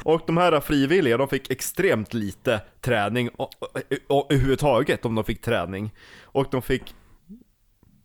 Och 0.05 0.21
de 0.27 0.37
här 0.37 0.61
frivilliga, 0.61 1.17
de 1.17 1.29
fick 1.29 1.51
extremt 1.51 2.15
lite 2.15 2.61
träning 2.81 3.29
och, 3.29 3.51
och, 3.61 3.69
och, 4.09 4.33
överhuvudtaget 4.33 5.05
om 5.05 5.15
de 5.15 5.25
fick 5.25 5.43
träning 5.43 5.95
Och 6.25 6.47
de 6.51 6.63
fick 6.63 6.95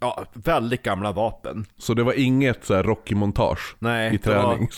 Ja, 0.01 0.25
väldigt 0.33 0.83
gamla 0.83 1.11
vapen 1.11 1.65
Så 1.77 1.93
det 1.93 2.03
var 2.03 2.13
inget 2.13 2.65
så 2.65 2.73
här 2.73 2.83
Rocky-montage 2.83 3.75
i 3.81 4.17
det 4.17 4.27
var- 4.35 4.53
träning. 4.53 4.69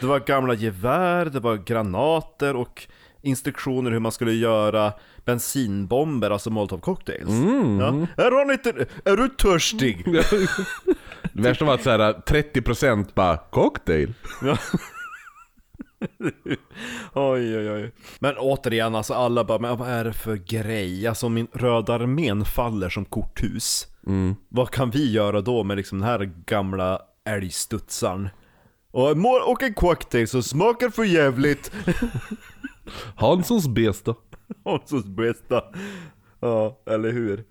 Det 0.00 0.06
var 0.06 0.20
gamla 0.20 0.54
gevär, 0.54 1.24
det 1.24 1.40
var 1.40 1.56
granater 1.56 2.56
och 2.56 2.86
instruktioner 3.22 3.90
hur 3.90 3.98
man 3.98 4.12
skulle 4.12 4.32
göra 4.32 4.92
bensinbomber, 5.24 6.30
alltså 6.30 6.50
molotov 6.50 6.78
cocktails. 6.78 7.30
Ja. 7.80 8.06
Är, 8.24 8.30
du 8.30 8.52
lite, 8.52 8.86
är 9.04 9.16
du 9.16 9.28
törstig? 9.28 10.04
Det 11.32 11.42
värsta 11.42 11.64
var 11.64 11.74
att 11.74 11.82
så 11.82 11.90
här, 11.90 12.12
30% 12.26 13.06
bara 13.14 13.36
cocktail. 13.36 14.14
oj, 17.12 17.58
oj, 17.58 17.70
oj. 17.70 17.92
Men 18.18 18.34
återigen, 18.38 18.94
alltså 18.94 19.14
alla 19.14 19.44
bara, 19.44 19.58
men 19.58 19.76
vad 19.78 19.88
är 19.88 20.04
det 20.04 20.12
för 20.12 20.36
grej? 20.36 21.06
Alltså 21.06 21.28
min 21.28 21.46
Röda 21.52 21.94
armén 21.94 22.44
faller 22.44 22.88
som 22.88 23.04
korthus. 23.04 23.86
Vad 24.48 24.70
kan 24.70 24.90
vi 24.90 25.12
göra 25.12 25.40
då 25.40 25.64
med 25.64 25.76
liksom 25.76 25.98
den 25.98 26.08
här 26.08 26.30
gamla 26.46 27.00
älgstudsaren? 27.24 28.28
Och, 28.90 29.10
och 29.50 29.62
en 29.62 29.74
cocktail 29.74 30.28
som 30.28 30.42
smakar 30.42 30.90
för 30.90 31.04
jävligt. 31.04 31.72
Hanssons 33.16 33.68
bästa. 33.68 34.14
Hanssons 34.64 35.06
bästa. 35.06 35.62
Ja, 36.40 36.78
eller 36.86 37.12
hur? 37.12 37.44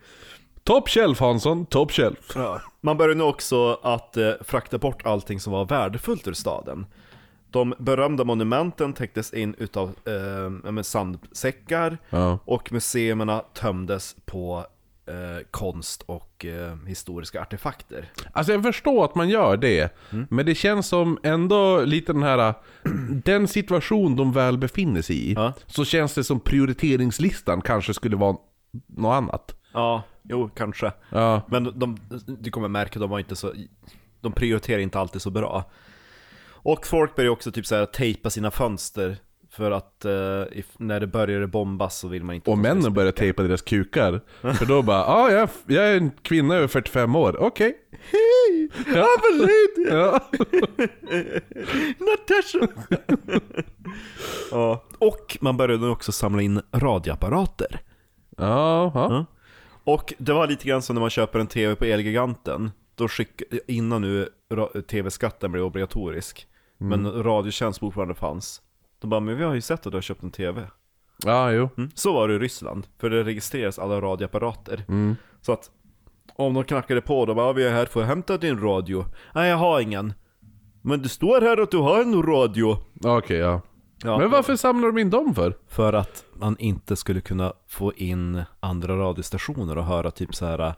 Top 0.64 0.90
shelf 0.90 1.20
Hansson, 1.20 1.66
top 1.66 1.92
shelf. 1.92 2.32
Ja. 2.36 2.62
Man 2.82 2.98
började 2.98 3.16
nu 3.18 3.24
också 3.24 3.74
att 3.84 4.18
eh, 4.18 4.32
frakta 4.42 4.78
bort 4.78 5.06
allting 5.06 5.40
som 5.40 5.54
var 5.54 5.66
värdefullt 5.66 6.28
ur 6.28 6.34
staden. 6.34 6.86
De 7.52 7.74
berömda 7.80 8.24
monumenten 8.24 8.94
täcktes 8.94 9.34
in 9.34 9.56
utav 9.58 9.90
eh, 10.68 10.82
sandsäckar 10.82 11.98
Ja. 12.10 12.40
och 12.46 12.72
museerna 12.72 13.40
tömdes 13.54 14.16
på 14.26 14.66
eh, 15.08 15.45
konst 15.51 16.01
och 16.01 16.45
eh, 16.45 16.76
historiska 16.88 17.41
artefakter. 17.41 18.12
Alltså 18.34 18.53
jag 18.53 18.64
förstår 18.64 19.06
att 19.06 19.16
man 19.16 19.30
gör 19.30 19.58
det, 19.58 19.95
men 20.30 20.45
det 20.45 20.56
känns 20.56 20.88
som 20.88 21.20
ändå 21.24 21.82
lite 21.82 22.14
den 22.14 22.24
här, 22.24 22.53
den 23.26 23.47
situation 23.47 24.16
de 24.16 24.32
väl 24.32 24.58
befinner 24.58 25.01
sig 25.01 25.32
i, 25.32 25.34
Ja. 25.34 25.53
så 25.68 25.86
känns 25.86 26.14
det 26.14 26.24
som 26.24 26.39
prioriteringslistan 26.39 27.62
kanske 27.62 27.93
skulle 27.93 28.16
vara 28.16 28.38
något 28.88 29.14
annat. 29.14 29.56
Ja, 29.74 30.03
jo, 30.24 30.49
kanske. 30.56 30.91
Ja, 31.10 31.41
Men 31.47 31.80
de, 31.80 31.97
du 32.39 32.51
kommer 32.51 32.68
märka, 32.68 32.99
de 32.99 33.10
var 33.10 33.20
inte 33.20 33.36
så, 33.36 33.53
de 34.22 34.32
prioriterar 34.32 34.80
inte 34.80 34.99
alltid 34.99 35.22
så 35.22 35.30
bra. 35.30 35.64
Och 36.68 36.88
folk 36.88 37.16
börjar 37.16 37.32
också 37.32 37.51
typ 37.51 37.66
så 37.66 37.76
här 37.76 37.86
tejpa 37.86 38.30
sina 38.30 38.51
fönster 38.51 39.18
för 39.56 39.72
att 39.72 40.06
eh, 40.06 40.43
if, 40.51 40.66
när 40.78 40.99
det 40.99 41.08
börjar 41.08 41.47
bombas 41.47 41.99
så 41.99 42.08
vill 42.08 42.24
man 42.24 42.36
inte 42.36 42.51
och 42.51 42.58
männen 42.58 42.93
börjar 42.93 43.12
tejpa 43.12 43.43
deras 43.43 43.62
kukar. 43.62 44.22
För 44.41 44.66
då 44.66 44.82
bara, 44.82 44.97
ja 44.97 45.32
jag, 45.32 45.49
jag 45.66 45.88
är 45.88 45.97
en 45.97 46.12
kvinna 46.22 46.56
över 46.56 46.68
45 46.68 47.16
år, 47.16 47.38
okej. 47.39 47.78
Hej! 47.91 48.70
I'm 48.86 49.03
a 49.03 49.38
lady! 49.39 49.89
Ja. 49.89 50.30
Natasha! 51.99 52.68
ja. 54.51 54.84
Och 54.99 55.38
man 55.41 55.58
började 55.58 55.88
också 55.88 56.12
samla 56.12 56.41
in 56.41 56.62
radioapparater. 56.74 57.82
Ja, 58.38 58.91
ja. 58.93 59.08
Ja. 59.10 59.26
Och 59.84 60.14
det 60.18 60.34
var 60.34 60.47
lite 60.47 60.68
grann 60.68 60.82
som 60.82 60.93
när 60.93 61.01
man 61.01 61.10
köper 61.10 61.39
en 61.39 61.47
TV 61.47 61.76
på 61.76 61.86
Elgiganten. 61.86 62.72
Då 62.95 63.08
skick, 63.08 63.41
innan 63.68 64.01
nu 64.01 64.30
TV-skatten 64.88 65.51
blev 65.51 65.64
obligatorisk. 65.64 66.47
Men 66.78 67.24
Radiotjänst 67.24 67.80
fortfarande 67.80 68.16
fanns. 68.16 68.62
De 69.00 69.10
bara, 69.10 69.20
men 69.20 69.38
vi 69.38 69.43
har 69.43 69.54
ju 69.54 69.62
sett 69.62 69.86
att 69.86 69.91
du 69.91 69.98
har 69.98 70.02
köpt 70.02 70.24
en 70.24 70.32
TV. 70.32 70.68
ja 71.24 71.52
jo. 71.52 71.70
Mm. 71.78 71.91
Så 71.96 72.14
var 72.14 72.28
det 72.28 72.34
i 72.36 72.39
Ryssland, 72.39 72.88
för 73.00 73.10
det 73.10 73.24
registreras 73.24 73.80
alla 73.80 74.02
radioapparater. 74.02 74.86
Så 75.41 75.54
att 75.54 75.72
om 76.36 76.54
de 76.54 76.64
knackade 76.64 77.02
på, 77.02 77.26
då 77.26 77.36
bara, 77.36 77.48
"Ja, 77.48 77.54
vi 77.54 77.64
är 77.66 77.72
här 77.72 77.86
för 77.86 78.02
att 78.02 78.08
hämta 78.08 78.38
din 78.38 78.60
radio. 78.60 79.06
Nej, 79.36 79.50
jag 79.50 79.58
har 79.58 79.80
ingen. 79.80 80.14
Men 80.82 81.02
det 81.02 81.10
står 81.10 81.41
här 81.41 81.58
att 81.58 81.72
du 81.72 81.78
har 81.78 82.02
en 82.02 82.24
radio. 82.24 82.78
Okej, 83.04 83.38
ja. 83.38 83.62
Ja, 84.04 84.18
Men 84.18 84.30
varför 84.32 84.56
samlar 84.56 84.88
de 84.88 84.98
in 84.98 85.10
dem 85.10 85.36
för? 85.36 85.58
För 85.68 85.93
att 85.93 86.26
man 86.34 86.56
inte 86.60 86.96
skulle 86.96 87.22
kunna 87.22 87.54
få 87.68 87.93
in 87.93 88.43
andra 88.60 88.98
radiostationer 88.98 89.78
och 89.78 89.86
höra 89.86 90.12
typ 90.12 90.36
så 90.36 90.46
här 90.46 90.74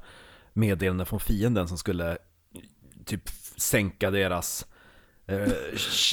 meddelanden 0.54 1.06
från 1.06 1.20
fienden 1.20 1.68
som 1.68 1.78
skulle 1.78 2.18
typ 3.06 3.30
sänka 3.58 4.12
deras 4.12 4.66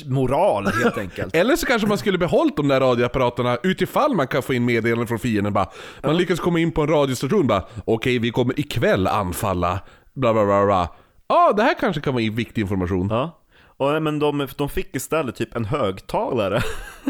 moral 0.07 0.67
helt 0.67 0.99
enkelt. 0.99 1.35
Eller 1.37 1.57
så 1.57 1.67
kanske 1.67 1.89
man 1.89 1.99
skulle 1.99 2.19
behållit 2.19 2.57
de 2.57 2.69
där 2.69 2.81
radioapparaterna 2.81 3.59
utifall 3.63 4.15
man 4.15 4.27
kan 4.27 4.43
få 4.43 4.55
in 4.55 4.65
meddelanden 4.65 5.07
från 5.07 5.19
fienden 5.19 5.53
bara. 5.53 5.69
Man 6.03 6.17
lyckas 6.17 6.41
komma 6.41 6.59
in 6.59 6.73
på 6.73 6.83
en 6.83 6.89
radiostation 6.89 7.47
bara 7.47 7.65
Okej, 7.85 8.19
vi 8.19 8.31
kommer 8.31 8.61
ikväll 8.61 9.07
anfalla. 9.07 9.81
Bla 10.15 10.33
bla 10.33 10.45
bla 10.45 10.67
bla. 10.67 10.89
Ja, 11.29 11.53
det 11.57 11.63
här 11.63 11.75
kanske 11.81 12.03
kan 12.03 12.15
vara 12.15 12.31
viktig 12.33 12.63
information. 12.63 13.09
Ja. 13.11 13.41
Och, 13.77 13.91
nej, 13.91 14.01
men 14.01 14.19
de, 14.19 14.49
de 14.57 14.69
fick 14.69 14.97
istället 14.97 15.37
typ 15.37 15.57
en 15.57 15.65
högtalare. 15.65 16.63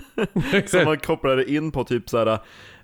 Som 0.67 0.85
man 0.85 0.99
kopplade 0.99 1.51
in 1.53 1.73
på 1.73 1.85
typ 1.85 2.11
så 2.11 2.19
här 2.19 2.39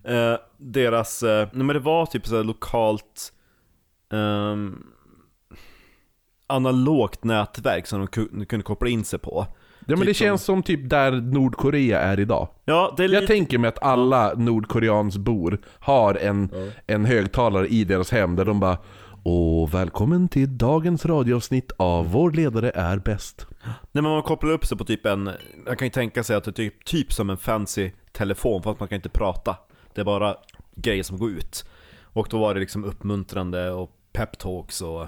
eh, 0.04 0.38
deras, 0.56 1.22
eh, 1.22 1.48
men 1.52 1.66
det 1.66 1.78
var 1.78 2.06
typ 2.06 2.26
så 2.26 2.36
här 2.36 2.44
lokalt 2.44 3.32
ehm, 4.12 4.82
analogt 6.50 7.24
nätverk 7.24 7.86
som 7.86 7.98
de 7.98 8.06
ku- 8.08 8.44
kunde 8.44 8.62
koppla 8.64 8.88
in 8.88 9.04
sig 9.04 9.18
på. 9.18 9.46
Ja 9.86 9.96
men 9.96 9.98
det 10.00 10.06
Typ 10.06 10.16
som- 10.16 10.24
känns 10.24 10.44
som 10.44 10.62
typ 10.62 10.90
där 10.90 11.12
Nordkorea 11.12 12.00
är 12.00 12.20
idag. 12.20 12.48
Ja, 12.64 12.94
det 12.96 13.02
är 13.04 13.08
Jag 13.08 13.20
lite... 13.20 13.26
tänker 13.32 13.58
mig 13.58 13.68
att 13.68 13.82
alla 13.82 14.34
Nordkoreansbor 14.34 15.58
har 15.78 16.14
en, 16.14 16.50
en 16.86 17.04
högtalare 17.04 17.66
i 17.68 17.84
deras 17.84 18.10
hem 18.10 18.36
där 18.36 18.44
de 18.44 18.60
bara 18.60 18.78
Åh, 19.24 19.70
välkommen 19.70 20.28
till 20.28 20.58
dagens 20.58 21.06
radioavsnitt 21.06 21.72
av 21.76 22.12
Vår 22.12 22.30
ledare 22.30 22.70
är 22.74 22.98
bäst. 22.98 23.46
Men 23.92 24.04
man 24.04 24.22
kopplar 24.22 24.50
upp 24.50 24.66
sig 24.66 24.78
på 24.78 24.84
typ 24.84 25.06
en, 25.06 25.24
man 25.66 25.76
kan 25.78 25.86
ju 25.86 25.90
tänka 25.90 26.24
sig 26.24 26.36
att 26.36 26.44
det 26.44 26.50
är 26.50 26.52
typ, 26.52 26.84
typ 26.84 27.12
som 27.12 27.30
en 27.30 27.36
fancy 27.36 27.90
telefon 28.12 28.62
för 28.62 28.70
att 28.70 28.80
man 28.80 28.88
kan 28.88 28.96
inte 28.96 29.08
prata. 29.08 29.56
Det 29.94 30.00
är 30.00 30.04
bara 30.04 30.36
grejer 30.74 31.02
som 31.02 31.18
går 31.18 31.30
ut. 31.30 31.64
Och 32.02 32.26
då 32.30 32.38
var 32.38 32.54
det 32.54 32.60
liksom 32.60 32.84
uppmuntrande 32.84 33.70
och 33.70 33.90
peptalks 34.12 34.80
och, 34.82 35.06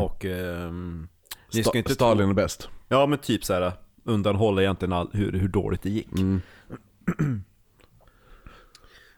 och 0.00 0.24
ehm, 0.24 1.08
ni 1.54 1.64
ska 1.64 1.78
inte 1.78 1.94
Stalin 1.94 2.24
tro, 2.26 2.30
är 2.30 2.34
bäst. 2.34 2.68
Ja 2.88 3.06
men 3.06 3.18
typ 3.18 3.44
så 3.44 3.54
här 3.54 3.72
undanhålla 4.04 4.62
egentligen 4.62 4.92
all, 4.92 5.10
hur, 5.12 5.32
hur 5.32 5.48
dåligt 5.48 5.82
det 5.82 5.90
gick. 5.90 6.08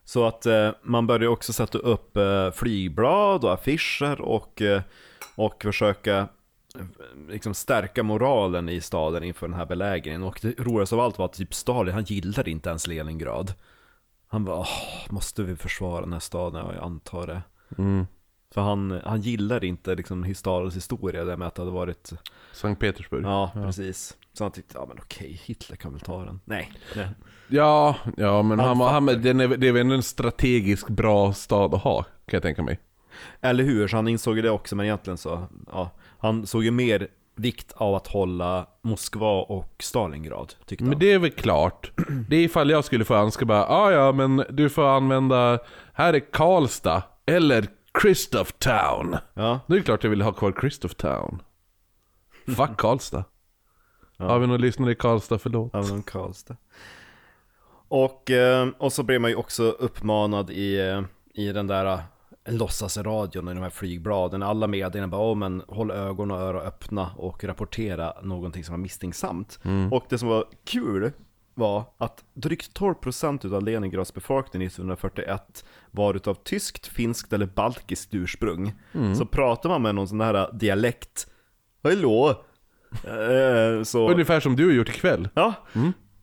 Så 0.04 0.26
att 0.26 0.46
eh, 0.46 0.70
man 0.82 1.06
började 1.06 1.28
också 1.28 1.52
sätta 1.52 1.78
upp 1.78 2.16
eh, 2.16 2.50
flygblad 2.50 3.44
och 3.44 3.52
affischer 3.52 4.20
och, 4.20 4.62
eh, 4.62 4.82
och 5.36 5.62
försöka 5.62 6.18
eh, 6.18 6.84
liksom 7.28 7.54
stärka 7.54 8.02
moralen 8.02 8.68
i 8.68 8.80
staden 8.80 9.24
inför 9.24 9.48
den 9.48 9.56
här 9.56 9.66
belägringen. 9.66 10.22
Och 10.22 10.38
det 10.42 10.58
roligaste 10.58 10.94
av 10.94 11.00
allt 11.00 11.18
var 11.18 11.24
att 11.24 11.32
typ 11.32 11.54
Stalin, 11.54 11.94
han 11.94 12.04
gillade 12.04 12.50
inte 12.50 12.68
ens 12.68 12.86
Leningrad. 12.86 13.54
Han 14.28 14.44
bara, 14.44 14.56
"Åh, 14.58 14.68
måste 15.10 15.42
vi 15.42 15.56
försvara 15.56 16.00
den 16.00 16.12
här 16.12 16.20
staden? 16.20 16.64
Ja, 16.66 16.74
jag 16.74 16.84
antar 16.84 17.26
det. 17.26 17.42
För 18.54 18.60
han, 18.60 19.00
han 19.04 19.20
gillade 19.20 19.66
inte 19.66 19.94
liksom 19.94 20.24
historisk 20.24 20.76
historia, 20.76 21.24
det 21.24 21.36
med 21.36 21.48
att 21.48 21.54
det 21.54 21.62
hade 21.62 21.72
varit 21.72 22.12
Sankt 22.52 22.80
Petersburg. 22.80 23.24
Ja, 23.24 23.50
precis. 23.54 24.16
Så 24.32 24.44
han 24.44 24.52
tyckte, 24.52 24.78
ja 24.78 24.86
men 24.88 24.98
okej, 24.98 25.40
Hitler 25.44 25.76
kan 25.76 25.92
väl 25.92 26.00
ta 26.00 26.24
den. 26.24 26.40
Nej. 26.44 26.72
nej. 26.96 27.08
Ja, 27.48 27.96
ja 28.16 28.42
men 28.42 28.58
han, 28.58 28.80
Han 28.80 29.08
han, 29.08 29.22
den 29.22 29.40
är, 29.40 29.48
det 29.48 29.68
är 29.68 29.72
väl 29.72 29.92
en 29.92 30.02
strategiskt 30.02 30.88
bra 30.88 31.32
stad 31.32 31.74
att 31.74 31.82
ha, 31.82 32.02
kan 32.02 32.12
jag 32.36 32.42
tänka 32.42 32.62
mig. 32.62 32.78
Eller 33.40 33.64
hur, 33.64 33.88
så 33.88 33.96
han 33.96 34.08
insåg 34.08 34.36
ju 34.36 34.42
det 34.42 34.50
också, 34.50 34.76
men 34.76 34.86
egentligen 34.86 35.18
så, 35.18 35.46
ja. 35.72 35.90
Han 36.18 36.46
såg 36.46 36.64
ju 36.64 36.70
mer 36.70 37.08
vikt 37.36 37.72
av 37.72 37.94
att 37.94 38.06
hålla 38.06 38.66
Moskva 38.82 39.42
och 39.42 39.74
Stalingrad, 39.78 40.54
tyckte 40.66 40.84
Men 40.84 40.92
han. 40.92 41.00
det 41.00 41.12
är 41.12 41.18
väl 41.18 41.30
klart. 41.30 41.92
Det 42.28 42.36
är 42.36 42.40
ifall 42.40 42.70
jag 42.70 42.84
skulle 42.84 43.04
få 43.04 43.14
önska 43.14 43.44
bara, 43.44 43.66
ah, 43.66 43.92
ja 43.92 44.12
men 44.12 44.44
du 44.50 44.68
får 44.68 44.88
använda, 44.88 45.58
här 45.92 46.14
är 46.14 46.32
Karlstad, 46.32 47.02
eller 47.26 47.66
Christoph 48.02 48.50
Town. 48.58 49.16
Ja, 49.34 49.60
Nu 49.66 49.76
är 49.76 49.80
det 49.80 49.84
klart 49.84 50.04
jag 50.04 50.10
vill 50.10 50.22
ha 50.22 50.32
kvar 50.32 50.54
Christoph 50.60 50.94
Town. 50.94 51.42
Fuck 52.46 52.76
Karlstad. 52.76 53.24
Har 54.18 54.38
vi 54.38 54.46
någon 54.46 54.60
lyssnare 54.60 54.92
i 54.92 54.94
Karlstad, 54.94 55.38
förlåt. 55.38 55.74
även 55.74 55.90
om 55.90 56.02
Karlstad. 56.02 56.56
Och, 57.88 58.30
eh, 58.30 58.68
och 58.78 58.92
så 58.92 59.02
blev 59.02 59.20
man 59.20 59.30
ju 59.30 59.36
också 59.36 59.62
uppmanad 59.62 60.50
i, 60.50 60.80
eh, 60.80 61.02
i 61.34 61.52
den 61.52 61.66
där 61.66 61.86
eh, 61.86 62.00
låtsasradion 62.44 63.48
i 63.48 63.54
de 63.54 63.62
här 63.62 63.70
flygbladen. 63.70 64.42
Alla 64.42 64.66
medierna 64.66 65.08
bara, 65.08 65.32
oh, 65.32 65.36
men 65.36 65.62
håll 65.68 65.90
ögon 65.90 66.30
och 66.30 66.38
öron 66.38 66.62
öppna 66.62 67.10
och 67.16 67.44
rapportera 67.44 68.14
någonting 68.22 68.64
som 68.64 68.72
var 68.72 68.78
misstänksamt. 68.78 69.58
Och 69.90 70.04
det 70.08 70.18
som 70.18 70.28
var 70.28 70.44
kul 70.64 71.12
var 71.54 71.84
att 71.98 72.24
drygt 72.34 72.78
12% 72.80 73.54
av 73.54 73.62
Leningrads 73.62 74.14
befolkning 74.14 74.62
1941 74.62 75.64
var 75.90 76.14
utav 76.14 76.34
tyskt, 76.34 76.86
finskt 76.86 77.32
eller 77.32 77.46
baltiskt 77.46 78.14
ursprung. 78.14 78.72
Så 79.18 79.26
pratar 79.26 79.68
man 79.68 79.82
med 79.82 79.94
någon 79.94 80.08
sån 80.08 80.20
här 80.20 80.52
dialekt, 80.52 81.26
hallå? 81.82 82.44
Eh, 83.04 83.82
så, 83.82 84.10
Ungefär 84.10 84.40
som 84.40 84.56
du 84.56 84.66
har 84.66 84.72
gjort 84.72 84.88
ikväll. 84.88 85.28
ja, 85.34 85.54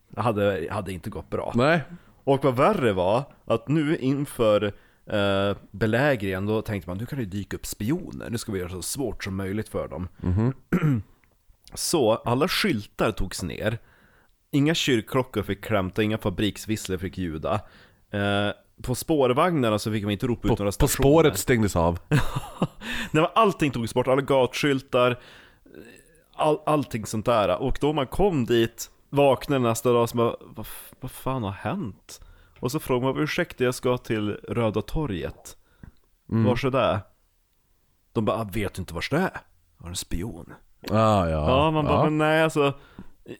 det 0.08 0.20
hade, 0.20 0.68
hade 0.70 0.92
inte 0.92 1.10
gått 1.10 1.30
bra. 1.30 1.52
Nej. 1.54 1.82
Och 2.24 2.44
vad 2.44 2.56
värre 2.56 2.92
var, 2.92 3.24
att 3.44 3.68
nu 3.68 3.96
inför 3.96 4.72
eh, 5.06 5.56
belägringen, 5.70 6.46
då 6.46 6.62
tänkte 6.62 6.90
man 6.90 6.98
nu 6.98 7.06
kan 7.06 7.18
det 7.18 7.24
dyka 7.24 7.56
upp 7.56 7.66
spioner, 7.66 8.30
nu 8.30 8.38
ska 8.38 8.52
vi 8.52 8.58
göra 8.58 8.70
så 8.70 8.82
svårt 8.82 9.24
som 9.24 9.36
möjligt 9.36 9.68
för 9.68 9.88
dem. 9.88 10.08
så 11.74 12.14
alla 12.14 12.48
skyltar 12.48 13.12
togs 13.12 13.42
ner, 13.42 13.78
inga 14.50 14.74
kyrkklockor 14.74 15.42
fick 15.42 15.64
klämta, 15.64 16.02
inga 16.02 16.18
fabriksvisslor 16.18 16.98
fick 16.98 17.18
ljuda. 17.18 17.54
Eh, 18.10 18.50
på 18.82 18.94
spårvagnarna 18.94 19.78
så 19.78 19.92
fick 19.92 20.02
man 20.02 20.12
inte 20.12 20.26
ropa 20.26 20.48
ut 20.48 20.56
På, 20.56 20.62
några 20.62 20.68
på 20.68 20.72
stationer. 20.72 20.88
spåret 21.10 21.38
stängdes 21.38 21.76
av. 21.76 21.98
Nej, 23.10 23.30
allting 23.34 23.70
togs 23.70 23.94
bort, 23.94 24.08
alla 24.08 24.22
gatskyltar, 24.22 25.18
all, 26.34 26.58
allting 26.66 27.06
sånt 27.06 27.26
där. 27.26 27.56
Och 27.62 27.78
då 27.80 27.92
man 27.92 28.06
kom 28.06 28.44
dit, 28.44 28.90
vaknade 29.10 29.58
nästa 29.68 29.92
dag, 29.92 30.08
så 30.08 30.16
bara, 30.16 30.36
vad, 30.40 30.66
vad 31.00 31.10
fan 31.10 31.42
har 31.42 31.50
hänt? 31.50 32.20
Och 32.60 32.72
så 32.72 32.80
frågade 32.80 33.12
man, 33.14 33.22
ursäkta 33.22 33.64
jag 33.64 33.74
ska 33.74 33.98
till 33.98 34.30
Röda 34.48 34.82
torget. 34.82 35.56
Vars 36.26 36.64
är 36.64 36.70
det? 36.70 37.00
De 38.12 38.24
bara, 38.24 38.36
"Ah, 38.40 38.44
vet 38.52 38.74
du 38.74 38.80
inte 38.82 38.94
vars 38.94 39.10
det 39.10 39.16
är? 39.16 39.40
Var 39.78 39.88
en 39.88 39.96
spion? 39.96 40.52
Ah, 40.90 41.26
ja, 41.28 41.28
Ja, 41.28 41.70
man 41.70 41.84
bara, 41.84 42.04
men 42.04 42.18
nej 42.18 42.42
alltså 42.42 42.74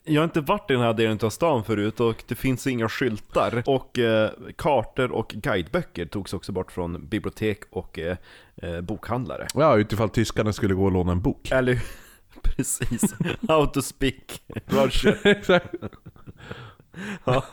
jag 0.04 0.20
har 0.20 0.24
inte 0.24 0.40
varit 0.40 0.70
i 0.70 0.72
den 0.72 0.82
här 0.82 0.94
delen 0.94 1.18
av 1.22 1.30
stan 1.30 1.64
förut 1.64 2.00
och 2.00 2.24
det 2.28 2.34
finns 2.34 2.66
inga 2.66 2.88
skyltar. 2.88 3.62
Och 3.66 3.98
eh, 3.98 4.30
kartor 4.56 5.12
och 5.12 5.28
guideböcker 5.28 6.06
togs 6.06 6.34
också 6.34 6.52
bort 6.52 6.72
från 6.72 7.08
bibliotek 7.08 7.62
och 7.70 7.98
eh, 7.98 8.16
eh, 8.56 8.80
bokhandlare. 8.80 9.46
Ja, 9.54 9.76
utifall 9.76 10.08
tyskarna 10.08 10.52
skulle 10.52 10.74
gå 10.74 10.84
och 10.84 10.92
låna 10.92 11.12
en 11.12 11.20
bok. 11.20 11.50
Eller 11.50 11.82
precis, 12.42 13.14
how 13.48 13.66
to 13.66 13.82
speak 13.82 14.42
Russian. 14.66 15.14
Exakt. 15.24 15.74
ja. 17.24 17.44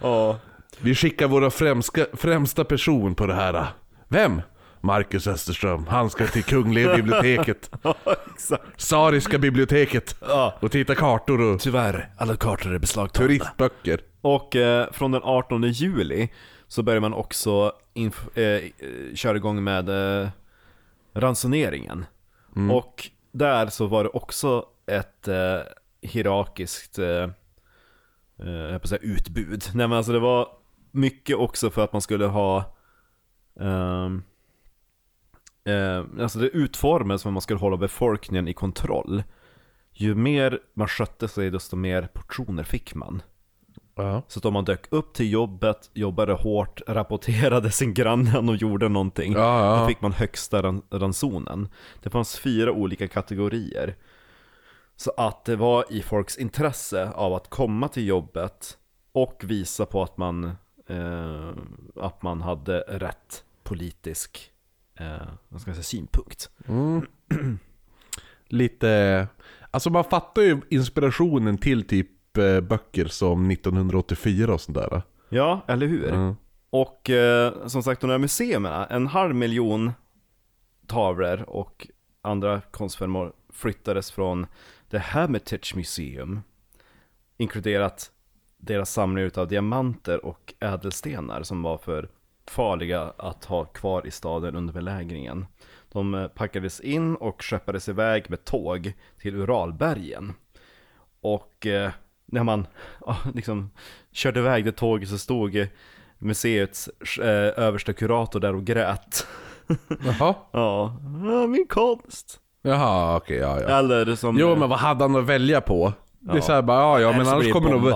ja. 0.00 0.38
Vi 0.80 0.94
skickar 0.94 1.28
våra 1.28 1.50
främsta, 1.50 2.06
främsta 2.12 2.64
person 2.64 3.14
på 3.14 3.26
det 3.26 3.34
här. 3.34 3.66
Vem? 4.08 4.42
Marcus 4.80 5.26
Österström. 5.26 5.86
Han 5.86 6.10
ska 6.10 6.26
till 6.26 6.44
Kungliga 6.44 6.96
biblioteket. 6.96 7.70
ja, 7.82 7.94
exakt. 8.34 8.80
Sariska 8.80 9.38
biblioteket. 9.38 10.16
Ja. 10.20 10.54
Och 10.60 10.70
titta 10.72 10.94
kartor 10.94 11.40
och 11.40 11.60
Tyvärr, 11.60 12.10
alla 12.18 12.36
kartor 12.36 12.74
är 12.74 12.78
beslagtagna. 12.78 13.26
turistböcker. 13.28 14.00
Och 14.20 14.56
eh, 14.56 14.90
från 14.92 15.10
den 15.12 15.22
18 15.24 15.62
juli 15.62 16.28
så 16.66 16.82
börjar 16.82 17.00
man 17.00 17.14
också 17.14 17.72
inf- 17.94 18.38
eh, 18.38 18.44
eh, 18.44 19.14
köra 19.14 19.36
igång 19.36 19.64
med 19.64 19.88
eh, 20.22 20.28
ransoneringen. 21.14 22.04
Och 22.70 23.10
där 23.32 23.66
så 23.66 23.86
var 23.86 24.04
det 24.04 24.10
också 24.10 24.64
ett 24.86 25.28
eh, 25.28 25.58
hierarkiskt 26.02 26.98
eh, 26.98 27.06
eh, 27.06 27.28
jag 28.38 28.70
höll 28.70 28.78
på 28.78 28.84
att 28.84 28.88
säga 28.88 29.00
utbud. 29.02 29.64
Nej 29.74 29.88
men 29.88 29.92
alltså 29.98 30.12
det 30.12 30.18
var 30.18 30.48
mycket 30.90 31.36
också 31.36 31.70
för 31.70 31.84
att 31.84 31.92
man 31.92 32.02
skulle 32.02 32.26
ha 32.26 32.76
ehm, 33.60 34.22
eh, 35.70 36.22
Alltså 36.22 36.38
det 36.38 36.48
utformades 36.48 37.22
för 37.22 37.28
att 37.30 37.34
man 37.34 37.42
skulle 37.42 37.60
hålla 37.60 37.76
befolkningen 37.76 38.48
i 38.48 38.52
kontroll. 38.54 39.22
Ju 39.92 40.14
mer 40.14 40.58
man 40.74 40.88
skötte 40.88 41.28
sig 41.28 41.50
desto 41.50 41.76
mer 41.76 42.08
portioner 42.12 42.62
fick 42.62 42.94
man. 42.94 43.22
Ja. 43.94 44.22
Så 44.28 44.38
att 44.38 44.44
om 44.44 44.52
man 44.52 44.64
dök 44.64 44.86
upp 44.90 45.12
till 45.14 45.32
jobbet, 45.32 45.90
jobbade 45.94 46.32
hårt, 46.32 46.80
rapporterade 46.88 47.70
sin 47.70 47.94
granne 47.94 48.38
och 48.38 48.56
gjorde 48.56 48.88
någonting, 48.88 49.32
ja. 49.32 49.78
då 49.80 49.88
fick 49.88 50.00
man 50.00 50.12
högsta 50.12 50.62
ran- 50.62 50.82
ransonen. 50.90 51.68
Det 52.02 52.10
fanns 52.10 52.38
fyra 52.38 52.72
olika 52.72 53.08
kategorier. 53.08 53.96
Så 54.96 55.12
att 55.16 55.44
det 55.44 55.56
var 55.56 55.84
i 55.90 56.02
folks 56.02 56.38
intresse 56.38 57.10
av 57.10 57.34
att 57.34 57.50
komma 57.50 57.88
till 57.88 58.06
jobbet 58.06 58.78
och 59.12 59.42
visa 59.44 59.86
på 59.86 60.02
att 60.02 60.16
man, 60.16 60.44
eh, 60.86 61.48
att 61.96 62.22
man 62.22 62.40
hade 62.40 62.80
rätt 62.80 63.44
politisk 63.62 64.49
eh, 65.00 65.28
vad 65.48 65.60
ska 65.60 65.70
jag 65.70 65.76
säga, 65.76 65.84
synpunkt. 65.84 66.50
Lite... 68.46 69.26
Alltså 69.70 69.90
man 69.90 70.04
fattar 70.04 70.42
ju 70.42 70.60
inspirationen 70.68 71.58
till 71.58 71.86
typ 71.86 72.36
eh, 72.36 72.60
böcker 72.60 73.06
som 73.06 73.50
1984 73.50 74.54
och 74.54 74.60
sådär. 74.60 75.02
Ja, 75.28 75.60
eller 75.68 75.86
hur? 75.86 76.08
Mm. 76.08 76.34
Och 76.70 77.10
eh, 77.10 77.66
som 77.66 77.82
sagt, 77.82 78.00
de 78.00 78.10
här 78.10 78.18
museerna, 78.18 78.86
en 78.86 79.06
halv 79.06 79.34
miljon 79.34 79.92
tavlor 80.86 81.44
och 81.48 81.88
andra 82.22 82.60
konstföremål 82.60 83.32
flyttades 83.52 84.10
från 84.10 84.46
The 84.90 84.98
Hermitage 84.98 85.72
Museum, 85.76 86.40
inkluderat 87.36 88.10
deras 88.56 88.92
samling 88.92 89.30
av 89.34 89.48
diamanter 89.48 90.24
och 90.24 90.54
ädelstenar 90.60 91.42
som 91.42 91.62
var 91.62 91.78
för 91.78 92.08
farliga 92.50 93.12
att 93.18 93.44
ha 93.44 93.64
kvar 93.64 94.06
i 94.06 94.10
staden 94.10 94.56
under 94.56 94.72
belägringen. 94.74 95.46
De 95.92 96.14
eh, 96.14 96.28
packades 96.28 96.80
in 96.80 97.16
och 97.16 97.42
skeppades 97.44 97.88
iväg 97.88 98.30
med 98.30 98.44
tåg 98.44 98.92
till 99.20 99.36
Uralbergen. 99.36 100.32
Och 101.22 101.66
eh, 101.66 101.90
när 102.26 102.42
man 102.44 102.66
ja, 103.06 103.16
liksom 103.34 103.70
körde 104.12 104.40
iväg 104.40 104.64
det 104.64 104.72
tåget 104.72 105.08
så 105.08 105.18
stod 105.18 105.56
eh, 105.56 105.66
museets 106.18 106.88
eh, 107.18 107.64
översta 107.64 107.92
kurator 107.92 108.40
där 108.40 108.54
och 108.54 108.64
grät. 108.64 109.26
Jaha. 110.04 110.34
ja, 110.52 110.96
"Ja, 111.24 111.46
min 111.46 111.66
konst. 111.68 112.40
Jaha, 112.62 113.16
okej, 113.16 113.36
ja 113.36 113.60
ja. 113.60 113.68
Eller 113.78 114.14
som... 114.14 114.38
Jo 114.38 114.56
men 114.56 114.68
vad 114.68 114.78
hade 114.78 115.04
han 115.04 115.16
att 115.16 115.24
välja 115.24 115.60
på? 115.60 115.92
Det 116.18 116.32
är 116.32 116.36
Ja. 116.36 116.42
såhär 116.42 116.62
bara, 116.62 116.78
ja 116.80 117.00
ja 117.00 117.12
men 117.18 117.26
annars 117.28 117.52
kommer 117.52 117.70
nog... 117.70 117.92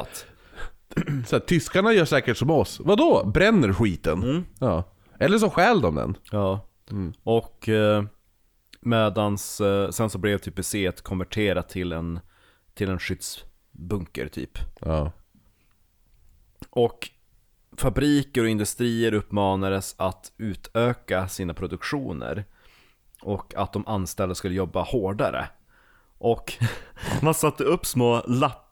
Så 1.26 1.36
här, 1.36 1.40
tyskarna 1.40 1.92
gör 1.92 2.05
säkert 2.05 2.36
som 2.36 2.51
oss. 2.51 2.80
Vadå? 2.84 3.24
Bränner 3.24 3.72
skiten? 3.72 4.22
Mm. 4.22 4.45
Ja. 4.59 4.84
Eller 5.18 5.38
så 5.38 5.51
stjäl 5.51 5.80
de 5.80 5.95
den. 5.95 6.16
Ja. 6.30 6.68
Mm. 6.90 7.12
Och 7.22 7.68
eh, 7.68 8.05
medans, 8.80 9.61
eh, 9.61 9.90
sen 9.90 10.11
så 10.11 10.18
blev 10.18 10.38
typ 10.38 10.64
C 10.64 10.92
konverterat 11.03 11.68
till 11.68 11.92
en, 11.92 12.20
till 12.74 12.90
en 12.90 12.99
skyddsbunker 12.99 14.28
typ. 14.28 14.59
Ja. 14.80 15.12
Och 16.70 17.11
fabriker 17.76 18.42
och 18.42 18.49
industrier 18.49 19.14
uppmanades 19.14 19.95
att 19.99 20.32
utöka 20.36 21.28
sina 21.28 21.55
produktioner. 21.55 22.45
Och 23.22 23.55
att 23.57 23.72
de 23.72 23.86
anställda 23.86 24.34
skulle 24.34 24.55
jobba 24.55 24.82
hårdare. 24.82 25.49
Och 26.18 26.53
man 27.22 27.34
satte 27.34 27.64
upp 27.64 27.86
små 27.86 28.22
lappar 28.26 28.64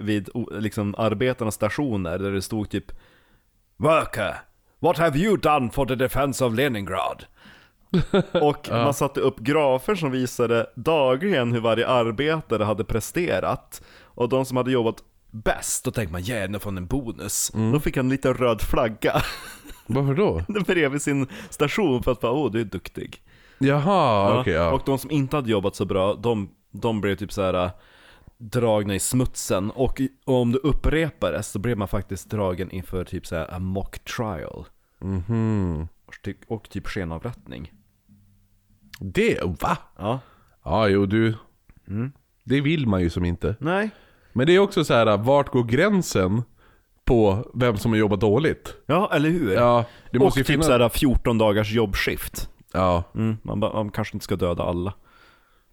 vid 0.00 0.28
o- 0.34 0.48
liksom, 0.52 0.94
arbetarnas 0.98 1.54
stationer 1.54 2.18
där 2.18 2.30
det 2.30 2.42
stod 2.42 2.70
typ 2.70 2.92
Worker, 3.76 4.36
what 4.78 4.98
have 4.98 5.18
you 5.18 5.36
done 5.36 5.70
for 5.70 5.86
the 5.86 5.94
defense 5.94 6.44
of 6.44 6.54
Leningrad? 6.54 7.24
Och 8.42 8.68
man 8.70 8.94
satte 8.94 9.20
upp 9.20 9.38
grafer 9.38 9.94
som 9.94 10.10
visade 10.10 10.66
dagligen 10.76 11.52
hur 11.52 11.60
varje 11.60 11.88
arbetare 11.88 12.64
hade 12.64 12.84
presterat. 12.84 13.82
Och 14.04 14.28
de 14.28 14.44
som 14.44 14.56
hade 14.56 14.70
jobbat 14.72 14.96
bäst, 15.30 15.84
då 15.84 15.90
tänkte 15.90 16.12
man 16.12 16.22
yeah, 16.22 16.50
nu 16.50 16.58
får 16.58 16.70
han 16.70 16.78
en 16.78 16.86
bonus. 16.86 17.50
Då 17.72 17.80
fick 17.80 17.96
han 17.96 18.06
en 18.06 18.10
liten 18.10 18.34
röd 18.34 18.62
flagga 18.62 19.22
Varför 19.86 20.14
då? 20.14 20.42
bredvid 20.66 21.02
sin 21.02 21.26
station 21.50 22.02
för 22.02 22.12
att 22.12 22.20
bara, 22.20 22.32
åh 22.32 22.50
du 22.50 22.60
är 22.60 22.64
duktig. 22.64 23.22
Jaha, 23.58 24.40
okej 24.40 24.52
ja. 24.54 24.72
Och 24.72 24.82
de 24.86 24.98
som 24.98 25.10
inte 25.10 25.36
hade 25.36 25.50
jobbat 25.50 25.76
så 25.76 25.84
bra, 25.84 26.14
de, 26.14 26.50
de 26.70 27.00
blev 27.00 27.16
typ 27.16 27.32
så 27.32 27.42
här 27.42 27.70
dragna 28.38 28.94
i 28.94 28.98
smutsen. 28.98 29.70
Och, 29.70 30.00
och 30.24 30.34
om 30.40 30.52
det 30.52 30.58
upprepades 30.58 31.48
så 31.48 31.58
blev 31.58 31.78
man 31.78 31.88
faktiskt 31.88 32.30
dragen 32.30 32.70
inför 32.70 33.04
typ 33.04 33.26
så 33.26 33.36
här 33.36 33.54
a 33.54 33.58
mock 33.58 33.98
trial. 33.98 34.64
Mhm. 35.00 35.88
Och 36.06 36.28
Och 36.46 36.70
typ 36.70 36.86
skenavrättning. 36.86 37.72
Det, 39.00 39.42
va? 39.42 39.78
Ja. 39.98 40.20
Ja, 40.64 40.88
jo 40.88 41.06
du. 41.06 41.34
Mm. 41.88 42.12
Det 42.44 42.60
vill 42.60 42.86
man 42.86 43.02
ju 43.02 43.10
som 43.10 43.24
inte. 43.24 43.56
Nej. 43.60 43.90
Men 44.32 44.46
det 44.46 44.54
är 44.54 44.58
också 44.58 44.84
så 44.84 44.94
här, 44.94 45.16
vart 45.16 45.48
går 45.48 45.64
gränsen 45.64 46.42
på 47.04 47.50
vem 47.54 47.76
som 47.76 47.90
har 47.92 47.98
jobbat 47.98 48.20
dåligt? 48.20 48.74
Ja, 48.86 49.10
eller 49.12 49.30
hur? 49.30 49.54
Ja, 49.54 49.84
det 50.10 50.18
måste 50.18 50.26
och 50.34 50.38
ju 50.38 50.44
typ 50.44 50.46
finnas... 50.46 50.66
så 50.66 50.72
här 50.72 50.88
14 50.88 51.38
dagars 51.38 51.72
jobbskift. 51.72 52.50
Ja. 52.72 53.04
Mm, 53.14 53.36
man, 53.42 53.58
man 53.58 53.90
kanske 53.90 54.16
inte 54.16 54.24
ska 54.24 54.36
döda 54.36 54.64
alla. 54.64 54.92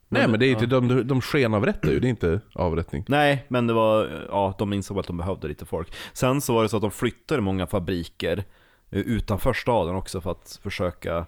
Nej 0.09 0.27
men 0.27 0.39
det 0.39 0.45
är 0.45 0.51
inte, 0.51 0.65
de, 0.65 1.07
de 1.07 1.21
skenavrättar 1.21 1.89
ju, 1.91 1.99
det 1.99 2.07
är 2.07 2.09
inte 2.09 2.41
avrättning. 2.55 3.05
Nej, 3.07 3.45
men 3.47 3.67
det 3.67 3.73
var, 3.73 4.25
ja, 4.29 4.55
de 4.57 4.73
insåg 4.73 4.99
att 4.99 5.07
de 5.07 5.17
behövde 5.17 5.47
lite 5.47 5.65
folk. 5.65 5.93
Sen 6.13 6.41
så 6.41 6.53
var 6.53 6.63
det 6.63 6.69
så 6.69 6.75
att 6.77 6.81
de 6.81 6.91
flyttade 6.91 7.41
många 7.41 7.67
fabriker 7.67 8.43
eh, 8.89 8.99
utanför 8.99 9.53
staden 9.53 9.95
också 9.95 10.21
för 10.21 10.31
att 10.31 10.59
försöka 10.63 11.25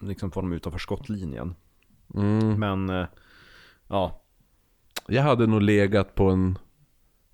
liksom 0.00 0.30
få 0.30 0.40
dem 0.40 0.52
utanför 0.52 0.78
skottlinjen. 0.78 1.54
Mm. 2.14 2.60
Men, 2.60 2.90
eh, 3.00 3.06
ja, 3.88 4.22
Jag 5.06 5.22
hade 5.22 5.46
nog 5.46 5.62
legat 5.62 6.14
på 6.14 6.30
en... 6.30 6.58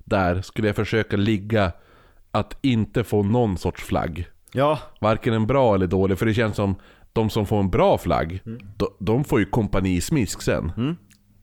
Där 0.05 0.43
skulle 0.43 0.67
jag 0.69 0.77
försöka 0.77 1.17
ligga 1.17 1.73
att 2.31 2.59
inte 2.63 3.05
få 3.05 3.23
någon 3.23 3.59
sorts 3.59 3.83
flagg. 3.85 4.29
ja, 4.53 4.79
Varken 5.01 5.35
en 5.35 5.47
bra 5.47 5.75
eller 5.75 5.87
dålig, 5.87 6.19
för 6.19 6.27
det 6.27 6.35
känns 6.35 6.57
som 6.57 6.75
de 7.13 7.31
som 7.31 7.47
får 7.47 7.61
en 7.61 7.71
bra 7.71 7.99
flagg, 7.99 8.43
de, 8.77 8.89
de 8.99 9.25
får 9.25 9.39
ju 9.41 9.47
kompanismisk 9.47 10.43
sen. 10.43 10.73
Mm. 10.77 10.97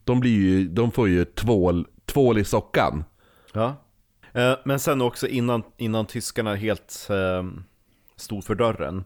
De, 0.03 0.19
blir 0.19 0.31
ju, 0.31 0.67
de 0.67 0.91
får 0.91 1.09
ju 1.09 1.25
tvål, 1.25 1.87
tvål 2.05 2.37
i 2.37 2.43
sockan. 2.43 3.03
ja. 3.53 3.75
Eh, 4.33 4.53
Men 4.65 4.79
sen 4.79 5.01
också 5.01 5.27
innan, 5.27 5.63
innan 5.77 6.05
tyskarna 6.05 6.55
helt 6.55 7.07
eh, 7.09 7.43
stod 8.15 8.43
för 8.43 8.55
dörren 8.55 9.03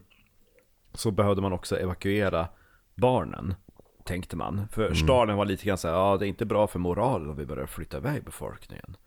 så 0.93 1.11
behövde 1.11 1.41
man 1.41 1.53
också 1.53 1.79
evakuera 1.79 2.47
barnen. 2.95 3.55
Tänkte 4.05 4.35
man. 4.35 4.67
För 4.71 4.93
staden 4.93 5.35
var 5.37 5.45
lite 5.45 5.65
grann 5.65 5.77
så 5.77 5.87
här, 5.87 5.95
ja 5.95 6.17
det 6.17 6.25
är 6.25 6.27
inte 6.27 6.45
bra 6.45 6.67
för 6.67 6.79
moralen 6.79 7.29
om 7.29 7.35
vi 7.35 7.45
börjar 7.45 7.65
flytta 7.65 7.97
iväg 7.97 8.23
befolkningen. 8.23 8.97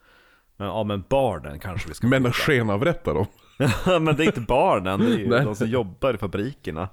Men, 0.57 0.67
ja 0.69 0.85
men 0.85 1.05
barnen 1.09 1.59
kanske 1.59 1.89
vi 1.89 1.95
ska 1.95 2.07
Men 2.07 2.27
att 2.27 2.35
skenavrätta 2.35 3.13
dem. 3.13 3.27
Men 3.87 4.17
det 4.17 4.25
är 4.25 4.27
inte 4.27 4.41
barnen, 4.41 5.01
det 5.01 5.07
är 5.07 5.19
ju 5.19 5.29
de 5.45 5.55
som 5.55 5.69
jobbar 5.69 6.15
i 6.15 6.19
fabrikerna. 6.19 6.89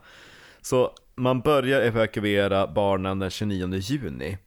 Så 0.62 0.92
man 1.16 1.42
börjar 1.42 1.82
evakuera 1.82 2.68
barnen 2.68 3.20
den 3.20 3.30
29 3.30 3.76
juni. 3.76 4.38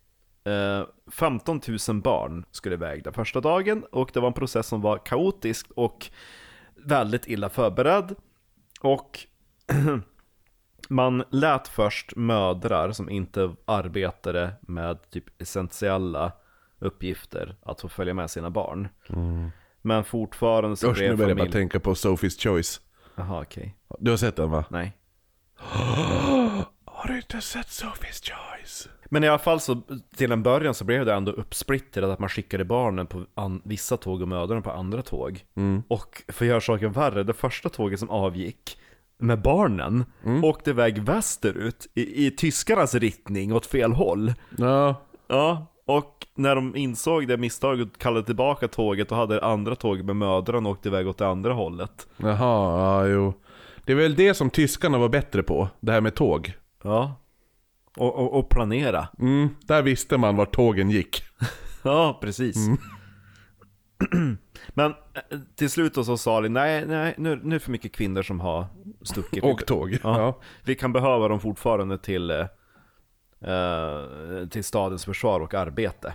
Eh, 0.44 0.82
15 1.12 1.60
000 1.88 2.00
barn 2.00 2.44
skulle 2.50 2.74
iväg 2.74 3.04
den 3.04 3.12
första 3.12 3.40
dagen 3.40 3.84
och 3.92 4.10
det 4.14 4.20
var 4.20 4.26
en 4.26 4.34
process 4.34 4.66
som 4.66 4.80
var 4.80 4.98
kaotisk 4.98 5.70
och 5.76 6.10
väldigt 6.74 7.28
illa 7.28 7.48
förberedd. 7.48 8.14
Och 8.80 9.18
man 10.88 11.24
lät 11.30 11.68
först 11.68 12.16
mödrar 12.16 12.92
som 12.92 13.10
inte 13.10 13.54
arbetade 13.64 14.52
med 14.60 15.10
typ 15.10 15.42
essentiella 15.42 16.32
uppgifter 16.78 17.56
att 17.62 17.80
få 17.80 17.88
följa 17.88 18.14
med 18.14 18.30
sina 18.30 18.50
barn. 18.50 18.88
Men 19.82 20.04
fortfarande 20.04 20.76
så 20.76 20.90
Usch, 20.90 20.98
nu 20.98 21.06
blev 21.06 21.16
börjar 21.16 21.28
jag 21.28 21.36
bara 21.36 21.42
familj... 21.42 21.52
tänka 21.52 21.80
på 21.80 21.94
Sophie's 21.94 22.42
Choice. 22.42 22.80
Jaha, 23.14 23.42
okej. 23.42 23.76
Du 23.98 24.10
har 24.10 24.18
sett 24.18 24.36
den 24.36 24.50
va? 24.50 24.64
Nej. 24.70 24.92
Har 26.84 27.08
du 27.08 27.16
inte 27.16 27.40
sett 27.40 27.66
Sophie's 27.66 28.30
Choice? 28.32 28.88
Men 29.10 29.24
i 29.24 29.28
alla 29.28 29.38
fall 29.38 29.60
så, 29.60 29.80
till 30.16 30.32
en 30.32 30.42
början 30.42 30.74
så 30.74 30.84
blev 30.84 31.04
det 31.06 31.14
ändå 31.14 31.32
uppsplittrat 31.32 32.10
att 32.10 32.18
man 32.18 32.28
skickade 32.28 32.64
barnen 32.64 33.06
på 33.06 33.24
an- 33.34 33.62
vissa 33.64 33.96
tåg 33.96 34.22
och 34.22 34.28
mödrarna 34.28 34.60
på 34.60 34.70
andra 34.70 35.02
tåg. 35.02 35.44
Och 35.88 36.22
för 36.28 36.44
att 36.44 36.48
göra 36.48 36.60
saken 36.60 36.92
värre, 36.92 37.22
det 37.22 37.32
första 37.32 37.68
tåget 37.68 37.98
som 38.00 38.10
avgick 38.10 38.78
med 39.18 39.42
barnen 39.42 40.04
åkte 40.42 40.70
iväg 40.70 41.02
västerut 41.02 41.86
i, 41.94 42.26
i 42.26 42.30
tyskarnas 42.30 42.94
riktning 42.94 43.52
åt 43.52 43.66
fel 43.66 43.92
håll. 43.92 44.32
Ja. 44.58 44.94
Ja, 45.28 45.66
och 45.86 46.26
när 46.34 46.54
de 46.54 46.76
insåg 46.76 47.28
det 47.28 47.36
misstaget 47.36 47.86
och 47.94 47.98
kallade 48.00 48.26
tillbaka 48.26 48.68
tåget 48.68 49.10
och 49.12 49.16
hade 49.18 49.44
andra 49.44 49.76
tåget 49.76 50.04
med 50.04 50.16
mödrarna 50.16 50.68
åkt 50.68 50.86
iväg 50.86 51.08
åt 51.08 51.18
det 51.18 51.26
andra 51.28 51.52
hållet. 51.52 52.08
Jaha, 52.16 52.78
ja 52.78 53.06
jo. 53.06 53.34
Det 53.84 53.92
är 53.92 53.96
väl 53.96 54.14
det 54.14 54.34
som 54.34 54.50
tyskarna 54.50 54.98
var 54.98 55.08
bättre 55.08 55.42
på, 55.42 55.68
det 55.80 55.92
här 55.92 56.00
med 56.00 56.14
tåg. 56.14 56.52
Ja. 56.82 57.20
Och, 57.96 58.14
och, 58.14 58.38
och 58.38 58.48
planera. 58.48 59.08
Mm, 59.18 59.48
där 59.60 59.82
visste 59.82 60.16
man 60.18 60.36
vart 60.36 60.54
tågen 60.54 60.90
gick. 60.90 61.22
Ja, 61.86 62.18
precis. 62.20 62.56
Men 64.68 64.94
eh, 65.14 65.38
till 65.56 65.70
slut 65.70 65.94
då 65.94 66.04
så 66.04 66.16
sa 66.16 66.40
de, 66.40 66.48
nej, 66.48 66.86
nej, 66.86 67.14
nu, 67.18 67.40
nu 67.42 67.50
är 67.50 67.58
det 67.58 67.60
för 67.60 67.70
mycket 67.70 67.92
kvinnor 67.92 68.22
som 68.22 68.40
har 68.40 68.66
stuckit. 69.02 69.44
Och 69.44 69.66
tåg. 69.66 69.92
Ja. 69.92 69.98
Ja. 70.02 70.40
Vi 70.62 70.74
kan 70.74 70.92
behöva 70.92 71.28
dem 71.28 71.40
fortfarande 71.40 71.98
till, 71.98 72.30
eh, 72.30 72.46
eh, 73.40 74.48
till 74.50 74.64
stadens 74.64 75.04
försvar 75.04 75.40
och 75.40 75.54
arbete. 75.54 76.14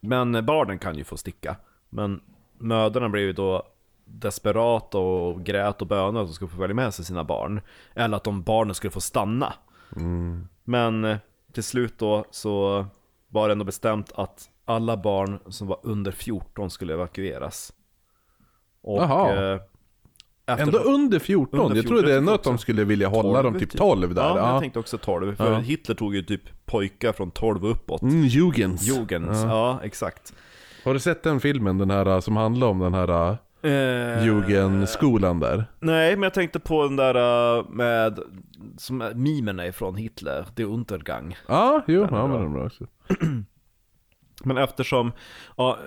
Men 0.00 0.46
barnen 0.46 0.78
kan 0.78 0.96
ju 0.96 1.04
få 1.04 1.16
sticka. 1.16 1.56
Men 1.90 2.20
mödrarna 2.58 3.08
blev 3.08 3.24
ju 3.24 3.32
då 3.32 3.66
desperata 4.10 4.98
och 4.98 5.44
grät 5.44 5.80
och 5.82 5.86
bönade 5.88 6.20
att 6.20 6.26
de 6.26 6.32
skulle 6.34 6.50
få 6.50 6.56
följa 6.56 6.74
med 6.74 6.94
sig 6.94 7.04
sina 7.04 7.24
barn. 7.24 7.60
Eller 7.94 8.16
att 8.16 8.24
de 8.24 8.42
barnen 8.42 8.74
skulle 8.74 8.90
få 8.90 9.00
stanna. 9.00 9.52
Men 10.64 11.04
eh, 11.04 11.16
till 11.52 11.62
slut 11.64 11.98
då 11.98 12.24
så 12.30 12.86
var 13.28 13.48
det 13.48 13.52
ändå 13.52 13.64
bestämt 13.64 14.12
att 14.14 14.48
alla 14.64 14.96
barn 14.96 15.38
som 15.48 15.66
var 15.66 15.78
under 15.82 16.12
14 16.12 16.70
skulle 16.70 16.94
evakueras. 16.94 17.72
Och, 18.82 19.02
Jaha. 19.02 19.52
eh, 19.54 19.60
efter- 20.46 20.62
Ändå 20.62 20.78
under 20.78 21.18
14. 21.18 21.60
Under 21.60 21.76
jag 21.76 21.86
trodde 21.86 22.02
14 22.02 22.18
ändå 22.18 22.32
att 22.34 22.42
de 22.42 22.58
skulle 22.58 22.84
vilja 22.84 23.08
hålla 23.08 23.42
dem 23.42 23.58
typ 23.58 23.76
12 23.76 24.14
där. 24.14 24.22
Ja, 24.22 24.38
Ja, 24.38 24.52
jag 24.52 24.60
tänkte 24.60 24.78
också 24.78 24.98
12. 24.98 25.36
För 25.36 25.52
Ja. 25.52 25.58
Hitler 25.58 25.94
tog 25.94 26.14
ju 26.14 26.22
typ 26.22 26.66
pojkar 26.66 27.12
från 27.12 27.30
12 27.30 27.64
och 27.64 27.70
uppåt. 27.70 28.02
Mm, 28.02 28.24
Jugends. 28.24 28.82
Jugends, 28.82 29.42
ja. 29.42 29.80
exakt. 29.82 30.34
Har 30.84 30.94
du 30.94 31.00
sett 31.00 31.22
den 31.22 31.40
filmen, 31.40 31.78
den 31.78 31.90
här 31.90 32.20
som 32.20 32.36
handlar 32.36 32.66
om 32.66 32.78
den 32.78 32.94
här 32.94 33.36
Eh, 33.62 34.24
Jugendskolan 34.24 35.40
där? 35.40 35.64
Nej, 35.80 36.16
men 36.16 36.22
jag 36.22 36.34
tänkte 36.34 36.60
på 36.60 36.82
den 36.82 36.96
där 36.96 37.14
eh, 37.58 37.64
med, 37.68 38.18
som 38.76 39.00
är 39.00 39.14
mimerna 39.14 39.66
ifrån 39.66 39.96
Hitler, 39.96 40.46
det 40.54 40.62
är 40.62 40.66
Untergang. 40.66 41.36
Ja, 41.46 41.82
jo, 41.86 42.02
är 42.02 42.08
ja, 42.10 42.26
men 42.26 42.36
den 42.36 42.46
är 42.46 42.54
bra 42.54 42.66
också. 42.66 42.86
Men 44.44 44.58
eftersom 44.58 45.12
ja, 45.56 45.78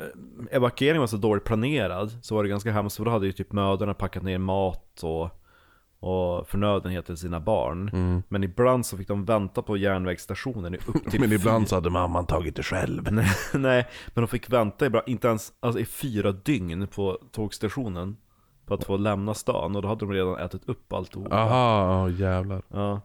evakueringen 0.52 1.00
var 1.00 1.08
så 1.08 1.18
dåligt 1.18 1.44
planerad 1.44 2.12
så 2.22 2.36
var 2.36 2.44
det 2.44 2.50
ganska 2.50 2.72
hemskt 2.72 2.98
för 2.98 3.06
då 3.06 3.12
hade 3.12 3.26
ju 3.26 3.32
typ 3.32 3.52
mödrarna 3.52 3.94
packat 3.94 4.24
ner 4.24 4.38
mat 4.38 5.04
och, 5.04 5.41
och 6.02 6.48
förnödenheter 6.48 7.06
till 7.06 7.18
sina 7.18 7.40
barn. 7.40 8.24
Men 8.28 8.44
ibland 8.44 8.86
så 8.86 8.98
fick 8.98 9.08
de 9.08 9.26
vänta 9.26 9.62
på 9.62 9.78
järnvägsstationen 9.78 10.76
i 10.76 10.78
upp 10.78 11.12
till 11.12 11.20
Men 11.20 11.32
ibland 11.32 11.68
så 11.68 11.76
hade 11.76 11.90
mamman 11.90 12.26
tagit 12.26 12.56
det 12.56 12.64
själv. 12.64 13.04
Nej, 13.12 13.32
nej, 13.54 13.88
men 14.14 14.22
de 14.22 14.28
fick 14.28 14.50
vänta 14.50 14.86
ibland, 14.86 15.10
inte 15.10 15.28
ens 15.28 15.54
alltså, 15.60 15.80
i 15.80 15.86
fyra 15.86 16.32
dygn 16.32 16.88
på 16.88 17.18
tågstationen 17.32 18.18
På 18.66 18.74
att 18.74 18.84
få 18.84 18.98
lämna 18.98 19.34
stan 19.34 19.76
och 19.76 19.82
då 19.82 19.88
hade 19.88 20.06
de 20.06 20.14
redan 20.14 20.40
ätit 20.40 20.70
upp 20.70 20.94
alltihop 20.94 21.34
Aha, 21.34 22.06
oh, 22.06 22.20
jävlar. 22.20 22.62
Ja 22.68 23.02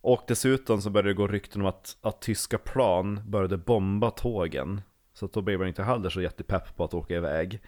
Och 0.00 0.22
dessutom 0.28 0.80
så 0.80 0.90
började 0.90 1.08
det 1.08 1.14
gå 1.14 1.26
rykten 1.26 1.60
om 1.60 1.66
att, 1.66 1.96
att 2.02 2.20
tyska 2.22 2.58
plan 2.58 3.20
började 3.26 3.56
bomba 3.56 4.10
tågen. 4.10 4.80
Så 5.14 5.24
att 5.24 5.32
då 5.32 5.42
blev 5.42 5.58
man 5.58 5.68
inte 5.68 5.82
heller 5.82 6.10
så 6.10 6.20
jättepepp 6.20 6.76
på 6.76 6.84
att 6.84 6.94
åka 6.94 7.16
iväg. 7.16 7.60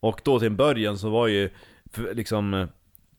Och 0.00 0.20
då 0.24 0.38
till 0.38 0.48
en 0.48 0.56
början 0.56 0.98
så 0.98 1.10
var 1.10 1.26
ju 1.26 1.50
för, 1.90 2.14
liksom 2.14 2.68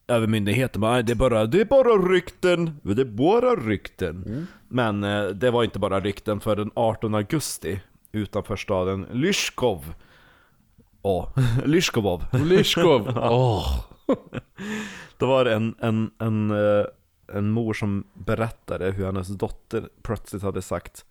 eh, 0.09 0.15
övermyndigheten 0.15 0.81
bara, 0.81 0.91
"Nej, 0.93 1.03
det 1.03 1.13
är 1.13 1.15
bara, 1.15 1.45
det 1.45 1.61
är 1.61 1.65
bara 1.65 1.89
rykten, 2.13 2.79
det 2.83 3.01
är 3.01 3.05
bara 3.05 3.55
rykten. 3.55 4.47
Men 4.67 5.03
eh, 5.03 5.25
det 5.25 5.51
var 5.51 5.63
inte 5.63 5.79
bara 5.79 5.99
rykten 5.99 6.39
för 6.39 6.55
den 6.55 6.71
18 6.75 7.15
augusti 7.15 7.81
utanför 8.11 8.55
staden 8.55 9.07
Lyskov. 9.11 9.93
Ja, 11.01 11.33
Lyskovov. 11.65 12.23
Lyskov. 12.33 13.13
Åh. 13.17 13.85
Då 15.17 15.27
var 15.27 15.45
det 15.45 15.53
en, 15.53 15.75
en, 15.79 16.11
en, 16.19 16.51
eh, 16.51 16.85
en 17.33 17.49
mor 17.51 17.73
som 17.73 18.03
berättade 18.13 18.91
hur 18.91 19.05
hennes 19.05 19.27
dotter 19.27 19.89
plötsligt 20.01 20.43
hade 20.43 20.61
sagt 20.61 21.05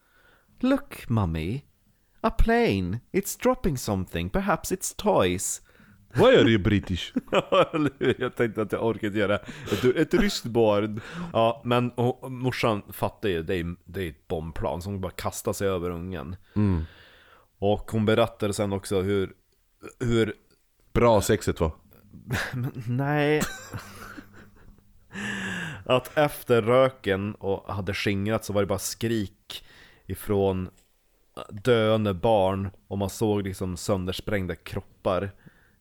Look 0.61 1.09
mommy, 1.09 1.61
a 2.21 2.31
plane, 2.31 3.01
it's 3.13 3.43
dropping 3.43 3.79
something, 3.79 4.31
perhaps 4.31 4.73
it's 4.73 4.95
toys. 4.97 5.63
Vad 6.15 6.35
är 6.35 6.45
det 6.45 6.59
British? 6.59 7.13
Jag 8.19 8.37
tänkte 8.37 8.63
att 8.63 8.73
jag 8.73 8.87
orkade 8.87 9.19
göra 9.19 9.37
ett, 9.73 9.85
ett 9.97 10.15
ryskt 10.15 10.45
barn. 10.45 11.01
Ja, 11.33 11.63
men 11.65 11.91
och, 11.91 12.33
morsan 12.33 12.83
fattar 12.93 13.29
ju, 13.29 13.43
det 13.43 13.55
är, 13.55 13.77
det 13.85 14.03
är 14.03 14.09
ett 14.09 14.29
bombplan 14.29 14.83
som 14.83 15.01
bara 15.01 15.13
kastar 15.13 15.53
sig 15.53 15.69
över 15.69 15.91
ungen. 15.91 16.37
Och 17.59 17.91
hon 17.91 18.07
berättade 18.07 18.53
sen 18.53 18.73
också 18.73 19.01
hur, 19.01 19.33
hur 20.01 20.35
Bra 20.93 21.21
sexet 21.21 21.61
va? 21.61 21.73
Nej. 22.89 23.43
att 25.85 26.19
efter 26.19 26.63
röken 26.63 27.35
och 27.35 27.75
hade 27.75 27.95
skingrat 27.95 28.45
så 28.45 28.53
var 28.53 28.61
det 28.63 28.67
bara 28.67 28.79
skrik 28.79 29.65
ifrån 30.07 30.71
döende 31.51 32.15
barn 32.15 32.71
och 32.89 32.99
man 32.99 33.11
såg 33.11 33.43
liksom 33.43 33.77
söndersprängda 33.77 34.55
kroppar 34.55 35.31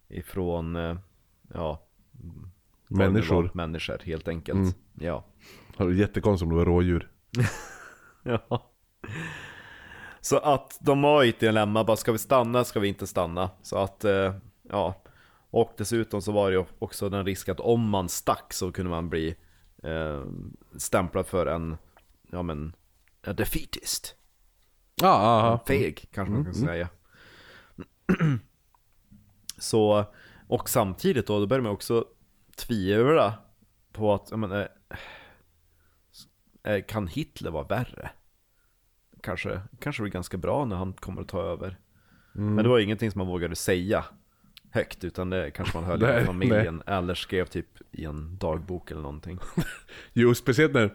ifrån, 0.10 0.76
eh, 0.76 0.98
ja, 1.54 1.88
Människor. 2.88 3.52
Människor 3.54 3.98
helt 4.06 4.28
enkelt. 4.28 4.78
Ja. 4.94 5.26
Det 5.78 5.84
var 5.84 5.92
jättekonstigt 5.92 6.44
om 6.44 6.50
det 6.50 6.56
var 6.56 6.66
rådjur. 6.66 7.12
ja. 8.24 8.72
Så 10.22 10.38
att 10.38 10.78
de 10.82 11.02
var 11.02 11.24
i 11.24 11.30
ett 11.30 11.40
dilemma, 11.40 11.84
bara 11.84 11.98
ska 11.98 12.12
vi 12.12 12.18
stanna, 12.18 12.64
ska 12.64 12.80
vi 12.80 12.88
inte 12.88 13.08
stanna? 13.08 13.50
Så 13.62 13.78
att, 13.78 14.04
eh, 14.06 14.36
ja. 14.70 15.04
Och 15.50 15.74
dessutom 15.78 16.22
så 16.22 16.32
var 16.32 16.50
det 16.50 16.58
ju 16.58 16.66
också 16.80 17.10
den 17.10 17.26
risk 17.26 17.50
att 17.50 17.60
om 17.60 17.90
man 17.90 18.10
stack 18.10 18.54
så 18.54 18.72
kunde 18.72 18.90
man 18.90 19.10
bli 19.10 19.36
eh, 19.84 20.24
stämplad 20.78 21.28
för 21.28 21.46
en, 21.46 21.78
ja 22.32 22.44
men, 22.44 22.76
a 23.28 23.34
defeatist. 23.34 24.16
Ja, 24.96 25.08
aha. 25.10 25.64
Feg 25.68 26.10
kanske 26.12 26.34
man 26.34 26.46
kan 26.46 26.54
säga. 26.54 26.90
så, 29.58 30.06
och 30.48 30.70
samtidigt 30.70 31.28
då, 31.28 31.40
då 31.40 31.48
börjar 31.48 31.62
man 31.62 31.72
också 31.72 32.06
tvivla 32.56 33.34
på 33.92 34.14
att, 34.14 34.28
jag 34.30 34.40
menar, 34.40 34.68
eh, 36.64 36.84
kan 36.88 37.08
Hitler 37.08 37.52
vara 37.52 37.64
värre? 37.64 38.10
Kanske, 39.22 39.62
kanske 39.80 40.02
blir 40.02 40.12
ganska 40.12 40.38
bra 40.38 40.66
när 40.66 40.76
han 40.76 40.94
kommer 40.94 41.22
att 41.22 41.28
ta 41.28 41.42
över. 41.42 41.78
Men 42.34 42.58
det 42.58 42.70
var 42.70 42.80
ingenting 42.80 43.12
som 43.12 43.20
man 43.20 43.28
vågade 43.28 43.56
säga 43.56 44.06
högt, 44.72 45.04
utan 45.04 45.30
det 45.30 45.52
kanske 45.52 45.78
man 45.78 45.84
höll 45.84 46.00
Nej, 46.00 46.22
i 46.22 46.26
familjen, 46.26 46.84
eller 46.86 47.16
skrev 47.16 47.46
typ 47.46 47.68
i 47.92 48.06
en 48.06 48.38
dagbok 48.38 48.92
eller 48.92 49.02
någonting. 49.02 49.40
Jo, 50.14 50.36
speciellt 50.36 50.74
när 50.74 50.94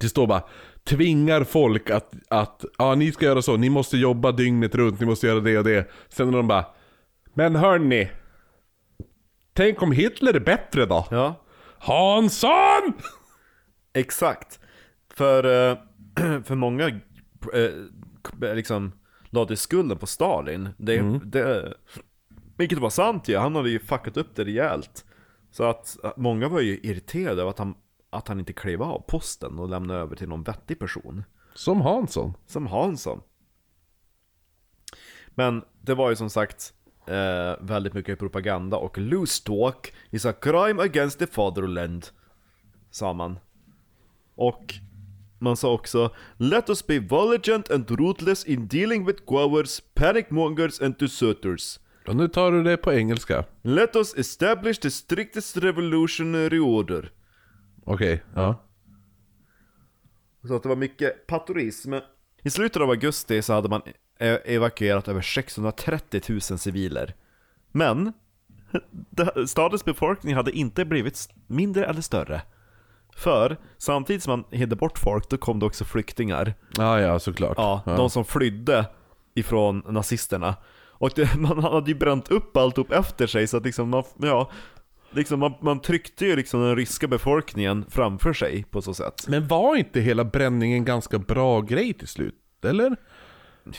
det 0.00 0.08
står 0.08 0.26
bara 0.26 0.42
Tvingar 0.84 1.44
folk 1.44 1.90
att, 1.90 2.14
att 2.28 2.64
ja 2.78 2.94
ni 2.94 3.12
ska 3.12 3.24
göra 3.24 3.42
så, 3.42 3.56
ni 3.56 3.70
måste 3.70 3.96
jobba 3.96 4.32
dygnet 4.32 4.74
runt, 4.74 5.00
ni 5.00 5.06
måste 5.06 5.26
göra 5.26 5.40
det 5.40 5.58
och 5.58 5.64
det. 5.64 5.90
Sen 6.08 6.28
är 6.28 6.32
de 6.32 6.48
bara 6.48 6.64
Men 7.38 7.56
hörni 7.56 8.10
Tänk 9.52 9.82
om 9.82 9.92
Hitler 9.92 10.34
är 10.34 10.40
bättre 10.40 10.86
då? 10.86 11.06
Ja, 11.10 11.44
Hansson! 11.78 12.92
Exakt. 13.92 14.60
För, 15.10 15.44
eh, 15.44 15.78
för 16.44 16.54
många 16.54 16.88
eh, 17.54 18.54
liksom 18.54 18.92
lade 19.30 19.56
skulden 19.56 19.98
på 19.98 20.06
Stalin. 20.06 20.68
Det, 20.76 21.20
det, 21.24 21.74
vilket 22.56 22.78
var 22.78 22.90
sant 22.90 23.28
ju, 23.28 23.36
han 23.36 23.56
hade 23.56 23.70
ju 23.70 23.78
fuckat 23.78 24.16
upp 24.16 24.36
det 24.36 24.44
rejält. 24.44 25.04
Så 25.50 25.64
att 25.64 25.96
att 26.02 26.16
många 26.16 26.48
var 26.48 26.60
ju 26.60 26.78
irriterade 26.82 27.40
över 27.40 27.50
att 27.50 27.58
han, 27.58 27.74
att 28.10 28.28
han 28.28 28.38
inte 28.38 28.52
klev 28.52 28.82
av 28.82 29.04
posten 29.08 29.58
och 29.58 29.68
lämnade 29.68 30.00
över 30.00 30.16
till 30.16 30.28
någon 30.28 30.42
vettig 30.42 30.78
person. 30.78 31.24
Som 31.54 31.80
Hansson. 31.80 32.34
Som 32.46 32.66
Hansson. 32.66 33.20
Men 35.28 35.64
det 35.80 35.94
var 35.94 36.10
ju 36.10 36.16
som 36.16 36.30
sagt 36.30 36.74
eh, 37.08 37.56
väldigt 37.60 37.94
mycket 37.94 38.18
propaganda 38.18 38.76
och 38.76 38.98
loose 38.98 39.44
talk 39.44 39.92
is 40.10 40.26
a 40.26 40.32
crime 40.32 40.82
against 40.82 41.18
the 41.18 41.26
fatherland. 41.26 42.06
Sa 42.90 43.12
man. 43.12 43.38
Och 44.34 44.74
man 45.38 45.56
sa 45.56 45.72
också 45.72 46.14
Let 46.36 46.68
us 46.68 46.86
be 46.86 46.98
vigilant 46.98 47.70
and 47.70 47.90
ruthless 47.90 48.44
in 48.44 48.68
dealing 48.68 49.06
with 49.06 49.24
cowards, 49.26 49.82
panic 49.94 50.26
mongers 50.30 50.80
and 50.80 50.94
deserters. 50.98 51.80
Och 52.06 52.16
nu 52.16 52.28
tar 52.28 52.52
du 52.52 52.62
det 52.62 52.76
på 52.76 52.92
engelska. 52.92 53.44
Let 53.62 53.96
us 53.96 54.14
establish 54.16 54.80
the 54.80 54.90
strictest 54.90 55.56
revolutionary 55.56 56.58
order. 56.58 57.12
Okej, 57.84 58.22
ja. 58.34 58.64
Så 60.46 60.54
att 60.54 60.62
det 60.62 60.68
var 60.68 60.76
mycket 60.76 61.26
patorism. 61.26 61.94
I 62.42 62.50
slutet 62.50 62.82
av 62.82 62.90
augusti 62.90 63.42
så 63.42 63.52
hade 63.52 63.68
man 63.68 63.82
evakuerat 64.18 65.08
över 65.08 65.20
630 65.20 66.22
000 66.28 66.40
civiler. 66.40 67.14
Men 67.72 68.12
stadens 69.46 69.84
befolkning 69.84 70.34
hade 70.34 70.50
inte 70.50 70.84
blivit 70.84 71.28
mindre 71.46 71.86
eller 71.86 72.00
större. 72.00 72.42
För 73.16 73.56
samtidigt 73.78 74.22
som 74.22 74.30
man 74.30 74.60
hade 74.60 74.76
bort 74.76 74.98
folk, 74.98 75.28
då 75.30 75.36
kom 75.36 75.58
det 75.58 75.66
också 75.66 75.84
flyktingar. 75.84 76.54
Ja, 76.76 77.00
ja 77.00 77.18
såklart. 77.18 77.54
Ja, 77.56 77.82
de 77.84 78.10
som 78.10 78.24
flydde 78.24 78.86
ifrån 79.34 79.82
nazisterna. 79.88 80.54
Och 80.98 81.10
det, 81.14 81.34
man 81.38 81.58
hade 81.58 81.90
ju 81.90 81.96
bränt 81.96 82.30
upp 82.30 82.56
alltihop 82.56 82.92
efter 82.92 83.26
sig 83.26 83.46
så 83.46 83.56
att 83.56 83.64
liksom 83.64 83.88
man, 83.88 84.04
ja, 84.16 84.50
liksom 85.10 85.40
man, 85.40 85.54
man 85.60 85.80
tryckte 85.80 86.26
ju 86.26 86.36
liksom 86.36 86.60
den 86.60 86.76
ryska 86.76 87.08
befolkningen 87.08 87.84
framför 87.88 88.32
sig 88.32 88.64
på 88.70 88.82
så 88.82 88.94
sätt. 88.94 89.24
Men 89.28 89.46
var 89.46 89.76
inte 89.76 90.00
hela 90.00 90.24
bränningen 90.24 90.84
ganska 90.84 91.18
bra 91.18 91.60
grej 91.60 91.94
till 91.94 92.08
slut? 92.08 92.34
Eller? 92.64 92.96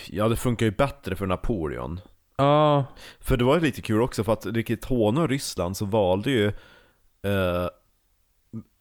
Ja, 0.09 0.27
det 0.27 0.35
funkar 0.35 0.65
ju 0.65 0.71
bättre 0.71 1.15
för 1.15 1.25
Napoleon. 1.25 1.99
Ja. 2.37 2.85
För 3.19 3.37
det 3.37 3.43
var 3.43 3.55
ju 3.55 3.61
lite 3.61 3.81
kul 3.81 4.01
också 4.01 4.23
för 4.23 4.33
att 4.33 4.45
riktigt 4.45 4.85
håna 4.85 5.27
Ryssland 5.27 5.77
så 5.77 5.85
valde 5.85 6.31
ju 6.31 6.47
eh, 7.21 7.67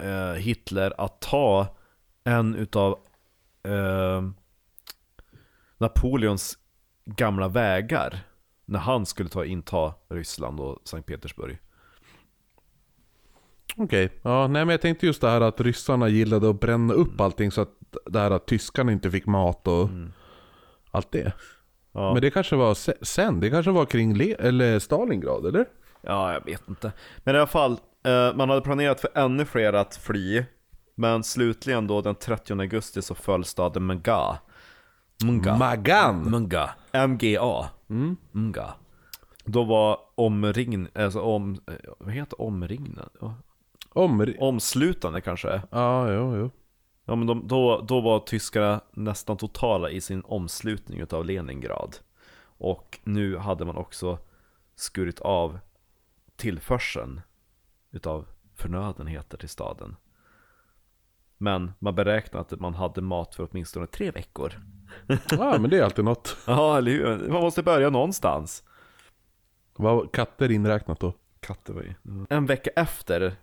eh, 0.09 0.33
Hitler 0.33 0.95
att 0.99 1.21
ta 1.21 1.77
en 2.25 2.55
utav 2.55 2.99
eh, 3.63 4.23
Napoleons 5.79 6.59
gamla 7.05 7.49
vägar 7.49 8.21
när 8.65 8.79
han 8.79 9.07
skulle 9.07 9.29
ta 9.29 9.45
inta 9.45 9.95
Ryssland 10.09 10.61
och 10.61 10.79
Sankt 10.85 11.09
Petersburg. 11.09 11.59
Okej, 13.77 14.11
ja 14.23 14.47
nej 14.47 14.65
men 14.65 14.69
jag 14.73 14.81
tänkte 14.81 15.07
just 15.07 15.21
det 15.21 15.31
här 15.31 15.41
att 15.41 15.61
ryssarna 15.61 16.09
gillade 16.09 16.51
att 16.51 16.61
bränna 16.61 16.95
upp 16.95 17.21
allting 17.21 17.51
så 17.51 17.61
att 17.61 17.75
det 18.07 18.19
här 18.19 18.31
att 18.31 18.47
tyskarna 18.47 18.93
inte 18.93 19.11
fick 19.11 19.27
mat 19.27 19.69
och 19.69 19.89
allt 20.91 21.13
det. 21.13 21.33
Ja. 21.93 22.13
Men 22.13 22.23
det 22.23 22.31
kanske 22.31 22.57
var 22.57 22.75
se- 22.75 23.05
sen, 23.05 23.41
det 23.41 23.51
kanske 23.51 23.71
var 23.71 23.85
kring 23.87 24.15
Le- 24.15 24.37
eller 24.39 24.79
Stalingrad 24.79 25.47
eller? 25.47 25.67
Ja, 26.03 26.33
jag 26.33 26.45
vet 26.45 26.69
inte. 26.69 26.93
Men 27.25 27.35
i 27.35 27.39
alla 27.39 27.47
fall, 27.47 27.73
eh, 28.07 28.35
man 28.35 28.49
hade 28.49 28.61
planerat 28.61 29.01
för 29.01 29.11
ännu 29.15 29.45
fler 29.45 29.73
att 29.73 29.97
fly. 29.97 30.45
Men 30.95 31.25
slutligen 31.25 31.87
då 31.87 32.01
den 32.01 32.15
30 32.15 32.53
augusti 32.61 33.03
så 33.03 33.15
föll 33.15 33.45
staden 33.45 33.83
Mga. 33.87 34.39
Mga. 35.25 35.57
Magan! 35.57 36.23
Munga. 36.31 36.71
MGA. 37.09 37.69
Munga. 38.33 38.75
Då 39.45 39.65
var 39.65 39.99
omringn, 40.15 40.89
alltså 40.95 41.21
om, 41.21 41.53
eh, 41.67 41.75
vad 41.99 42.15
heter 42.15 42.41
omringna? 42.41 43.09
Ja, 43.21 43.35
Om... 43.93 44.35
Omslutande 44.39 45.21
kanske? 45.21 45.63
Ja, 45.71 46.13
jo, 46.13 46.37
jo. 46.37 46.51
Ja 47.09 47.15
men 47.15 47.27
de, 47.27 47.49
då, 47.49 47.81
då 47.81 48.01
var 48.01 48.21
tyskarna 48.21 48.81
nästan 48.91 49.37
totala 49.37 49.91
i 49.91 50.01
sin 50.01 50.23
omslutning 50.25 51.01
utav 51.01 51.25
Leningrad. 51.25 51.97
Och 52.43 52.99
nu 53.05 53.37
hade 53.37 53.65
man 53.65 53.77
också 53.77 54.19
skurit 54.77 55.21
av 55.21 55.59
tillförseln 56.37 57.21
utav 57.91 58.27
förnödenheter 58.55 59.39
till 59.39 59.49
staden. 59.49 59.97
Men 61.39 61.73
man 61.79 61.95
beräknade 61.95 62.41
att 62.41 62.61
man 62.61 62.75
hade 62.75 63.01
mat 63.01 63.35
för 63.35 63.49
åtminstone 63.51 63.87
tre 63.87 64.11
veckor. 64.11 64.53
Ja, 65.31 65.59
men 65.59 65.71
det 65.71 65.79
är 65.79 65.83
alltid 65.83 66.05
något. 66.05 66.37
Ja, 66.47 66.79
eller 66.79 66.91
hur? 66.91 67.29
Man 67.29 67.43
måste 67.43 67.63
börja 67.63 67.91
någonstans. 67.91 68.65
Var 69.77 70.07
katter 70.07 70.51
inräknat 70.51 71.01
då? 71.01 71.13
Katter 71.41 71.73
var 71.73 71.83
ju... 71.83 71.95
En 72.31 72.47
vecka 72.47 72.71
efter 72.77 73.37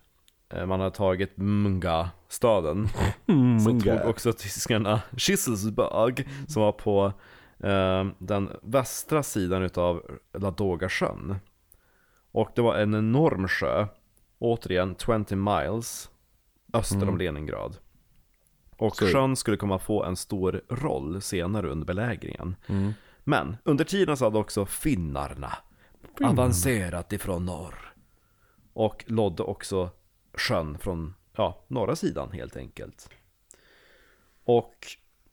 man 0.68 0.80
hade 0.80 0.96
tagit 0.96 1.38
Munga-staden. 1.38 2.88
Så 3.26 3.32
Munga. 3.34 4.00
tog 4.00 4.10
också 4.10 4.34
tyskarna 4.34 5.02
Schisselsburg 5.18 6.28
som 6.48 6.62
var 6.62 6.72
på 6.72 7.14
eh, 7.60 8.06
den 8.18 8.50
västra 8.62 9.24
sidan 9.24 9.64
utav 9.64 10.02
Ladoga-sjön. 10.34 11.36
Och 12.32 12.50
det 12.56 12.62
var 12.62 12.76
en 12.76 12.94
enorm 12.96 13.48
sjö, 13.48 13.88
återigen 14.40 14.96
20 15.28 15.36
miles 15.36 16.10
öster 16.74 17.10
om 17.10 17.18
Leningrad. 17.18 17.78
Och 18.78 18.96
Så- 18.96 19.06
sjön 19.08 19.36
skulle 19.36 19.58
komma 19.58 19.80
få 19.80 20.04
en 20.04 20.16
stor 20.16 20.62
roll 20.70 21.22
senare 21.22 21.68
under 21.70 21.86
belägringen. 21.86 22.56
Men 23.24 23.58
under 23.64 23.86
tiden 23.86 24.18
så 24.18 24.26
hade 24.26 24.38
också 24.40 24.66
finnarna 24.66 25.54
avancerat 26.24 27.14
ifrån 27.14 27.46
norr. 27.46 27.94
Och 28.74 29.04
lodde 29.08 29.44
också 29.44 29.90
sjön 30.38 30.78
från 30.78 31.14
ja, 31.36 31.66
norra 31.68 31.96
sidan 31.96 32.32
helt 32.32 32.56
enkelt. 32.56 33.10
Och 34.44 34.76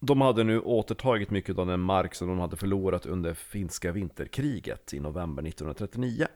de 0.00 0.20
hade 0.20 0.44
nu 0.44 0.60
återtagit 0.60 1.30
mycket 1.30 1.58
av 1.58 1.66
den 1.66 1.80
mark 1.80 2.14
som 2.14 2.28
de 2.28 2.38
hade 2.38 2.56
förlorat 2.56 3.06
under 3.06 3.34
finska 3.34 3.92
vinterkriget 3.92 4.94
i 4.94 5.00
november 5.00 5.42
1939. 5.42 6.26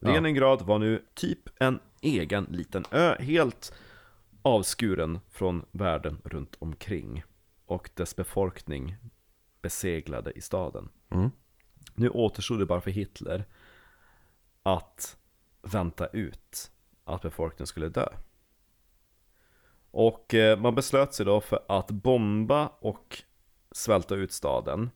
Ja. 0.00 0.12
Leningrad 0.12 0.62
var 0.62 0.78
nu 0.78 1.04
typ 1.14 1.40
en 1.60 1.80
egen 2.00 2.44
liten 2.44 2.84
ö, 2.90 3.16
helt 3.20 3.72
avskuren 4.42 5.18
från 5.30 5.64
världen 5.70 6.20
runt 6.24 6.56
omkring. 6.58 7.24
Och 7.66 7.90
dess 7.94 8.16
befolkning 8.16 8.96
beseglade 9.62 10.32
i 10.32 10.40
staden. 10.40 10.88
Mm. 11.10 11.30
Nu 11.94 12.08
återstod 12.08 12.58
det 12.58 12.66
bara 12.66 12.80
för 12.80 12.90
Hitler 12.90 13.44
att 14.62 15.16
vänta 15.62 16.06
ut 16.06 16.70
att 17.08 17.22
befolkningen 17.22 17.66
skulle 17.66 17.88
dö. 17.88 18.08
Och 19.90 20.34
eh, 20.34 20.58
man 20.58 20.74
beslöt 20.74 21.14
sig 21.14 21.26
då 21.26 21.40
för 21.40 21.64
att 21.68 21.90
bomba 21.90 22.66
och 22.80 23.22
svälta 23.72 24.14
ut 24.14 24.32
staden. 24.32 24.90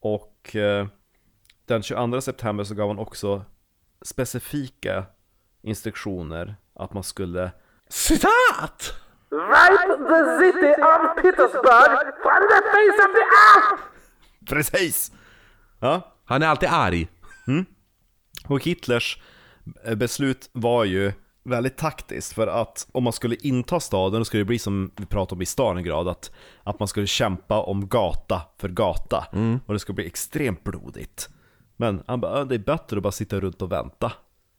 Och 0.00 0.56
eh, 0.56 0.86
den 1.64 1.82
22 1.82 2.20
september 2.20 2.64
så 2.64 2.74
gav 2.74 2.88
han 2.88 2.98
också 2.98 3.44
specifika 4.02 5.04
instruktioner 5.62 6.56
att 6.74 6.92
man 6.92 7.02
skulle 7.02 7.50
Citat! 7.88 8.94
Wipe 9.30 9.96
the 10.08 10.38
city 10.38 10.72
of 10.82 11.22
Petersburg 11.22 12.14
from 12.22 12.42
the 12.50 12.60
face 12.72 12.98
of 13.06 13.12
the 13.14 13.26
earth! 13.56 13.82
Precis! 14.46 15.12
Ja, 15.80 16.16
Han 16.24 16.42
är 16.42 16.46
alltid 16.46 16.68
arg. 16.72 17.08
Och 18.48 18.64
Hitlers 18.64 19.22
beslut 19.96 20.50
var 20.52 20.84
ju 20.84 21.12
väldigt 21.42 21.76
taktiskt 21.76 22.32
för 22.32 22.46
att 22.46 22.88
om 22.92 23.04
man 23.04 23.12
skulle 23.12 23.36
inta 23.40 23.80
staden, 23.80 24.20
då 24.20 24.24
skulle 24.24 24.40
det 24.40 24.44
bli 24.46 24.58
som 24.58 24.90
vi 24.96 25.06
pratade 25.06 25.36
om 25.38 25.42
i 25.42 25.46
Stalingrad, 25.46 26.08
att, 26.08 26.32
att 26.62 26.78
man 26.78 26.88
skulle 26.88 27.06
kämpa 27.06 27.62
om 27.62 27.88
gata 27.88 28.42
för 28.58 28.68
gata. 28.68 29.26
Och 29.66 29.72
det 29.74 29.78
skulle 29.80 29.94
bli 29.94 30.06
extremt 30.06 30.64
blodigt. 30.64 31.28
Men 31.76 32.02
han 32.06 32.20
bara, 32.20 32.38
"Ja, 32.38 32.44
det 32.44 32.54
är 32.54 32.58
bättre 32.58 32.96
att 32.96 33.02
bara 33.02 33.12
sitta 33.12 33.40
runt 33.40 33.62
och 33.62 33.72
vänta. 33.72 34.12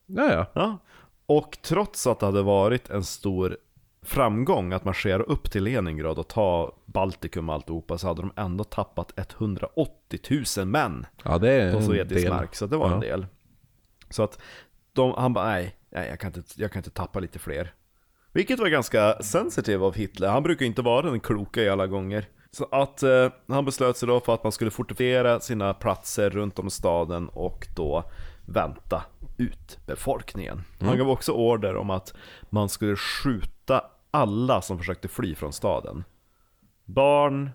Ja, 0.06 0.46
ja. 0.54 0.78
Och 1.26 1.58
trots 1.62 2.08
att 2.08 2.20
det 2.20 2.26
hade 2.26 2.42
varit 2.42 2.90
en 2.90 3.04
stor 3.04 3.58
framgång 4.06 4.74
att 4.74 4.86
marschera 4.86 5.24
upp 5.24 5.52
till 5.52 5.64
Leningrad 5.64 6.20
och 6.20 6.28
ta 6.28 6.76
Baltikum 6.86 7.50
och 7.50 7.56
alltihopa 7.56 7.98
så 7.98 8.08
hade 8.08 8.22
de 8.22 8.32
ändå 8.36 8.64
tappat 8.64 9.12
180 9.16 10.20
000 10.58 10.68
män 10.68 11.06
Ja, 11.24 11.38
det 11.38 11.52
är 11.52 11.74
på 11.74 11.82
sovjetisk 11.82 12.30
mark, 12.30 12.56
så 12.56 12.66
det 12.66 12.78
var 12.78 12.88
Ja. 12.90 12.94
en 12.94 13.00
del. 13.00 13.26
Så 14.10 14.24
att 14.24 14.40
de, 14.94 15.14
han 15.18 15.34
bara, 15.34 15.46
nej, 15.46 15.76
nej 15.90 16.10
jag, 16.10 16.20
kan 16.20 16.28
inte, 16.36 16.42
jag 16.56 16.72
kan 16.72 16.80
inte 16.80 16.90
tappa 16.90 17.20
lite 17.20 17.40
fler. 17.40 17.74
Vilket 18.34 18.60
var 18.60 18.68
ganska 18.68 19.18
sensitive 19.22 19.86
av 19.86 19.96
Hitler, 19.96 20.28
han 20.28 20.44
brukar 20.44 20.66
inte 20.66 20.82
vara 20.82 21.10
den 21.10 21.20
kloka 21.20 21.62
i 21.62 21.70
alla 21.70 21.88
gånger. 21.88 22.28
Så 22.52 22.68
att 22.72 23.04
eh, 23.04 23.30
han 23.48 23.66
beslöt 23.66 23.98
sig 23.98 24.08
då 24.08 24.20
för 24.20 24.34
att 24.34 24.44
man 24.44 24.52
skulle 24.52 24.72
fortifiera 24.72 25.40
sina 25.40 25.74
platser 25.74 26.30
runt 26.30 26.60
om 26.60 26.70
staden 26.70 27.30
och 27.30 27.68
då 27.76 28.04
vänta 28.46 29.04
ut 29.38 29.80
befolkningen. 29.86 30.64
Han 30.80 30.98
gav 30.98 31.10
också 31.10 31.32
order 31.32 31.76
om 31.76 31.90
att 31.90 32.14
man 32.50 32.70
skulle 32.70 32.96
skjuta 32.96 33.84
alla 34.12 34.62
som 34.62 34.78
försökte 34.78 35.08
fly 35.08 35.36
från 35.36 35.54
staden. 35.54 36.04
Barn, 36.86 37.50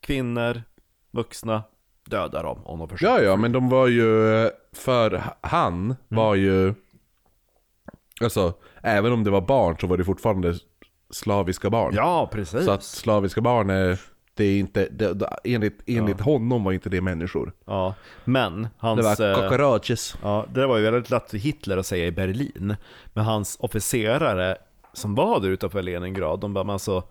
kvinnor, 0.00 0.62
vuxna, 1.10 1.62
döda 2.06 2.42
dem 2.42 2.66
om 2.66 2.78
de 2.78 2.88
försökte 2.88 3.06
Ja, 3.06 3.20
ja, 3.30 3.36
men 3.36 3.52
de 3.52 3.68
var 3.68 3.86
ju, 3.86 4.50
för 4.72 5.22
han 5.40 5.96
var 6.08 6.34
ju, 6.34 6.74
alltså, 8.20 8.52
även 8.82 9.12
om 9.12 9.24
det 9.24 9.30
var 9.30 9.40
barn 9.40 9.76
så 9.80 9.86
var 9.86 9.96
det 9.96 10.04
fortfarande 10.04 10.54
slaviska 11.10 11.70
barn. 11.70 11.92
Ja, 11.96 12.28
precis. 12.32 12.64
Så 12.64 12.70
att 12.70 12.82
slaviska 12.82 13.40
barn 13.40 13.70
är, 13.70 14.00
det 14.34 14.44
är 14.44 14.58
inte, 14.58 14.88
det, 14.90 15.12
det, 15.14 15.36
enligt, 15.44 15.82
enligt 15.86 16.20
honom 16.20 16.64
var 16.64 16.72
inte 16.72 16.88
det 16.88 17.00
människor. 17.00 17.52
Ja, 17.64 17.94
men 18.24 18.62
Det 18.62 18.68
hans... 18.78 19.18
var 19.18 19.30
eh, 19.30 19.34
cockroaches. 19.48 20.16
ja, 20.22 20.46
det 20.54 20.66
var 20.66 20.76
ju 20.76 20.82
väldigt 20.84 21.10
lätt 21.10 21.30
för 21.30 21.38
Hitler 21.38 21.76
att 21.76 21.86
säga 21.86 22.06
i 22.06 22.12
Berlin. 22.12 22.76
Men 23.12 23.24
hans 23.24 23.56
officerare 23.60 24.56
som 24.92 25.14
var 25.14 25.40
där 25.40 25.48
utanför 25.48 25.82
Leningrad, 25.82 26.40
de 26.40 26.54
bara, 26.54 26.64
men 26.64 26.72
alltså, 26.72 27.02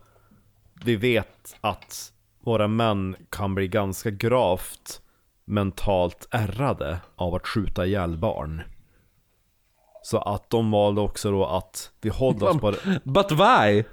vi 0.85 0.95
vet 0.95 1.55
att 1.61 2.11
våra 2.45 2.67
män 2.67 3.15
kan 3.29 3.55
bli 3.55 3.67
ganska 3.67 4.09
gravt 4.11 5.01
mentalt 5.45 6.27
ärrade 6.31 6.99
av 7.15 7.35
att 7.35 7.47
skjuta 7.47 7.85
ihjäl 7.85 8.17
barn. 8.17 8.61
Så 10.03 10.17
att 10.17 10.49
de 10.49 10.71
valde 10.71 11.01
också 11.01 11.31
då 11.31 11.45
att 11.45 11.91
vi 12.01 12.09
håller 12.09 12.47
oss 12.49 12.57
på 12.57 12.71
det. 12.71 12.99
But 13.03 13.31
why? 13.31 13.83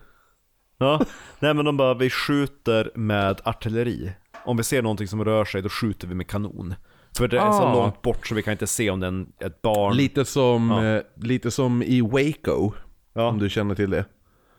Ja, 0.78 1.00
nej 1.38 1.54
men 1.54 1.64
de 1.64 1.76
bara, 1.76 1.94
vi 1.94 2.10
skjuter 2.10 2.90
med 2.94 3.40
artilleri. 3.44 4.12
Om 4.44 4.56
vi 4.56 4.62
ser 4.64 4.82
någonting 4.82 5.08
som 5.08 5.24
rör 5.24 5.44
sig, 5.44 5.62
då 5.62 5.68
skjuter 5.68 6.08
vi 6.08 6.14
med 6.14 6.28
kanon. 6.28 6.74
För 7.16 7.28
det 7.28 7.38
är 7.38 7.52
så 7.52 7.62
Ah. 7.62 7.74
långt 7.74 8.02
bort 8.02 8.26
så 8.26 8.34
vi 8.34 8.42
kan 8.42 8.52
inte 8.52 8.66
se 8.66 8.90
om 8.90 9.00
det 9.00 9.06
är 9.06 9.46
ett 9.46 9.62
barn. 9.62 9.96
Lite 9.96 10.24
som, 10.24 10.70
eh, 10.70 11.02
lite 11.16 11.50
som 11.50 11.82
i 11.82 12.00
Waco, 12.00 12.72
Ja. 13.12 13.28
om 13.28 13.38
du 13.38 13.50
känner 13.50 13.74
till 13.74 13.90
det. 13.90 14.04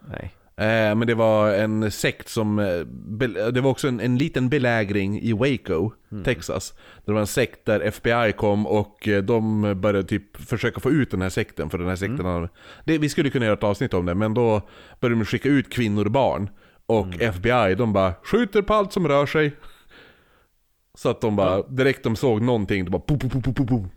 Nej. 0.07 0.33
Eh, 0.55 0.95
men 0.95 1.07
det 1.07 1.15
var 1.15 1.53
en 1.53 1.91
sekt 1.91 2.29
som, 2.29 2.59
eh, 2.59 2.79
det 3.51 3.61
var 3.61 3.69
också 3.69 3.87
en, 3.87 3.99
en 3.99 4.17
liten 4.17 4.49
belägring 4.49 5.19
i 5.21 5.33
Waco, 5.33 5.91
Texas. 6.23 6.73
Det 7.05 7.11
var 7.11 7.19
en 7.19 7.27
sekt 7.27 7.65
där 7.65 7.79
FBI 7.79 8.31
kom 8.37 8.67
och 8.67 9.07
eh, 9.07 9.23
de 9.23 9.61
började 9.81 10.03
typ 10.07 10.37
försöka 10.37 10.79
få 10.79 10.91
ut 10.91 11.11
den 11.11 11.21
här 11.21 11.29
sekten, 11.29 11.69
för 11.69 11.77
den 11.77 11.87
här 11.87 11.95
sekten 11.95 12.25
hade, 12.25 12.49
det, 12.85 12.97
Vi 12.97 13.09
skulle 13.09 13.29
kunna 13.29 13.45
göra 13.45 13.53
ett 13.53 13.63
avsnitt 13.63 13.93
om 13.93 14.05
det, 14.05 14.15
men 14.15 14.33
då 14.33 14.61
började 14.99 15.19
de 15.21 15.25
skicka 15.25 15.49
ut 15.49 15.69
kvinnor 15.73 16.05
och 16.05 16.11
barn. 16.11 16.49
Och 16.85 17.07
FBI, 17.21 17.75
de 17.75 17.93
bara 17.93 18.13
skjuter 18.23 18.61
på 18.61 18.73
allt 18.73 18.93
som 18.93 19.07
rör 19.07 19.25
sig. 19.25 19.55
Så 20.97 21.09
att 21.09 21.21
de 21.21 21.35
bara, 21.35 21.61
direkt 21.61 22.03
de 22.03 22.15
såg 22.15 22.41
någonting, 22.41 22.85
de 22.85 22.91
bara 22.91 23.01
pum, 23.07 23.19
pum, 23.19 23.29
pum, 23.29 23.41
pum, 23.41 23.53
pum, 23.53 23.67
pum. 23.67 23.89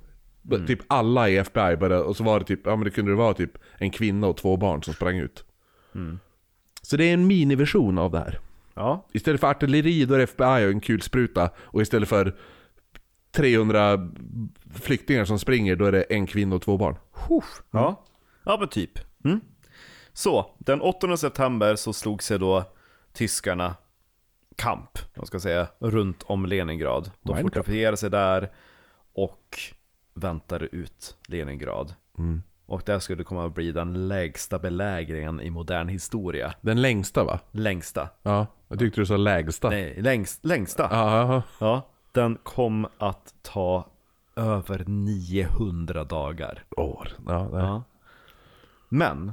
Typ 0.67 0.81
alla 0.87 1.29
i 1.29 1.37
FBI 1.37 1.77
började, 1.77 2.03
och 2.03 2.17
så 2.17 2.25
var 2.25 2.39
det 2.39 2.45
typ, 2.45 2.61
ja 2.65 2.77
men 2.77 2.85
det 2.85 2.91
kunde 2.91 3.11
det 3.11 3.17
vara 3.17 3.35
typ 3.35 3.59
en 3.79 3.91
kvinna 3.91 4.27
och 4.27 4.37
två 4.37 4.57
barn 4.57 4.83
som 4.83 4.95
sprang 4.95 5.19
ut. 5.19 5.45
Så 6.87 6.97
det 6.97 7.05
är 7.05 7.15
en 7.15 7.27
miniversion 7.27 7.99
av 7.99 8.11
det 8.11 8.19
här. 8.19 8.39
Ja, 8.75 9.07
Istället 9.13 9.41
för 9.41 9.51
artilleri 9.51 10.05
då 10.05 10.15
är 10.15 10.19
det 10.19 10.25
FBI 10.25 10.45
och 10.67 10.71
en 10.71 10.81
kulspruta. 10.81 11.51
Och 11.57 11.83
istället 11.83 12.09
för 12.09 12.37
300 13.31 14.11
flyktingar 14.75 15.25
som 15.25 15.39
springer 15.39 15.77
då 15.77 15.85
är 15.85 15.93
det 15.93 16.03
en 16.03 16.27
kvinna 16.27 16.57
och 16.57 16.63
två 16.63 16.77
barn. 16.77 16.97
ja. 17.71 18.05
Ja 18.45 18.57
men 18.61 18.69
typ. 18.69 18.91
Mm. 19.25 19.41
Så, 20.13 20.55
den 20.59 20.81
8 20.81 21.17
september 21.17 21.77
så 21.77 21.93
slog 21.93 22.23
sig 22.23 22.39
då 22.39 22.65
tyskarna 23.13 23.75
kamp, 24.57 24.99
vad 25.15 25.27
ska 25.27 25.41
säga, 25.41 25.69
runt 25.79 26.23
om 26.23 26.47
Leningrad. 26.47 27.11
De 27.23 27.37
fortifierade 27.37 27.97
sig 27.97 28.11
där 28.11 28.53
och 29.13 29.59
väntade 30.15 30.67
ut 30.67 31.17
Leningrad. 31.29 31.95
Och 32.67 32.83
det 32.87 33.01
skulle 33.01 33.25
komma 33.25 33.47
att 33.47 33.55
bli 33.55 33.73
den 33.73 34.09
lägsta 34.09 34.59
belägringen 34.59 35.41
i 35.41 35.51
modern 35.51 35.89
historia. 35.89 36.55
Den 36.61 36.83
längsta 36.83 37.25
va? 37.25 37.41
Längsta. 37.51 38.09
Ja, 38.23 38.47
jag 38.69 38.79
tyckte 38.79 39.01
du 39.01 39.07
sa 39.07 39.17
lägsta. 39.17 39.71
Nej, 39.71 40.03
längst, 40.03 40.45
längsta. 40.45 40.89
Ja, 40.91 41.43
ja, 41.61 41.83
den 42.13 42.39
kom 42.43 42.87
att 42.99 43.35
ta 43.43 43.87
över 44.37 44.85
900 44.87 46.05
dagar. 46.05 46.65
År. 46.77 47.09
Ja, 47.27 47.49
ja. 47.53 47.83
Men, 48.89 49.33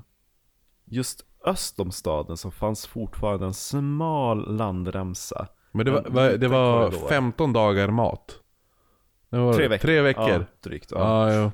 just 0.86 1.26
öst 1.46 1.80
om 1.80 1.92
staden 1.92 2.38
så 2.38 2.52
fanns 2.52 2.88
fortfarande 2.88 3.46
en 3.46 3.54
smal 3.54 4.56
landremsa. 4.58 5.48
Men 5.72 5.86
det 5.86 5.92
var, 5.92 6.38
det 6.38 6.48
var 6.48 6.90
korridor. 6.90 7.08
15 7.08 7.54
dagar 7.54 7.88
mat. 7.88 8.40
Var 9.30 9.54
Tre 9.54 9.68
veckor. 9.68 9.88
Tre 9.88 10.02
veckor. 10.02 10.30
Ja, 10.30 10.46
drygt. 10.64 10.92
Ja. 10.92 11.34
Ja, 11.34 11.52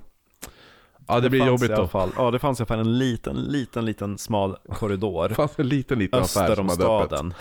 ja. 1.09 1.19
det, 1.19 1.29
blir 1.29 1.39
fanns 1.39 1.49
jobbigt 1.49 1.69
i 1.69 1.73
alla 1.73 1.81
då. 1.81 1.87
fall, 1.87 2.09
Ja, 2.17 2.31
det 2.31 2.39
fanns 2.39 2.59
i 2.59 2.61
alla 2.61 2.67
fall 2.67 2.79
en 2.79 2.97
liten, 2.97 3.35
liten, 3.35 3.85
liten 3.85 4.17
smal 4.17 4.57
korridor. 4.69 5.29
Det 5.29 5.35
fanns 5.35 5.59
en 5.59 5.67
liten, 5.67 5.99
liten 5.99 6.19
affär 6.19 6.41
öster 6.41 6.55
som 6.55 6.65
om 6.65 6.69
hade 6.69 6.85
öppet. 6.85 7.07
staden. 7.07 7.33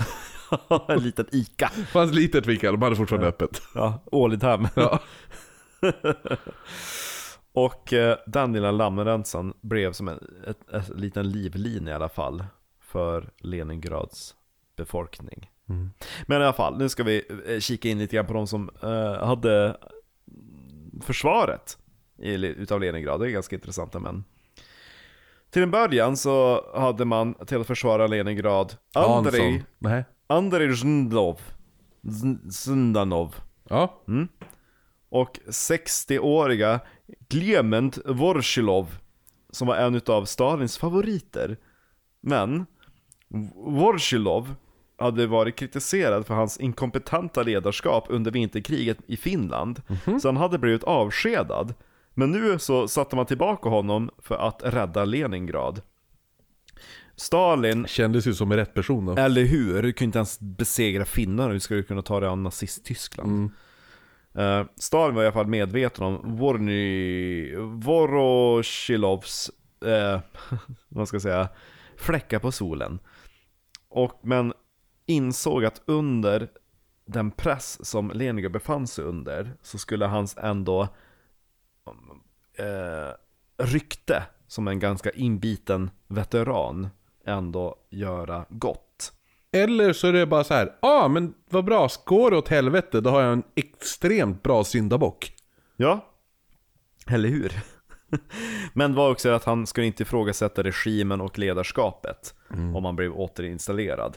en 0.97 1.03
liten 1.03 1.27
Ica. 1.33 1.71
Det 1.77 1.85
fanns 1.93 2.13
litet 2.15 2.47
fika, 2.47 2.73
de 2.73 2.83
hade 2.83 2.97
fortfarande 2.97 3.29
öppet. 3.29 3.63
Ja, 3.75 4.03
Ålidhem. 4.13 4.69
Ja. 4.75 5.01
Och 7.53 7.93
eh, 7.93 8.19
den 8.27 8.53
lilla 8.53 8.71
lammremsan 8.71 9.55
blev 9.61 9.93
som 9.93 10.09
en 10.09 10.19
ett, 10.47 10.73
ett, 10.73 10.89
liten 10.99 11.31
livlina 11.31 11.91
i 11.91 11.95
alla 11.95 12.09
fall 12.09 12.45
för 12.81 13.31
Leningrads 13.39 14.35
befolkning. 14.77 15.51
Men 16.27 16.41
i 16.41 16.45
alla 16.45 16.53
fall, 16.53 16.79
nu 16.79 16.89
ska 16.89 17.03
vi 17.03 17.23
eh, 17.47 17.61
kika 17.61 17.89
in 17.89 17.99
lite 17.99 18.17
grann 18.17 18.27
på 18.27 18.33
de 18.33 18.47
som 18.47 18.71
eh, 18.83 19.27
hade 19.27 19.77
försvaret 21.03 21.79
utav 22.19 22.81
Leningrad. 22.81 23.21
Det 23.21 23.27
är 23.27 23.31
ganska 23.31 23.57
intressanta 23.57 23.99
män. 23.99 24.25
Till 25.51 25.63
en 25.63 25.71
början 25.71 26.17
så 26.17 26.65
hade 26.79 27.05
man 27.05 27.35
till 27.35 27.61
att 27.61 27.67
försvara 27.67 28.07
Leningrad 28.07 28.75
Andrei. 28.95 29.63
Andrei 30.27 30.77
Zndov, 30.77 31.41
Z- 32.03 32.51
Zdanov 32.51 33.35
Ja. 33.69 34.03
och 35.09 35.39
60-åriga 35.49 36.81
Klement 37.29 37.99
Vorsilov 38.05 38.97
som 39.51 39.69
var 39.69 39.77
en 39.77 39.95
utav 39.95 40.25
Stalins 40.25 40.79
favoriter. 40.79 41.57
Men 42.21 42.67
Vorsilov 43.55 44.55
hade 44.99 45.27
varit 45.27 45.57
kritiserad 45.57 46.27
för 46.27 46.35
hans 46.35 46.59
inkompetenta 46.61 47.43
ledarskap 47.43 48.05
under 48.09 48.31
vinterkriget 48.31 48.99
i 49.07 49.17
Finland. 49.17 49.83
Så 50.23 50.29
han 50.29 50.37
hade 50.37 50.59
blivit 50.59 50.85
avskedad. 50.85 51.75
Men 52.19 52.31
nu 52.31 52.59
så 52.59 52.89
satte 52.89 53.17
man 53.17 53.27
tillbaka 53.27 53.69
honom 53.69 54.11
för 54.19 54.35
att 54.35 54.63
rädda 54.65 55.05
Leningrad. 55.05 55.83
Stalin 57.17 57.87
Kändes 57.87 58.27
ju 58.27 58.35
som 58.35 58.53
en 58.53 58.59
rätt 58.59 58.75
person 58.75 59.07
då. 59.07 59.17
eller 59.17 59.45
hur? 59.45 59.83
Du 59.83 59.93
kunde 59.93 60.05
inte 60.05 60.19
ens 60.19 60.41
besegra 60.41 61.05
finnarna, 61.05 61.53
hur 61.53 61.59
ska 61.59 61.75
du 61.75 61.83
kunna 61.83 62.03
ta 62.03 62.21
dig 62.21 62.29
an 62.29 62.43
nazist-Tyskland? 62.43 63.51
Eh, 64.35 64.65
Stalin 64.77 65.15
var 65.15 65.23
i 65.23 65.27
alla 65.27 65.33
fall 65.33 65.47
medveten 65.47 66.05
om 66.05 66.37
Vorny... 66.37 67.57
Voroshilovs, 67.57 69.51
eh, 69.87 70.21
vad 70.89 71.09
ska 71.09 71.15
jag 71.15 71.23
säga, 71.23 71.49
fläckar 71.97 72.39
på 72.39 72.53
solen. 72.53 72.99
Och, 73.89 74.21
men 74.23 74.53
insåg 75.07 75.65
att 75.65 75.83
under 75.87 76.49
den 77.07 77.31
press 77.31 77.87
som 77.87 78.11
Leningrad 78.11 78.53
befann 78.53 78.87
sig 78.87 79.05
under 79.05 79.53
så 79.63 79.79
skulle 79.79 80.07
hans 80.07 80.37
ändå 80.37 80.89
eh, 82.59 83.13
rykte 83.65 84.23
som 84.47 84.69
en 84.69 84.79
ganska 84.79 85.11
inbiten 85.11 85.91
veteran 86.07 86.89
ändå 87.27 87.77
göra 87.91 88.45
gott. 88.49 89.13
Eller 89.53 89.93
så 89.93 90.07
är 90.07 90.13
det 90.13 90.27
bara 90.27 90.45
så 90.45 90.55
här. 90.55 90.67
ja 90.83 91.05
ah, 91.05 91.09
men 91.09 91.35
vad 91.51 91.65
bra, 91.65 91.89
går 92.05 92.31
det 92.31 92.37
åt 92.37 92.49
helvete 92.49 93.01
då 93.01 93.11
har 93.11 93.23
jag 93.23 93.33
en 93.33 93.43
extremt 93.55 94.43
bra 94.43 94.65
syndabock. 94.65 95.33
Ja, 95.77 96.07
eller 97.07 97.29
hur? 97.29 97.53
Men 98.73 98.91
det 98.91 98.97
var 98.97 99.11
också 99.11 99.29
att 99.29 99.45
han 99.45 99.67
skulle 99.67 99.87
inte 99.87 100.03
ifrågasätta 100.03 100.63
regimen 100.63 101.21
och 101.21 101.39
ledarskapet 101.39 102.35
om 102.75 102.85
han 102.85 102.97
blev 102.97 103.13
återinstallerad. 103.13 104.17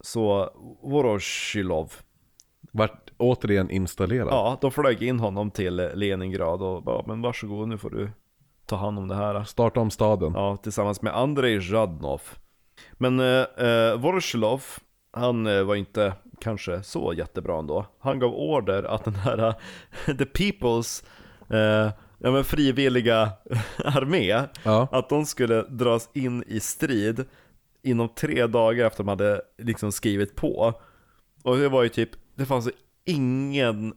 Så 0.00 0.50
Voroshilov, 0.82 1.92
Vart 2.72 3.09
återigen 3.20 3.70
installerad. 3.70 4.28
ja, 4.30 4.58
de 4.60 4.70
flög 4.72 5.02
in 5.02 5.20
honom 5.20 5.50
till 5.50 5.76
Leningrad 5.94 6.62
och 6.62 6.82
bara, 6.82 7.04
men 7.06 7.22
varsågod 7.22 7.68
nu 7.68 7.78
får 7.78 7.90
du 7.90 8.10
ta 8.66 8.76
hand 8.76 8.98
om 8.98 9.08
det 9.08 9.14
här. 9.14 9.44
Starta 9.44 9.80
om 9.80 9.90
staden. 9.90 10.32
Ja, 10.34 10.56
tillsammans 10.56 11.02
med 11.02 11.16
Andrei 11.16 11.60
Zhadnov. 11.60 12.22
Men 12.92 13.20
eh, 13.20 13.26
eh, 13.66 13.96
Voroshilov, 13.98 14.62
han 15.12 15.46
eh, 15.46 15.62
var 15.62 15.74
inte 15.74 16.12
kanske 16.40 16.82
så 16.82 17.12
jättebra 17.12 17.58
ändå. 17.58 17.86
Han 18.00 18.18
gav 18.18 18.34
order 18.34 18.82
att 18.82 19.04
den 19.04 19.14
här 19.14 19.38
eh, 19.48 19.54
The 20.16 20.24
People's 20.24 21.04
eh, 21.50 21.92
ja, 22.18 22.30
men 22.30 22.44
frivilliga 22.44 23.30
armé, 23.84 24.42
Ja. 24.62 24.88
att 24.92 25.08
de 25.08 25.26
skulle 25.26 25.62
dras 25.62 26.10
in 26.14 26.44
i 26.46 26.60
strid 26.60 27.24
inom 27.82 28.08
tre 28.08 28.46
dagar 28.46 28.86
efter 28.86 29.04
de 29.04 29.08
hade 29.08 29.40
liksom 29.58 29.92
skrivit 29.92 30.36
på. 30.36 30.72
Och 31.44 31.56
det 31.56 31.68
var 31.68 31.82
ju 31.82 31.88
typ, 31.88 32.10
det 32.34 32.44
fanns 32.46 32.66
ju 32.66 32.72
ingen 33.10 33.94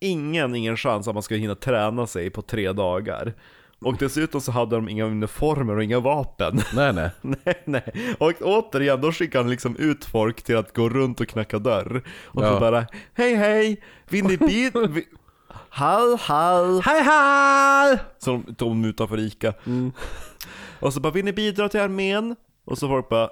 ingen, 0.00 0.54
ingen 0.54 0.76
chans 0.76 1.08
att 1.08 1.14
man 1.14 1.22
skulle 1.22 1.40
hinna 1.40 1.54
träna 1.54 2.06
sig 2.06 2.30
på 2.30 2.42
tre 2.42 2.72
dagar. 2.72 3.34
Och 3.80 3.96
dessutom 3.98 4.40
så 4.40 4.52
hade 4.52 4.76
de 4.76 4.88
inga 4.88 5.04
uniformer 5.04 5.76
och 5.76 5.84
inga 5.84 6.00
vapen. 6.00 6.60
Nej 6.74 6.92
nej. 6.92 7.10
nej, 7.20 7.62
nej. 7.64 8.16
Och 8.18 8.32
återigen, 8.40 9.00
då 9.00 9.12
skickade 9.12 9.44
han 9.44 9.50
liksom 9.50 9.76
ut 9.76 10.04
folk 10.04 10.42
till 10.42 10.56
att 10.56 10.74
gå 10.76 10.88
runt 10.88 11.20
och 11.20 11.28
knacka 11.28 11.58
dörr. 11.58 12.02
Och 12.24 12.44
Ja. 12.44 12.54
så 12.54 12.60
bara, 12.60 12.86
hej 13.14 13.34
hej, 13.34 13.82
vill 14.08 14.24
ni 14.24 14.36
bit... 14.36 14.74
vi- 14.90 15.08
Hall, 15.68 16.16
hall. 16.18 16.80
Hej 16.84 17.02
hej! 17.02 17.98
Så 18.18 18.30
de 18.46 18.54
dem 18.56 18.84
utanför 18.84 19.18
Ica. 19.20 19.54
Och 20.80 20.92
så 20.94 21.00
bara, 21.00 21.12
vill 21.12 21.24
ni 21.24 21.32
bidra 21.32 21.68
till 21.68 21.80
armén? 21.80 22.36
Och 22.64 22.78
så 22.78 22.88
folk 22.88 23.08
bara, 23.08 23.30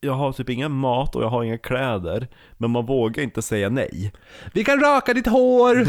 jag 0.00 0.12
har 0.12 0.32
typ 0.32 0.48
ingen 0.48 0.72
mat 0.72 1.16
och 1.16 1.22
jag 1.22 1.28
har 1.28 1.44
inga 1.44 1.58
kläder. 1.58 2.28
Men 2.56 2.70
man 2.70 2.86
vågar 2.86 3.22
inte 3.22 3.42
säga 3.42 3.68
nej. 3.68 4.12
Vi 4.52 4.64
kan 4.64 4.80
raka 4.80 5.14
ditt 5.14 5.26
hår, 5.26 5.86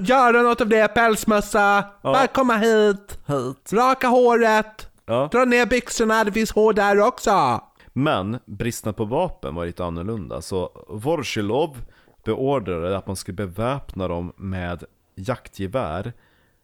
göra 0.00 0.42
något 0.42 0.60
av 0.60 0.68
det, 0.68 0.88
pälsmössa. 0.88 1.84
Bara 2.02 2.26
komma 2.26 2.56
hit. 2.56 3.18
Hit. 3.26 3.72
Raka 3.72 4.08
håret. 4.08 4.90
Ja. 5.06 5.28
Dra 5.32 5.44
ner 5.44 5.66
byxorna, 5.66 6.24
det 6.24 6.32
finns 6.32 6.52
hår 6.52 6.72
där 6.72 7.00
också. 7.00 7.60
Men 7.92 8.38
bristen 8.46 8.94
på 8.94 9.04
vapen 9.04 9.54
var 9.54 9.66
lite 9.66 9.84
annorlunda, 9.84 10.42
så 10.42 10.84
Vorsilov 10.88 11.76
beordrade 12.24 12.96
att 12.96 13.06
man 13.06 13.16
skulle 13.16 13.34
beväpna 13.34 14.08
dem 14.08 14.32
med 14.36 14.84
jaktgevär, 15.14 16.12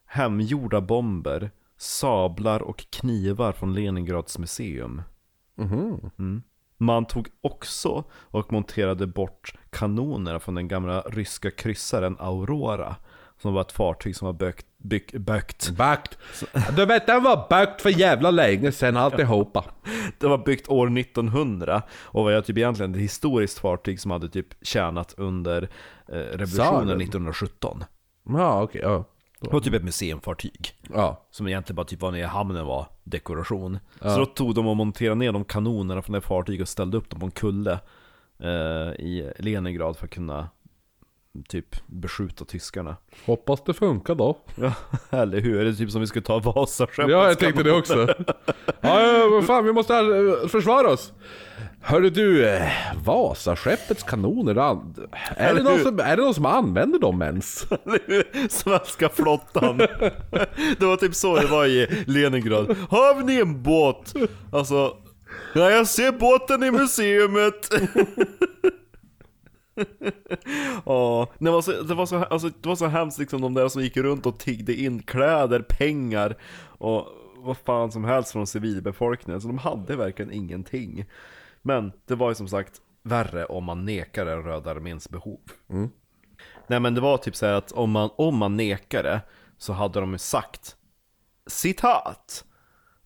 hemgjorda 0.07 0.80
bomber, 0.80 1.51
sablar 1.76 2.61
och 2.62 2.86
knivar 2.90 3.53
från 3.53 3.74
Leningrads 3.74 4.38
museum. 4.38 5.03
Mm. 5.59 6.43
Man 6.82 7.04
tog 7.04 7.28
också 7.40 8.04
och 8.12 8.52
monterade 8.52 9.06
bort 9.06 9.54
kanoner 9.70 10.38
från 10.38 10.54
den 10.54 10.68
gamla 10.68 11.00
ryska 11.00 11.50
kryssaren 11.50 12.16
Aurora, 12.18 12.96
som 13.42 13.54
var 13.54 13.60
ett 13.60 13.72
fartyg 13.72 14.16
som 14.16 14.26
var 14.26 14.32
bökt, 14.32 14.66
byck, 14.78 15.12
bökt. 15.12 15.70
Bakt. 15.70 16.18
Du 16.76 16.86
vet 16.86 17.06
den 17.06 17.22
var 17.22 17.46
bakt 17.50 17.82
för 17.82 17.90
jävla 17.90 18.30
länge 18.30 18.72
sen 18.72 18.96
alltihopa. 18.96 19.64
Det 20.18 20.26
var 20.26 20.38
byggt 20.38 20.68
år 20.68 20.98
1900 20.98 21.82
och 22.04 22.24
var 22.24 22.40
typ 22.40 22.58
egentligen 22.58 22.94
ett 22.94 23.00
historiskt 23.00 23.58
fartyg 23.58 24.00
som 24.00 24.10
hade 24.10 24.28
typ 24.28 24.46
tjänat 24.62 25.14
under 25.16 25.62
eh, 26.08 26.14
revolutionen 26.14 26.86
Tsaren. 26.86 27.00
1917. 27.00 27.84
Ja 28.28 28.62
okej, 28.62 28.80
ja. 28.84 29.04
Det 29.43 29.53
var 29.53 29.61
typ 29.61 29.74
ett 29.74 29.84
museumfartyg. 29.84 30.74
Ja. 30.95 31.26
Som 31.30 31.49
egentligen 31.49 31.76
bara 31.76 31.86
typ 31.86 32.01
var 32.01 32.11
nere 32.11 32.20
i 32.20 32.24
hamnen 32.24 32.66
var 32.66 32.86
dekoration. 33.05 33.78
Så 34.01 34.18
då 34.18 34.26
tog 34.26 34.55
de 34.55 34.66
och 34.66 34.76
monterade 34.76 35.14
ner 35.18 35.32
de 35.32 35.45
kanonerna 35.45 36.03
från 36.03 36.14
det 36.14 36.20
fartyget 36.20 36.62
och 36.62 36.68
ställde 36.68 36.97
upp 36.97 37.11
dem 37.11 37.20
på 37.20 37.26
en 37.26 37.32
kulle 37.32 37.78
eh, 38.38 38.49
i 39.05 39.32
Leningrad 39.38 39.97
för 39.97 40.05
att 40.05 40.11
kunna 40.11 40.49
typ 41.49 41.76
beskjuta 41.86 42.45
tyskarna. 42.45 42.97
Hoppas 43.26 43.64
det 43.64 43.74
funkar 43.74 44.14
då. 44.14 44.38
Ja, 44.55 44.72
eller 45.11 45.40
hur? 45.40 45.61
Är 45.61 45.64
det 45.64 45.74
typ 45.74 45.90
som 45.90 46.01
vi 46.01 46.07
skulle 46.07 46.24
ta 46.24 46.38
Vasaskeppet? 46.38 47.11
Ja, 47.11 47.28
jag 47.28 47.38
tänkte 47.38 47.62
det 47.62 47.72
också. 47.72 48.14
Ja, 48.84 49.01
ja, 49.01 49.43
fan, 49.43 49.64
vi 49.64 49.72
måste 49.72 49.95
eh, 49.97 50.49
försvara 50.49 50.88
oss. 50.90 51.12
Hörru 51.82 52.10
du, 52.10 52.46
eh, 52.48 52.68
Vasaskeppets 53.04 54.02
kanoner, 54.02 54.56
an- 54.56 54.94
är 55.36 55.54
det, 55.54 55.62
någon 55.62 55.80
som, 55.80 56.00
är 56.00 56.16
det 56.16 56.22
någon 56.22 56.34
som 56.34 56.46
använder 56.46 56.98
dem 56.98 57.22
ens? 57.22 57.66
Svenska 58.48 59.08
flottan. 59.08 59.78
Det 60.78 60.86
var 60.86 60.96
typ 60.96 61.14
så 61.14 61.36
det 61.36 61.46
var 61.46 61.66
i 61.66 62.04
Leningrad. 62.06 62.76
Har 62.90 63.22
ni 63.22 63.40
en 63.40 63.62
båt? 63.62 64.14
Alltså, 64.52 64.96
ja 65.54 65.70
jag 65.70 65.86
ser 65.86 66.12
båten 66.12 66.62
i 66.62 66.70
museumet. 66.70 67.68
Ja, 70.86 71.28
det 71.38 71.50
var 71.50 71.62
så, 71.62 71.72
det 71.82 71.94
var 71.94 72.06
så, 72.06 72.24
alltså, 72.24 72.48
det 72.48 72.68
var 72.68 72.76
så 72.76 72.86
hemskt 72.86 73.18
liksom 73.18 73.40
de 73.40 73.54
där 73.54 73.68
som 73.68 73.82
gick 73.82 73.96
runt 73.96 74.26
och 74.26 74.38
tiggde 74.38 74.74
in 74.74 75.02
kläder, 75.02 75.60
pengar 75.68 76.36
och 76.78 77.06
vad 77.36 77.56
fan 77.56 77.92
som 77.92 78.04
helst 78.04 78.32
från 78.32 78.46
civilbefolkningen. 78.46 79.40
Så 79.40 79.48
de 79.48 79.58
hade 79.58 79.96
verkligen 79.96 80.32
ingenting. 80.32 81.04
Men 81.62 81.92
det 82.06 82.14
var 82.14 82.28
ju 82.28 82.34
som 82.34 82.48
sagt 82.48 82.80
värre 83.02 83.44
om 83.44 83.64
man 83.64 83.84
nekar 83.84 84.24
den 84.24 84.42
röda 84.42 84.70
arméns 84.70 85.10
behov. 85.10 85.40
Nej 86.66 86.80
men 86.80 86.94
det 86.94 87.00
var 87.00 87.16
typ 87.16 87.36
så 87.36 87.46
här 87.46 87.52
att 87.52 87.72
om 87.72 87.90
man, 87.90 88.10
om 88.16 88.36
man 88.36 88.56
nekade 88.56 89.20
så 89.58 89.72
hade 89.72 90.00
de 90.00 90.12
ju 90.12 90.18
sagt 90.18 90.76
Citat 91.46 92.44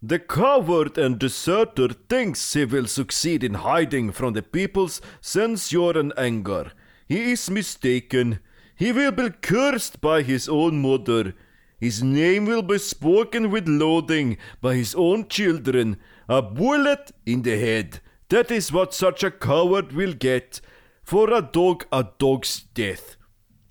The 0.08 0.18
coward 0.18 0.98
and 0.98 1.18
deserter 1.18 1.94
thinks 2.08 2.54
he 2.54 2.64
will 2.64 2.86
succeed 2.86 3.44
in 3.44 3.54
hiding 3.54 4.12
from 4.12 4.34
the 4.34 4.42
people's 4.42 5.02
censure 5.20 6.00
and 6.00 6.12
anger. 6.18 6.72
He 7.08 7.32
is 7.32 7.50
mistaken. 7.50 8.38
He 8.74 8.92
will 8.92 9.12
be 9.12 9.30
cursed 9.30 10.00
by 10.00 10.22
his 10.22 10.48
own 10.48 10.80
mother. 10.80 11.34
His 11.80 12.02
name 12.02 12.44
will 12.44 12.62
be 12.62 12.78
spoken 12.78 13.50
with 13.50 13.68
loathing 13.68 14.38
by 14.60 14.74
his 14.74 14.94
own 14.94 15.28
children. 15.28 15.96
A 16.28 16.42
bullet 16.42 17.12
in 17.24 17.42
the 17.42 17.56
head. 17.56 18.00
That 18.28 18.50
is 18.50 18.72
what 18.72 18.94
such 18.94 19.24
a 19.24 19.30
coward 19.30 19.92
will 19.92 20.14
get. 20.20 20.62
For 21.04 21.32
a 21.32 21.40
dog, 21.52 21.82
a 21.90 22.02
dog's 22.18 22.66
death. 22.72 23.02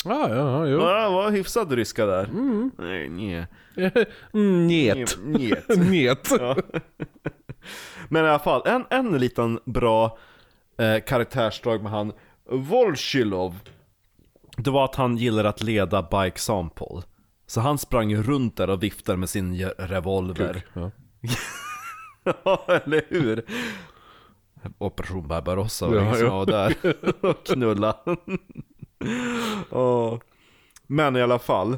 Ja, 0.06 0.30
ja, 0.36 0.68
jo. 0.68 0.80
Ja, 0.80 1.10
var 1.10 1.32
hyfsad 1.32 1.72
ryska 1.72 2.06
där. 2.06 2.30
Nej, 2.78 3.10
nej. 3.10 3.48
Njet. 4.68 5.18
Njet. 5.24 5.78
Njet. 5.78 6.32
Ja. 6.40 6.56
Men 8.10 8.26
i 8.26 8.28
alla 8.30 8.40
fall, 8.40 8.62
en, 8.66 8.86
en 8.90 9.18
liten 9.18 9.60
bra 9.66 10.18
eh, 10.78 11.04
karaktärsdrag 11.04 11.84
med 11.84 11.92
han 11.92 12.14
Volshilov 12.50 13.60
Det 14.58 14.70
var 14.72 14.86
att 14.86 14.96
han 14.96 15.18
gillar 15.18 15.44
att 15.44 15.64
leda 15.64 16.02
by 16.02 16.28
example 16.28 17.02
Så 17.48 17.62
han 17.62 17.78
sprang 17.78 18.16
runt 18.16 18.58
där 18.58 18.70
och 18.70 18.84
viftade 18.84 19.18
med 19.18 19.30
sin 19.30 19.66
revolver 19.78 20.66
Ja. 20.74 20.92
Ja, 22.44 22.66
eller 22.68 23.06
hur? 23.10 23.46
Operation 24.78 25.28
Barbarossa 25.28 25.88
var 25.88 25.96
Ja, 25.96 26.02
det 26.02 26.06
ingen 26.08 26.20
som 26.20 26.28
ja. 26.28 26.46
där 26.46 26.76
och 27.30 27.46
knulla 27.46 27.96
Ja. 29.72 30.20
Men 30.88 31.16
i 31.16 31.22
alla 31.22 31.40
fall 31.40 31.78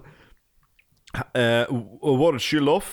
eh, 1.34 1.62
och 2.02 2.18
Vorshilov 2.18 2.84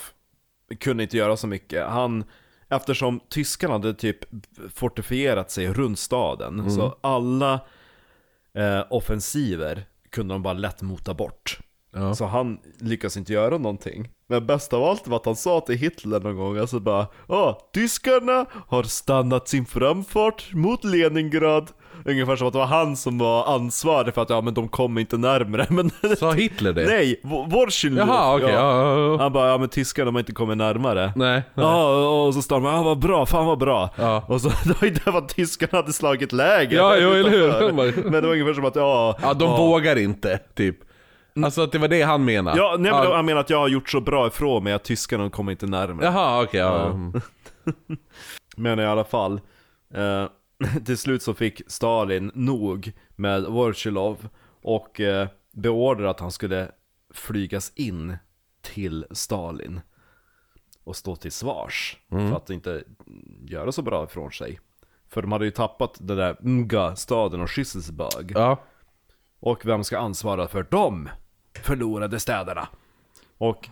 kunde 0.79 1.03
inte 1.03 1.17
göra 1.17 1.37
så 1.37 1.47
mycket. 1.47 1.87
Han, 1.87 2.23
eftersom 2.69 3.19
tyskarna 3.29 3.73
hade 3.73 3.93
typ 3.93 4.17
fortifierat 4.73 5.51
sig 5.51 5.67
runt 5.73 5.99
staden, 5.99 6.71
så 6.71 6.97
alla 7.01 7.53
eh, 8.53 8.83
offensiver 8.89 9.85
kunde 10.09 10.33
de 10.33 10.41
bara 10.43 10.53
lätt 10.53 10.81
mota 10.81 11.13
bort. 11.13 11.59
Ja. 11.95 12.15
Så 12.15 12.25
han 12.25 12.57
lyckas 12.79 13.17
inte 13.17 13.33
göra 13.33 13.57
någonting. 13.57 14.09
Men 14.29 14.45
bäst 14.45 14.73
av 14.73 14.83
allt 14.83 15.07
var 15.07 15.17
att 15.17 15.25
han 15.25 15.35
sa 15.35 15.59
till 15.59 15.77
Hitler 15.77 16.19
någon 16.19 16.35
gång, 16.35 16.57
alltså 16.57 16.79
bara 16.79 17.07
Ja, 17.27 17.69
tyskarna 17.73 18.45
har 18.67 18.83
stannat 18.83 19.47
sin 19.47 19.65
framfart 19.65 20.53
mot 20.53 20.83
Leningrad. 20.83 21.69
Ungefär 22.05 22.35
som 22.35 22.47
att 22.47 22.53
det 22.53 22.59
var 22.59 22.65
han 22.65 22.95
som 22.95 23.17
var 23.17 23.55
ansvarig 23.55 24.13
för 24.13 24.21
att 24.21 24.29
ja 24.29 24.41
men 24.41 24.53
de 24.53 24.67
kommer 24.67 25.01
inte 25.01 25.17
närmre. 25.17 25.65
Men 25.69 25.91
Sa 26.17 26.31
Hitler 26.31 26.73
det? 26.73 26.85
nej, 26.85 27.21
Vorsilov. 27.47 28.07
Jaha, 28.07 28.35
okej. 28.35 28.49
Ja. 28.49 28.55
Ja, 28.55 28.97
ja, 28.97 29.11
ja. 29.11 29.17
Han 29.17 29.33
bara, 29.33 29.49
ja 29.49 29.57
men 29.57 29.69
tyskarna 29.69 30.11
har 30.11 30.19
inte 30.19 30.31
kommit 30.31 30.57
närmare. 30.57 31.13
Nej. 31.15 31.43
nej. 31.53 31.65
Ja, 31.65 32.09
och 32.25 32.33
så 32.33 32.41
står 32.41 32.55
de 32.55 32.65
ja 32.65 32.83
vad 32.83 32.99
bra, 32.99 33.25
fan 33.25 33.45
vad 33.45 33.57
bra. 33.57 33.89
Ja. 33.95 34.23
Och 34.27 34.41
så, 34.41 34.49
det 34.63 34.81
var 34.81 34.87
ju 34.87 34.93
det 34.93 35.07
att 35.07 35.29
tyskarna 35.29 35.77
hade 35.77 35.93
slagit 35.93 36.31
läger. 36.31 36.77
Ja, 36.77 36.97
jo, 36.97 37.11
eller 37.11 37.29
hur? 37.29 38.03
Men 38.03 38.11
det 38.11 38.21
var 38.21 38.33
ungefär 38.33 38.53
som 38.53 38.65
att, 38.65 38.75
ja. 38.75 39.17
Ja, 39.21 39.33
de 39.33 39.57
vågar 39.57 39.95
inte, 39.95 40.37
typ. 40.55 40.77
Alltså 41.43 41.61
att 41.61 41.71
det 41.71 41.77
var 41.77 41.87
det 41.87 42.01
han 42.01 42.25
menade? 42.25 42.57
Ja, 42.57 42.75
nej, 42.79 42.91
men 42.91 43.11
han 43.11 43.25
menar 43.25 43.41
att 43.41 43.49
jag 43.49 43.57
har 43.57 43.67
gjort 43.67 43.89
så 43.89 44.01
bra 44.01 44.27
ifrån 44.27 44.63
mig 44.63 44.73
att 44.73 44.83
tyskarna 44.83 45.29
kommer 45.29 45.51
inte 45.51 45.65
närmare. 45.65 46.05
Jaha, 46.05 46.43
okej. 46.43 46.59
ja. 46.59 46.85
Mm. 46.85 47.21
Men 48.57 48.79
i 48.79 48.85
alla 48.85 49.03
fall, 49.03 49.41
eh, 49.93 50.27
till 50.85 50.97
slut 50.97 51.23
så 51.23 51.33
fick 51.33 51.61
Stalin 51.67 52.31
nog 52.33 52.91
med 53.09 53.43
Vorsilov 53.43 54.27
och 54.61 54.99
eh, 54.99 55.27
beordrade 55.51 56.09
att 56.09 56.19
han 56.19 56.31
skulle 56.31 56.71
flygas 57.13 57.71
in 57.75 58.17
till 58.61 59.05
Stalin 59.11 59.81
och 60.83 60.95
stå 60.95 61.15
till 61.15 61.31
svars 61.31 61.97
för 62.09 62.35
att 62.35 62.49
inte 62.49 62.83
göra 63.47 63.71
så 63.71 63.81
bra 63.81 64.03
ifrån 64.03 64.31
sig. 64.31 64.59
För 65.09 65.21
de 65.21 65.31
hade 65.31 65.45
ju 65.45 65.51
tappat 65.51 65.97
den 65.99 66.17
där 66.17 66.37
Mga-staden 66.39 67.41
och 67.41 67.51
Schisselsburg. 67.51 68.31
Ja. 68.35 68.63
Och 69.39 69.65
vem 69.65 69.83
ska 69.83 69.99
ansvara 69.99 70.47
för 70.47 70.67
de 70.69 71.09
förlorade 71.63 72.19
städerna? 72.19 72.67
Och 73.37 73.69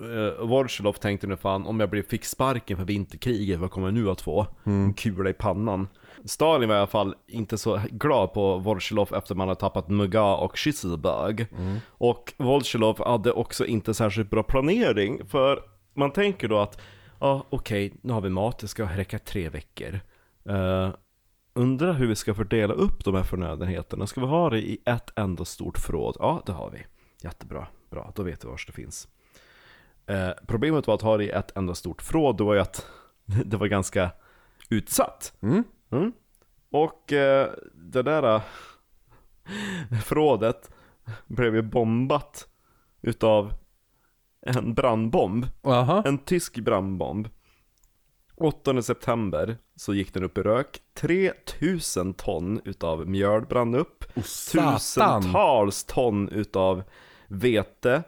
eh, 0.00 0.46
Vorsilov 0.46 0.92
tänkte 0.92 1.26
nu 1.26 1.36
fan, 1.36 1.66
om 1.66 1.80
jag 1.80 1.90
blir 1.90 2.02
fick 2.02 2.24
sparken 2.24 2.76
för 2.76 2.84
vinterkriget, 2.84 3.60
vad 3.60 3.70
kommer 3.70 3.86
jag 3.86 3.94
nu 3.94 4.10
att 4.10 4.20
få? 4.20 4.46
En 4.64 4.94
kula 4.94 5.30
i 5.30 5.32
pannan. 5.32 5.88
Stalin 6.24 6.68
var 6.68 6.76
i 6.76 6.78
alla 6.78 6.86
fall 6.86 7.14
inte 7.26 7.58
så 7.58 7.80
glad 7.90 8.32
på 8.32 8.58
Vorsilov 8.58 9.14
efter 9.14 9.34
man 9.34 9.48
hade 9.48 9.60
tappat 9.60 9.88
Muga 9.88 10.24
och 10.24 10.58
Schisselsburg. 10.58 11.46
Och 11.88 12.34
Vorsilov 12.36 13.04
hade 13.06 13.32
också 13.32 13.66
inte 13.66 13.94
särskilt 13.94 14.30
bra 14.30 14.42
planering, 14.42 15.26
för 15.26 15.62
man 15.94 16.10
tänker 16.12 16.48
då 16.48 16.58
att, 16.58 16.80
ja 17.20 17.46
okej, 17.50 17.94
nu 18.02 18.12
har 18.12 18.20
vi 18.20 18.28
mat, 18.28 18.58
det 18.58 18.68
ska 18.68 18.84
räcka 18.84 19.18
tre 19.18 19.48
veckor. 19.48 20.00
Eh, 20.48 20.90
Undrar 21.54 21.92
hur 21.92 22.06
vi 22.06 22.14
ska 22.14 22.34
fördela 22.34 22.74
upp 22.74 23.04
de 23.04 23.14
här 23.14 23.22
förnödenheterna. 23.22 24.06
Ska 24.06 24.20
vi 24.20 24.26
ha 24.26 24.50
det 24.50 24.58
i 24.58 24.78
ett 24.84 25.18
enda 25.18 25.44
stort 25.44 25.78
förråd? 25.78 26.16
Ja, 26.18 26.42
det 26.46 26.52
har 26.52 26.70
vi. 26.70 26.78
Jättebra. 27.22 27.66
Bra, 27.90 28.12
då 28.14 28.22
vet 28.22 28.44
vi 28.44 28.48
var 28.48 28.60
det 28.66 28.72
finns. 28.72 29.08
Eh, 30.06 30.30
problemet 30.46 30.86
var 30.86 30.94
att 30.94 31.02
ha 31.02 31.16
det 31.16 31.24
i 31.24 31.30
ett 31.30 31.56
enda 31.56 31.74
stort 31.74 32.02
förråd, 32.02 32.36
det 32.36 32.44
var 32.44 32.54
ju 32.54 32.60
att 32.60 32.86
det 33.44 33.56
var 33.56 33.66
ganska 33.66 34.10
utsatt. 34.68 35.32
Mm. 35.40 35.64
Mm. 35.90 36.12
Och 36.70 37.12
eh, 37.12 37.50
det 37.74 38.02
där 38.02 38.34
eh, 38.34 38.42
förrådet 40.04 40.70
blev 41.26 41.54
ju 41.54 41.62
bombat 41.62 42.48
utav 43.02 43.52
en 44.40 44.74
brandbomb. 44.74 45.46
Jaha. 45.62 46.02
En 46.06 46.18
tysk 46.18 46.58
brandbomb. 46.58 47.28
8 48.36 48.82
september 48.82 49.56
så 49.76 49.94
gick 49.94 50.14
den 50.14 50.24
upp 50.24 50.38
i 50.38 50.42
rök. 50.42 50.82
3000 50.94 52.14
ton 52.14 52.60
utav 52.64 53.08
mjöl 53.08 53.46
brann 53.46 53.74
upp. 53.74 54.04
satan. 54.24 55.22
Tusentals 55.22 55.84
ton 55.84 56.28
utav 56.28 56.82
vete 57.28 58.02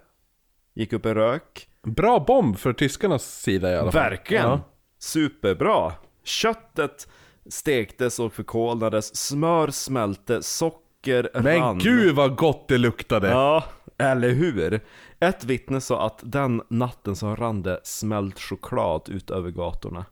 gick 0.74 0.92
upp 0.92 1.06
i 1.06 1.14
rök. 1.14 1.68
Bra 1.82 2.20
bomb 2.26 2.58
för 2.58 2.72
tyskarnas 2.72 3.40
sida 3.40 3.70
i 3.72 3.76
alla 3.76 3.92
fall. 3.92 4.02
Verkligen! 4.10 4.44
Ja. 4.44 4.60
Superbra! 4.98 5.92
Köttet 6.24 7.08
stektes 7.48 8.18
och 8.18 8.32
förkolnades, 8.32 9.16
smör 9.16 9.70
smälte, 9.70 10.42
socker 10.42 11.30
Men 11.34 11.58
rann. 11.60 11.78
gud 11.78 12.14
vad 12.14 12.36
gott 12.36 12.68
det 12.68 12.78
luktade! 12.78 13.28
Ja, 13.28 13.64
eller 13.98 14.30
hur? 14.30 14.80
Ett 15.20 15.44
vittne 15.44 15.80
sa 15.80 16.06
att 16.06 16.20
den 16.22 16.62
natten 16.68 17.16
så 17.16 17.34
rann 17.36 17.62
det 17.62 17.80
smält 17.84 18.40
choklad 18.40 19.08
ut 19.08 19.30
över 19.30 19.50
gatorna. 19.50 20.04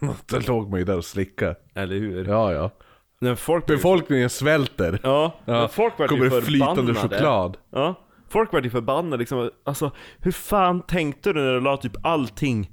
Då 0.26 0.38
låg 0.38 0.70
man 0.70 0.78
ju 0.78 0.84
där 0.84 0.96
och 0.96 1.04
slickade. 1.04 1.56
Eller 1.74 1.96
hur? 1.96 2.24
Ja, 2.28 2.52
ja. 2.52 2.70
När 3.22 3.34
folk 3.34 3.66
Befolkningen 3.66 4.30
svälter. 4.30 5.00
Ja, 5.02 5.34
Ja, 5.44 5.68
folk 5.68 5.98
var 5.98 6.08
kommer 6.08 6.24
ju 6.24 6.30
det 6.30 6.42
flytande 6.42 6.76
förbannade. 6.94 7.16
choklad. 7.16 7.56
Ja, 7.70 7.94
folk 8.28 8.52
var 8.52 8.62
ju 8.62 8.70
förbannade 8.70 9.16
liksom. 9.16 9.50
Alltså, 9.64 9.90
hur 10.18 10.32
fan 10.32 10.82
tänkte 10.82 11.32
du 11.32 11.40
när 11.40 11.52
du 11.54 11.60
la 11.60 11.76
typ 11.76 12.06
allting, 12.06 12.70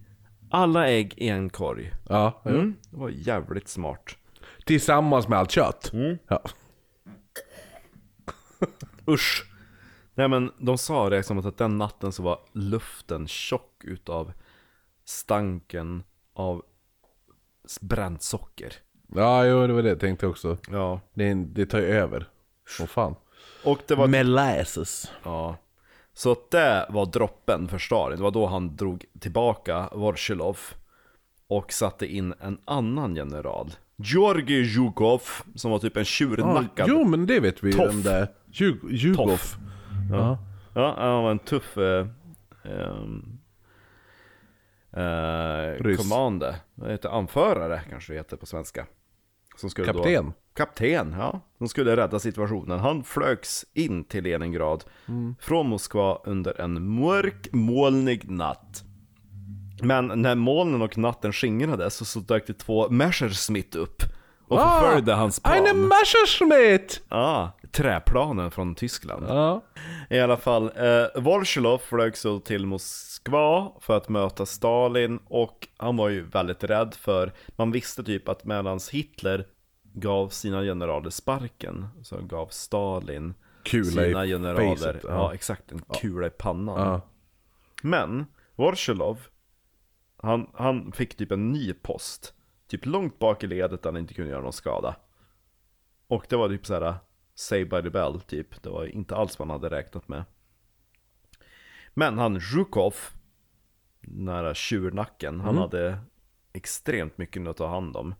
alla 0.52 0.88
ägg 0.90 1.14
i 1.18 1.28
en 1.30 1.50
korg? 1.50 1.94
Ja, 2.10 2.42
ja. 2.44 2.50
Mm, 2.52 2.76
det 2.92 2.98
var 2.98 3.10
jävligt 3.10 3.68
smart. 3.68 4.18
Tillsammans 4.66 5.28
med 5.28 5.40
allt 5.40 5.52
kött. 5.52 5.90
Mm. 5.94 6.18
Ja. 6.28 6.42
Usch. 9.08 9.44
Nej 10.16 10.28
men 10.28 10.52
de 10.58 10.78
sa 10.78 11.10
det 11.10 11.18
liksom 11.18 11.38
att 11.38 11.58
den 11.58 11.78
natten 11.78 12.12
så 12.12 12.24
var 12.24 12.40
luften 12.54 13.28
tjock 13.28 13.84
utav 13.84 14.32
stanken 15.06 16.04
av 16.34 16.62
bränt 17.82 18.22
socker. 18.24 18.74
Ja, 19.16 19.46
jo 19.46 19.68
det 19.68 19.74
var 19.74 19.82
det 19.84 19.90
jag 19.90 20.00
tänkte 20.00 20.28
också. 20.28 20.58
Ja. 20.72 21.00
Det, 21.14 21.34
det 21.34 21.66
tar 21.66 21.80
ju 21.80 21.86
över. 21.86 22.26
Åh 22.82 22.86
fan. 22.86 23.16
Och 23.64 23.80
det 23.88 23.96
var 23.96 24.08
Molasses. 24.08 25.12
Ja. 25.24 25.56
Så 26.14 26.36
det 26.52 26.86
var 26.90 27.06
droppen 27.06 27.68
för 27.68 27.78
Stalin. 27.78 28.18
Det 28.18 28.24
var 28.24 28.32
då 28.32 28.46
han 28.46 28.76
drog 28.76 29.06
tillbaka 29.20 29.90
Vorsilov 29.92 30.58
och 31.48 31.72
satte 31.74 32.06
in 32.08 32.34
en 32.40 32.58
annan 32.66 33.16
general. 33.16 33.72
Georgij 33.96 34.66
Zjukov, 34.76 35.22
som 35.56 35.72
var 35.72 35.80
typ 35.80 35.96
en 35.98 36.00
Ja, 36.02 36.06
tjurnackad. 36.06 36.88
jo 36.90 37.04
men 37.04 37.26
det 37.26 37.40
vet 37.40 37.64
vi 37.64 37.72
ju 37.72 38.02
där. 38.02 38.28
Jug- 38.52 38.92
Jugov. 38.92 39.28
Toff. 39.28 39.56
Ja. 40.12 40.38
Ja, 40.76 40.96
han 40.98 41.24
var 41.24 41.32
en 41.32 41.40
tuff 41.40 41.78
eh, 41.78 42.08
ehm, 42.64 43.38
eh, 44.98 45.84
Ryss. 45.84 45.98
commander. 45.98 46.56
Vad 46.76 46.92
heter 46.92 47.10
anförare 47.10 47.82
kanske 47.90 48.14
det 48.14 48.18
heter 48.18 48.38
på 48.38 48.46
svenska. 48.46 48.86
Som 49.58 49.70
skulle 49.70 49.94
Kapten. 49.94 50.26
Då, 50.26 50.34
kapten, 50.54 51.16
ja. 51.20 51.40
Som 51.58 51.68
skulle 51.70 51.96
rädda 51.96 52.20
situationen. 52.20 52.80
Han 52.80 53.04
flögs 53.04 53.66
in 53.74 54.04
till 54.04 54.24
Leningrad 54.24 54.84
Mm. 55.08 55.36
från 55.40 55.70
Moskva 55.70 56.16
under 56.26 56.62
en 56.62 56.96
mörk, 56.96 57.48
molnig 57.52 58.32
natt. 58.32 58.84
Men 59.82 60.08
när 60.22 60.36
molnen 60.36 60.82
och 60.82 60.98
natten 60.98 61.34
skingrades 61.34 61.96
så, 61.96 62.06
så 62.06 62.20
dök 62.20 62.48
det 62.48 62.54
två 62.54 62.90
Messerschmitt 62.90 63.76
upp 63.76 64.04
och 64.48 64.60
Ah, 64.60 64.80
förföljde 64.80 65.14
hans 65.14 65.40
plan. 65.40 65.56
Eine 65.58 65.74
Messerschmitt! 65.74 67.02
Ja, 67.10 67.52
träplanen 67.72 68.52
från 68.52 68.76
Tyskland. 68.76 69.26
Ja. 69.30 69.62
I 70.10 70.20
alla 70.20 70.38
fall, 70.38 70.72
eh, 70.76 71.22
Vorsilov 71.22 71.78
flög 71.78 72.18
så 72.18 72.40
till 72.40 72.66
Moskva 72.66 73.72
för 73.80 73.98
att 73.98 74.10
möta 74.10 74.46
Stalin 74.46 75.20
och 75.26 75.68
han 75.78 75.98
var 75.98 76.10
ju 76.10 76.22
väldigt 76.22 76.64
rädd 76.64 76.94
för, 76.94 77.34
man 77.56 77.72
visste 77.72 78.04
typ 78.04 78.30
att 78.30 78.46
medans 78.46 78.90
Hitler 78.90 79.48
gav 79.94 80.30
sina 80.30 80.62
generaler 80.62 81.10
sparken, 81.10 81.88
så 82.04 82.22
gav 82.22 82.48
Stalin 82.48 83.34
Kula 83.64 84.06
i 84.06 84.08
sina 84.08 84.26
generaler, 84.26 84.76
facet, 84.76 85.04
ja. 85.04 85.10
ja. 85.10 85.34
exakt, 85.34 85.72
en 85.72 85.82
kula 85.82 86.28
i 86.28 86.30
pannan. 86.30 86.80
Ja. 86.80 87.02
Men, 87.84 88.26
Vorsilov, 88.56 89.20
han, 90.18 90.50
han 90.54 90.92
fick 90.92 91.18
typ 91.18 91.32
en 91.32 91.52
ny 91.52 91.74
post, 91.74 92.34
typ 92.68 92.86
långt 92.86 93.20
bak 93.20 93.44
i 93.44 93.48
ledet 93.48 93.84
där 93.84 93.92
han 93.92 94.00
inte 94.00 94.14
kunde 94.14 94.32
göra 94.32 94.42
någon 94.42 94.54
skada. 94.54 94.96
Och 96.08 96.26
det 96.30 96.36
var 96.36 96.50
typ 96.50 96.66
så 96.66 96.74
här 96.74 96.96
Say 97.40 97.66
by 97.66 97.82
the 97.82 97.90
bell 97.90 98.22
typ. 98.22 98.64
Det 98.64 98.70
var 98.70 98.86
inte 98.86 99.16
alls 99.16 99.40
vad 99.40 99.48
man 99.48 99.62
hade 99.62 99.76
räknat 99.76 100.08
med. 100.08 100.24
Men 101.94 102.18
han 102.18 102.42
Zhukov, 102.42 102.96
nära 104.02 104.54
tjurnacken, 104.54 105.40
han 105.40 105.58
hade 105.58 106.00
extremt 106.54 107.18
mycket 107.18 107.48
att 107.48 107.58
ta 107.58 107.68
hand 107.68 107.96
om. 107.96 108.16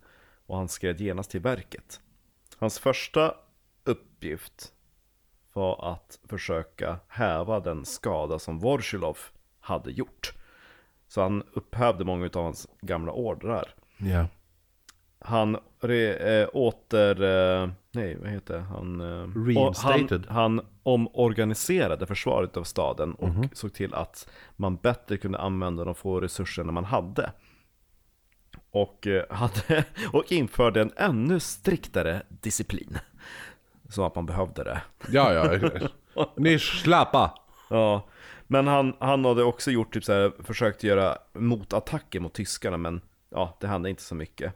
Och 0.46 0.58
han 0.58 0.68
skred 0.68 1.02
genast 1.02 1.32
till 1.32 1.42
verket. 1.42 2.02
Hans 2.58 2.80
första 2.80 3.36
uppgift 3.84 4.74
var 5.54 5.94
att 5.94 6.20
försöka 6.24 7.00
häva 7.08 7.60
den 7.60 7.86
skada 7.86 8.40
som 8.40 8.60
Vorsilov 8.60 9.18
hade 9.60 9.92
gjort. 9.92 10.34
Så 11.08 11.22
han 11.22 11.44
upphävde 11.54 12.06
många 12.06 12.26
av 12.26 12.44
hans 12.44 12.68
gamla 12.82 13.12
ordrar. 13.12 13.74
Ja. 13.98 14.28
Han 15.20 15.58
re, 15.80 16.14
eh, 16.14 16.50
åter... 16.54 17.24
Eh, 17.24 17.70
nej, 17.92 18.18
vad 18.22 18.30
heter 18.30 18.60
han? 18.60 19.02
Eh, 19.02 19.46
Reinstated. 19.46 20.26
Han, 20.30 20.58
han 20.58 20.68
omorganiserade 20.84 22.06
försvaret 22.06 22.58
av 22.58 22.64
staden 22.64 23.14
och 23.14 23.30
såg 23.54 23.74
till 23.74 23.94
att 23.94 24.30
man 24.56 24.76
bättre 24.76 25.18
kunde 25.18 25.38
använda 25.38 25.84
de 25.84 25.96
få 25.96 26.22
resurserna 26.22 26.72
man 26.72 26.86
hade. 26.86 27.32
Och, 28.72 29.08
eh, 29.08 29.24
hade, 29.30 29.84
och 30.14 30.32
införde 30.32 30.82
en 30.82 30.92
ännu 30.96 31.40
striktare 31.40 32.22
disciplin. 32.30 32.98
Så 33.90 34.06
att 34.06 34.16
man 34.16 34.26
behövde 34.26 34.64
det. 34.64 34.82
Ja, 35.10 35.34
ja. 35.34 35.70
Ni 36.36 36.60
slappa. 36.60 37.40
Ja, 37.70 38.08
men 38.48 38.68
han, 38.68 38.96
han 39.00 39.26
hade 39.26 39.44
också 39.44 39.72
gjort 39.72 39.94
typ 39.94 40.04
så 40.04 40.14
här, 40.14 40.32
försökt 40.44 40.84
göra 40.84 41.18
motattacker 41.34 42.20
mot 42.20 42.34
tyskarna 42.34 42.78
men 42.78 43.02
ja, 43.30 43.58
det 43.60 43.68
hände 43.68 43.90
inte 43.90 44.04
så 44.04 44.16
mycket. 44.16 44.54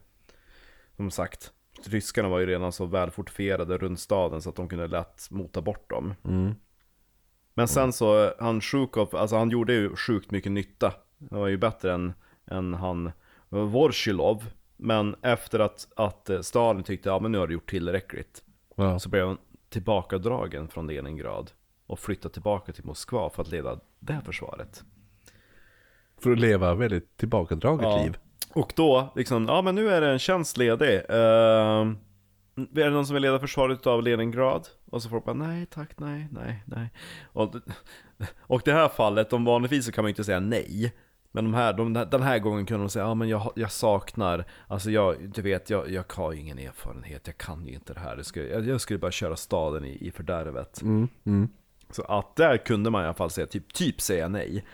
Som 1.01 1.11
sagt, 1.11 1.51
tyskarna 1.83 2.29
var 2.29 2.39
ju 2.39 2.45
redan 2.45 2.71
så 2.71 2.85
väl 2.85 3.11
fortifierade 3.11 3.77
runt 3.77 3.99
staden 3.99 4.41
så 4.41 4.49
att 4.49 4.55
de 4.55 4.69
kunde 4.69 4.87
lätt 4.87 5.27
mota 5.31 5.61
bort 5.61 5.89
dem. 5.89 6.13
Men 7.53 7.67
sen 7.67 7.93
så, 7.93 8.33
han 8.39 8.61
Sjukov, 8.61 9.15
alltså 9.15 9.35
han 9.35 9.49
gjorde 9.49 9.73
ju 9.73 9.95
sjukt 9.95 10.31
mycket 10.31 10.51
nytta. 10.51 10.93
Det 11.17 11.35
var 11.35 11.47
ju 11.47 11.57
bättre 11.57 11.93
än, 11.93 12.13
än 12.45 12.73
han 12.73 13.11
Vorsilov. 13.49 14.45
Men 14.77 15.15
efter 15.21 15.59
att, 15.59 15.87
att 15.95 16.29
eh, 16.29 16.41
Stalin 16.41 16.83
tyckte, 16.83 17.09
ja 17.09 17.19
men 17.19 17.31
nu 17.31 17.37
har 17.37 17.47
du 17.47 17.53
gjort 17.53 17.69
tillräckligt. 17.69 18.43
Ja. 18.75 18.99
Så 18.99 19.09
blev 19.09 19.27
han 19.27 19.37
tillbakadragen 19.69 20.67
från 20.67 20.87
Leningrad 20.87 21.51
och 21.87 21.99
flyttade 21.99 22.33
tillbaka 22.33 22.73
till 22.73 22.85
Moskva 22.85 23.29
för 23.29 23.41
att 23.41 23.51
leda 23.51 23.79
det 23.99 24.13
här 24.13 24.21
försvaret. 24.21 24.83
För 26.17 26.31
att 26.31 26.39
leva 26.39 26.75
väldigt 26.75 27.17
tillbakadraget 27.17 28.05
liv. 28.05 28.17
Och 28.53 28.73
då, 28.75 29.13
liksom, 29.15 29.45
ja 29.45 29.61
men 29.61 29.75
nu 29.75 29.89
är 29.89 30.01
det 30.01 30.11
en 30.11 30.19
tjänst 30.19 30.57
ledig. 30.57 30.95
Uh, 31.09 31.95
är 32.55 32.83
det 32.85 32.89
någon 32.89 33.05
som 33.05 33.13
vill 33.13 33.23
leda 33.23 33.39
försvaret 33.39 33.87
av 33.87 34.03
Leningrad? 34.03 34.67
Och 34.85 35.03
så 35.03 35.09
får 35.09 35.23
man 35.25 35.39
nej 35.39 35.65
tack, 35.65 35.99
nej, 35.99 36.27
nej, 36.31 36.63
nej. 36.65 36.89
Och, 37.33 37.55
och 38.41 38.61
det 38.65 38.73
här 38.73 38.87
fallet, 38.87 39.29
de 39.29 39.45
vanligtvis 39.45 39.85
så 39.85 39.91
kan 39.91 40.03
man 40.03 40.09
ju 40.09 40.11
inte 40.11 40.23
säga 40.23 40.39
nej. 40.39 40.93
Men 41.31 41.43
de 41.43 41.53
här, 41.53 41.73
de, 41.73 41.93
den 41.93 42.21
här 42.21 42.39
gången 42.39 42.65
kunde 42.65 42.83
de 42.83 42.89
säga, 42.89 43.05
ja 43.05 43.13
men 43.13 43.29
jag, 43.29 43.53
jag 43.55 43.71
saknar, 43.71 44.45
alltså 44.67 44.91
jag, 44.91 45.29
du 45.29 45.41
vet, 45.41 45.69
jag, 45.69 45.91
jag 45.91 46.03
har 46.13 46.31
ju 46.31 46.39
ingen 46.39 46.59
erfarenhet, 46.59 47.27
jag 47.27 47.37
kan 47.37 47.67
ju 47.67 47.73
inte 47.73 47.93
det 47.93 47.99
här. 47.99 48.17
Jag 48.17 48.25
skulle, 48.25 48.47
jag, 48.47 48.67
jag 48.67 48.81
skulle 48.81 48.99
bara 48.99 49.11
köra 49.11 49.35
staden 49.35 49.85
i, 49.85 50.07
i 50.07 50.11
fördärvet. 50.11 50.81
Så 51.89 52.03
att 52.03 52.35
där 52.35 52.57
kunde 52.57 52.89
man 52.89 53.01
i 53.01 53.05
alla 53.05 53.13
fall 53.13 53.29
säga, 53.29 53.47
typ, 53.47 53.73
typ 53.73 54.01
säga 54.01 54.27
nej. 54.27 54.65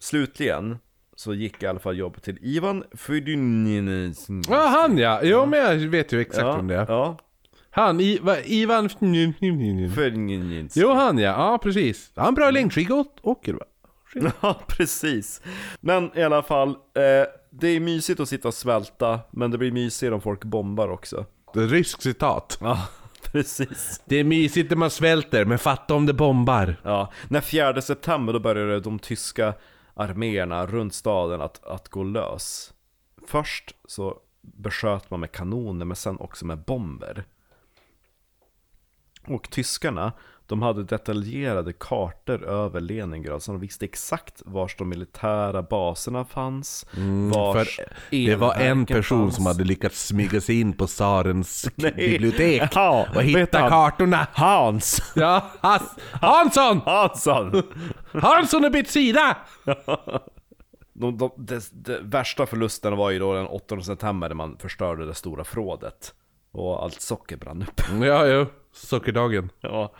Slutligen 0.00 0.78
så 1.16 1.34
gick 1.34 1.62
i 1.62 1.66
alla 1.66 1.78
fall 1.78 1.98
jobbet 1.98 2.22
till 2.22 2.38
Ivan 2.40 2.84
Fydynins. 2.92 4.26
Ja, 4.48 4.66
han 4.66 4.98
ja. 4.98 5.20
Jo, 5.22 5.46
men 5.46 5.58
jag 5.60 5.76
vet 5.76 6.12
ju 6.12 6.20
exakt 6.20 6.46
ja, 6.46 6.56
vem 6.56 6.66
det. 6.66 6.86
Ja, 6.88 7.18
Han, 7.70 8.00
I, 8.00 8.18
va, 8.22 8.36
Ivan... 8.44 8.88
Fydynins. 9.94 10.76
Jo, 10.76 10.92
han 10.92 11.18
ja. 11.18 11.30
Ja, 11.30 11.58
precis. 11.58 12.10
Han 12.16 12.34
bra 12.34 12.50
längdskidåkare 12.50 13.56
va? 13.56 13.64
Ja, 14.40 14.60
precis. 14.66 15.40
Men 15.80 16.18
i 16.18 16.22
alla 16.22 16.42
fall, 16.42 16.68
eh, 16.68 17.26
det 17.50 17.68
är 17.68 17.80
mysigt 17.80 18.20
att 18.20 18.28
sitta 18.28 18.48
och 18.48 18.54
svälta, 18.54 19.20
men 19.30 19.50
det 19.50 19.58
blir 19.58 19.72
mysigare 19.72 20.14
om 20.14 20.20
folk 20.20 20.44
bombar 20.44 20.88
också. 20.88 21.26
Ryskt 21.54 22.02
citat. 22.02 22.58
Ja, 22.62 22.78
precis. 23.32 24.02
Det 24.04 24.16
är 24.16 24.24
mysigt 24.24 24.70
när 24.70 24.76
man 24.76 24.90
svälter, 24.90 25.44
men 25.44 25.58
fatta 25.58 25.94
om 25.94 26.06
det 26.06 26.12
bombar. 26.12 26.76
Ja, 26.82 27.12
när 27.28 27.40
4 27.40 27.82
september 27.82 28.32
då 28.32 28.40
började 28.40 28.80
de 28.80 28.98
tyska 28.98 29.54
arméerna 29.94 30.66
runt 30.66 30.94
staden 30.94 31.40
att, 31.40 31.64
att 31.64 31.88
gå 31.88 32.04
lös. 32.04 32.72
Först 33.26 33.74
så 33.88 34.18
besköt 34.40 35.10
man 35.10 35.20
med 35.20 35.32
kanoner 35.32 35.84
men 35.84 35.96
sen 35.96 36.16
också 36.18 36.46
med 36.46 36.58
bomber. 36.58 37.24
Och 39.26 39.50
tyskarna, 39.50 40.12
de 40.46 40.62
hade 40.62 40.84
detaljerade 40.84 41.72
kartor 41.72 42.44
över 42.44 42.80
Leningrad 42.80 43.42
så 43.42 43.52
de 43.52 43.60
visste 43.60 43.84
exakt 43.84 44.42
vars 44.44 44.76
de 44.76 44.88
militära 44.88 45.62
baserna 45.62 46.24
fanns. 46.24 46.86
vars 47.34 47.76
för 47.76 47.84
Det 48.10 48.36
var 48.36 48.54
en 48.54 48.86
person 48.86 49.18
fanns. 49.24 49.34
som 49.36 49.46
hade 49.46 49.64
lyckats 49.64 50.06
smyga 50.06 50.40
sig 50.40 50.60
in 50.60 50.72
på 50.72 50.86
tsarens 50.86 51.68
bibliotek 51.76 52.62
Ja, 52.74 53.06
och 53.14 53.22
hitta 53.22 53.68
kartorna. 53.68 54.26
Hans! 54.32 55.12
Ja, 55.14 55.50
Has 55.60 55.82
Hansson! 56.12 56.80
Hansson! 56.84 57.62
Hansson 58.12 58.62
har 58.62 58.70
bytt 58.70 58.90
sida! 58.90 59.36
De, 60.94 61.18
de, 61.18 61.30
det, 61.36 61.70
det 61.72 61.98
värsta 62.02 62.46
förlusten 62.46 62.96
var 62.96 63.10
ju 63.10 63.18
då 63.18 63.34
den 63.34 63.46
8 63.46 63.80
september 63.80 64.28
när 64.28 64.34
man 64.34 64.58
förstörde 64.58 65.06
det 65.06 65.14
stora 65.14 65.44
förrådet. 65.44 66.14
Och 66.52 66.82
allt 66.82 67.00
socker 67.00 67.36
brann 67.36 67.62
upp. 67.62 67.80
Ja, 68.02 68.26
jo. 68.26 68.46
Sockerdagen. 68.72 69.50
Ja. 69.60 69.94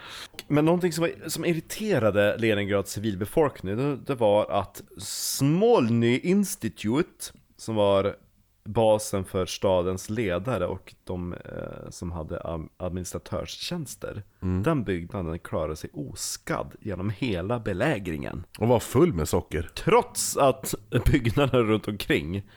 Men 0.49 0.65
någonting 0.65 0.93
som, 0.93 1.03
var, 1.03 1.29
som 1.29 1.45
irriterade 1.45 2.37
Leningrads 2.39 2.93
civilbefolkning, 2.93 3.77
det, 3.77 3.97
det 3.97 4.15
var 4.15 4.51
att 4.51 4.83
Smolny 4.99 6.19
Institute, 6.19 7.33
som 7.57 7.75
var 7.75 8.17
basen 8.65 9.25
för 9.25 9.47
stadens 9.47 10.11
ledare 10.11 10.67
och 10.67 10.95
de 11.05 11.33
eh, 11.33 11.91
som 11.91 12.13
hade 12.13 12.43
administratörstjänster, 12.77 14.23
den 14.65 14.85
byggnaden 14.85 15.39
klarade 15.39 15.77
sig 15.77 15.91
oskadd 15.93 16.75
genom 16.81 17.11
hela 17.11 17.61
belägringen. 17.61 18.45
Och 18.59 18.69
var 18.69 18.81
full 18.81 19.13
med 19.13 19.29
socker. 19.29 19.71
Trots 19.75 20.37
att 20.37 20.75
byggnaderna 21.13 21.63
runt 21.63 21.89
omkring 21.89 22.51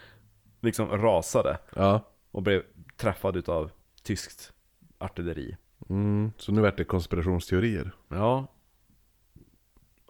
liksom 0.61 0.87
rasade 0.89 1.57
Ja. 1.75 2.01
och 2.31 2.43
blev 2.43 2.63
träffad 2.97 3.35
utav 3.37 3.71
tyskt 4.03 4.53
artilleri. 4.97 5.57
Mm, 5.89 6.31
så 6.37 6.51
nu 6.51 6.61
vart 6.61 6.77
det 6.77 6.83
konspirationsteorier. 6.83 7.91
Ja. 8.07 8.47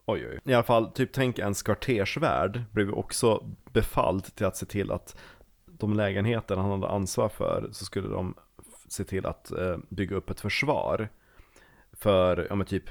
Oj, 0.07 0.27
oj. 0.27 0.39
I 0.43 0.53
alla 0.53 0.63
fall, 0.63 0.91
typ 0.91 1.13
tänk 1.13 1.39
en 1.39 1.53
kvartersvärd 1.53 2.63
blev 2.71 2.89
också 2.93 3.45
befalld 3.73 4.35
till 4.35 4.45
att 4.45 4.57
se 4.57 4.65
till 4.65 4.91
att 4.91 5.15
de 5.79 5.93
lägenheter 5.93 6.55
han 6.57 6.71
hade 6.71 6.87
ansvar 6.87 7.29
för 7.29 7.69
så 7.71 7.85
skulle 7.85 8.07
de 8.07 8.35
se 8.87 9.03
till 9.03 9.25
att 9.25 9.51
eh, 9.51 9.77
bygga 9.89 10.15
upp 10.15 10.29
ett 10.29 10.39
försvar. 10.41 11.09
För, 11.93 12.47
ja 12.49 12.55
men 12.55 12.67
typ 12.67 12.83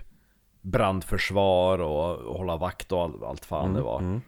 brandförsvar 0.60 1.78
och, 1.78 2.16
och 2.16 2.38
hålla 2.38 2.56
vakt 2.56 2.92
och 2.92 3.02
all, 3.02 3.24
allt 3.24 3.44
fan 3.44 3.74
det 3.74 3.80
var. 3.80 4.20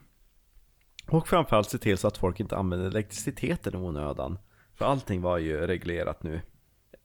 Och 1.08 1.28
framförallt 1.28 1.70
se 1.70 1.78
till 1.78 1.98
så 1.98 2.08
att 2.08 2.18
folk 2.18 2.40
inte 2.40 2.56
använde 2.56 2.86
elektriciteten 2.86 3.74
i 3.74 3.76
onödan. 3.76 4.38
För 4.74 4.84
allting 4.84 5.22
var 5.22 5.38
ju 5.38 5.66
reglerat 5.66 6.22
nu. 6.22 6.40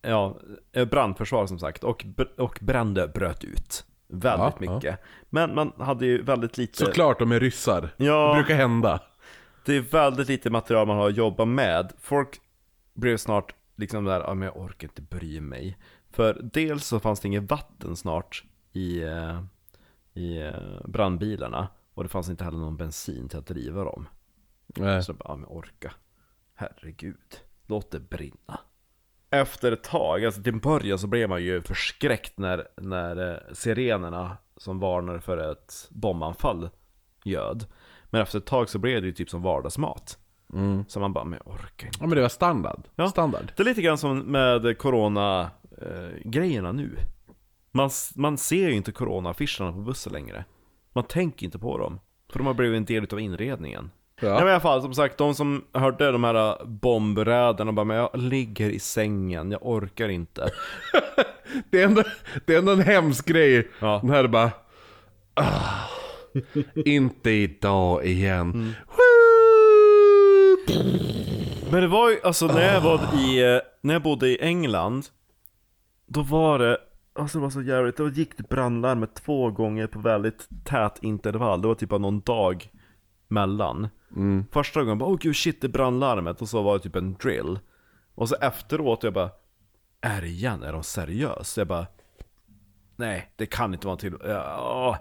Ja, 0.02 0.38
eh, 0.72 0.86
brandförsvar 0.86 1.48
som 1.48 1.60
sagt. 1.60 1.84
Och, 1.84 2.06
och 2.38 2.60
bränder 2.62 3.08
bröt 3.08 3.44
ut. 3.44 3.86
Väldigt 4.08 4.56
Ja, 4.60 4.66
ja. 4.66 4.74
mycket. 4.76 5.00
Men 5.30 5.56
man 5.56 5.74
hade 5.78 6.06
ju 6.06 6.22
väldigt 6.22 6.58
lite... 6.58 6.78
Såklart 6.78 7.20
de 7.20 7.32
är 7.32 7.40
ryssar. 7.40 7.90
Ja. 7.98 8.28
Det 8.28 8.34
brukar 8.34 8.56
hända. 8.56 9.00
Det 9.66 9.76
är 9.76 9.82
väldigt 9.82 10.28
lite 10.28 10.50
material 10.50 10.88
man 10.88 10.98
har 10.98 11.10
att 11.10 11.18
jobba 11.18 11.46
med. 11.46 11.94
Folk 12.00 12.42
blev 12.94 13.18
snart 13.18 13.56
liksom 13.76 14.06
där, 14.06 14.20
ja 14.20 14.34
men 14.34 14.46
jag 14.46 14.58
orkar 14.58 14.88
inte 14.88 15.02
bry 15.02 15.42
mig. 15.42 15.78
För 16.10 16.42
dels 16.54 16.86
så 16.88 17.00
fanns 17.00 17.20
det 17.20 17.28
inget 17.28 17.52
vatten 17.52 17.96
snart 17.96 18.44
i, 18.72 19.04
eh, 19.04 19.44
i 20.14 20.38
eh, 20.42 20.88
brandbilarna. 20.88 21.68
Och 21.94 22.04
det 22.04 22.10
fanns 22.10 22.30
inte 22.30 22.44
heller 22.44 22.58
någon 22.58 22.78
bensin 22.78 23.30
till 23.30 23.40
att 23.40 23.48
driva 23.48 23.84
dem. 23.84 24.08
Nej. 24.68 25.04
Så 25.04 25.14
bara, 25.14 25.26
ja 25.30 25.36
men 25.36 25.50
orka. 25.50 25.94
Herregud, 26.56 27.42
låt 27.68 27.92
det 27.92 28.00
brinna. 28.00 28.60
Efter 29.30 29.72
ett 29.72 29.84
tag, 29.84 30.26
alltså 30.26 30.44
till 30.44 30.54
en 30.54 30.60
början 30.60 31.00
så 31.00 31.08
blev 31.08 31.30
man 31.30 31.44
ju 31.44 31.62
förskräckt 31.62 32.38
när, 32.38 32.68
när 32.76 33.32
eh, 33.32 33.54
sirenerna 33.54 34.38
som 34.58 34.80
varnar 34.80 35.20
för 35.20 35.52
ett 35.52 35.88
bombanfall 35.90 36.70
ljöd. 37.24 37.66
Men 38.12 38.22
efter 38.22 38.38
ett 38.38 38.46
tag 38.46 38.70
så 38.70 38.80
blev 38.80 39.02
det 39.02 39.08
ju 39.08 39.14
typ 39.14 39.30
som 39.30 39.42
vardagsmat. 39.42 40.18
Så 40.88 41.00
man 41.00 41.14
bara, 41.14 41.24
men 41.24 41.40
jag 41.46 41.54
orkar 41.54 41.88
inte. 41.88 42.00
Ja 42.02 42.08
men 42.08 42.16
det 42.16 42.22
var 42.22 42.30
standard. 42.30 42.82
Ja. 42.96 43.10
Standard. 43.10 43.52
Det 43.56 43.64
är 43.64 43.66
lite 43.66 43.82
grann 43.82 43.98
som 43.98 44.20
med 44.20 44.78
corona-grejerna 44.78 46.72
nu. 46.72 46.96
Man, 47.72 47.90
man 48.16 48.38
ser 48.38 48.70
ju 48.70 48.76
inte 48.76 48.92
corona-affischerna 48.92 49.72
på 49.72 49.78
bussen 49.78 50.14
längre. 50.14 50.46
Man 50.94 51.04
tänker 51.04 51.46
inte 51.46 51.60
på 51.60 51.78
dem. 51.78 52.00
För 52.32 52.40
de 52.40 52.48
har 52.48 52.54
blivit 52.54 52.78
en 52.78 52.86
del 52.86 53.08
av 53.12 53.20
inredningen. 53.20 53.92
Ja. 54.22 54.40
men 54.40 54.48
i 54.48 54.52
alla 54.52 54.60
fall, 54.60 54.82
som 54.82 54.94
sagt, 54.94 55.18
de 55.18 55.36
som 55.36 55.66
hörde 55.74 56.12
de 56.12 56.24
här 56.24 56.66
bombräderna 56.66 57.72
bara, 57.72 57.84
men 57.84 57.98
jag 57.98 58.10
ligger 58.14 58.70
i 58.70 58.80
sängen, 58.80 59.52
jag 59.52 59.60
orkar 59.66 60.10
inte. 60.10 60.50
Det 61.70 61.82
är 61.82 61.86
ändå, 61.86 62.04
det 62.46 62.54
är 62.54 62.60
ändå 62.60 62.72
en 62.72 62.82
hemsk 62.82 63.26
grej. 63.26 63.68
Ja. 63.80 64.00
Den 64.02 64.10
här 64.10 64.24
är 64.24 64.28
bara... 64.28 64.52
Ah, 65.34 65.90
inte 66.86 67.30
idag 67.32 68.06
igen. 68.06 68.74
Men 71.72 71.82
det 71.82 71.88
var 71.88 72.10
ju, 72.10 72.20
alltså 72.24 72.48
när 72.48 72.74
jag 72.74 72.82
var 72.82 73.00
i, 73.16 73.54
eh, 73.56 73.60
när 73.82 73.94
jag 73.94 74.04
bodde 74.04 74.28
i 74.30 74.38
England 74.42 75.06
Då 76.06 76.22
var 76.22 76.60
det, 76.60 76.78
alltså 77.16 77.38
det 77.38 77.42
var 77.42 77.50
så 77.50 77.62
jävligt, 77.62 77.98
då 77.98 78.10
gick 78.10 78.38
det 78.38 78.50
brandlarmet 78.50 79.16
två 79.16 79.52
gånger 79.52 79.88
på 79.88 80.00
väldigt 80.00 80.48
tät 80.66 81.00
intervall 81.02 81.62
Det 81.62 81.68
var 81.68 81.76
typ 81.76 81.90
bara 81.90 81.98
någon 81.98 82.20
dag 82.20 82.70
mellan 83.28 83.88
Första 84.52 84.82
gången 84.82 84.98
bara, 84.98 85.10
åh 85.10 85.18
gud 85.22 85.36
shit 85.36 85.62
det 85.62 85.68
är 85.68 85.70
brandlarmet 85.70 86.42
och 86.42 86.50
så 86.50 86.62
var 86.62 86.74
det 86.74 86.80
typ 86.80 86.96
en 86.96 87.14
drill 87.14 87.60
Och 88.16 88.30
så 88.30 88.36
efteråt 88.36 89.04
jag 89.04 89.14
bara 89.14 89.30
Är 90.02 90.22
det 90.22 90.28
igen? 90.28 90.64
Är 90.64 90.74
de 90.74 90.84
seriösa? 90.84 91.62
Jag 91.62 91.68
bara 91.68 91.86
Nej, 92.96 93.32
det 93.36 93.46
kan 93.46 93.74
inte 93.74 93.88
vara 93.88 93.98
till, 93.98 94.14
ja. 94.24 94.98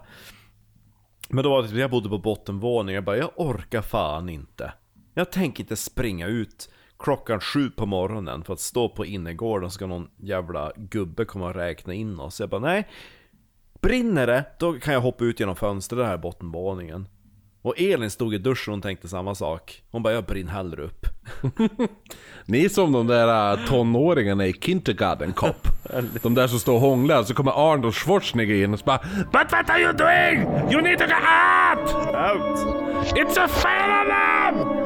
Men 1.33 1.43
då 1.43 1.49
var 1.49 1.61
det 1.61 1.67
typ, 1.67 1.77
jag 1.77 1.91
bodde 1.91 2.09
på 2.09 2.17
bottenvåningen, 2.17 2.95
jag 2.95 3.03
bara, 3.03 3.17
jag 3.17 3.31
orkar 3.35 3.81
fan 3.81 4.29
inte. 4.29 4.73
Jag 5.13 5.31
tänker 5.31 5.63
inte 5.63 5.75
springa 5.75 6.27
ut 6.27 6.69
klockan 6.99 7.39
sju 7.39 7.69
på 7.69 7.85
morgonen 7.85 8.43
för 8.43 8.53
att 8.53 8.59
stå 8.59 8.89
på 8.89 9.05
innergården 9.05 9.69
så 9.69 9.73
ska 9.73 9.87
någon 9.87 10.09
jävla 10.17 10.71
gubbe 10.75 11.25
komma 11.25 11.45
och 11.45 11.55
räkna 11.55 11.93
in 11.93 12.19
oss. 12.19 12.39
Jag 12.39 12.49
bara, 12.49 12.61
nej. 12.61 12.87
Brinner 13.81 14.27
det, 14.27 14.45
då 14.59 14.73
kan 14.73 14.93
jag 14.93 15.01
hoppa 15.01 15.23
ut 15.23 15.39
genom 15.39 15.55
fönstret 15.55 15.99
där 15.99 16.15
i 16.15 16.17
bottenvåningen. 16.17 17.07
Och 17.61 17.79
Elin 17.79 18.09
stod 18.09 18.33
i 18.33 18.37
duschen 18.37 18.73
och 18.73 18.83
tänkte 18.83 19.07
samma 19.07 19.35
sak. 19.35 19.81
Hon 19.91 20.03
bara, 20.03 20.13
jag 20.13 20.23
brinner 20.23 20.51
hellre 20.51 20.81
upp. 20.81 21.05
Ni 22.45 22.65
är 22.65 22.69
som 22.69 22.91
de 22.91 23.07
där 23.07 23.53
äh, 23.53 23.67
tonåringarna 23.67 24.47
i 24.47 24.53
Kindergarten 24.53 25.33
Cop. 25.33 25.67
De 26.21 26.33
där 26.33 26.47
som 26.47 26.59
står 26.59 26.73
och 26.73 26.79
hånglar, 26.79 27.23
så 27.23 27.33
kommer 27.33 27.71
Arnold 27.71 27.95
Schwarzenegger 27.95 28.55
in 28.55 28.73
och 28.73 28.79
så 28.79 28.85
bara 28.85 28.99
But 29.31 29.51
what 29.51 29.69
are 29.69 29.81
you 29.81 29.93
doing? 29.93 30.71
You 30.71 30.81
need 30.81 30.99
to 30.99 31.05
go 31.05 31.13
out! 31.13 31.93
Out! 32.15 32.59
It's 33.15 33.37
a 33.37 33.47
fire 33.47 33.91
alarm! 33.91 34.80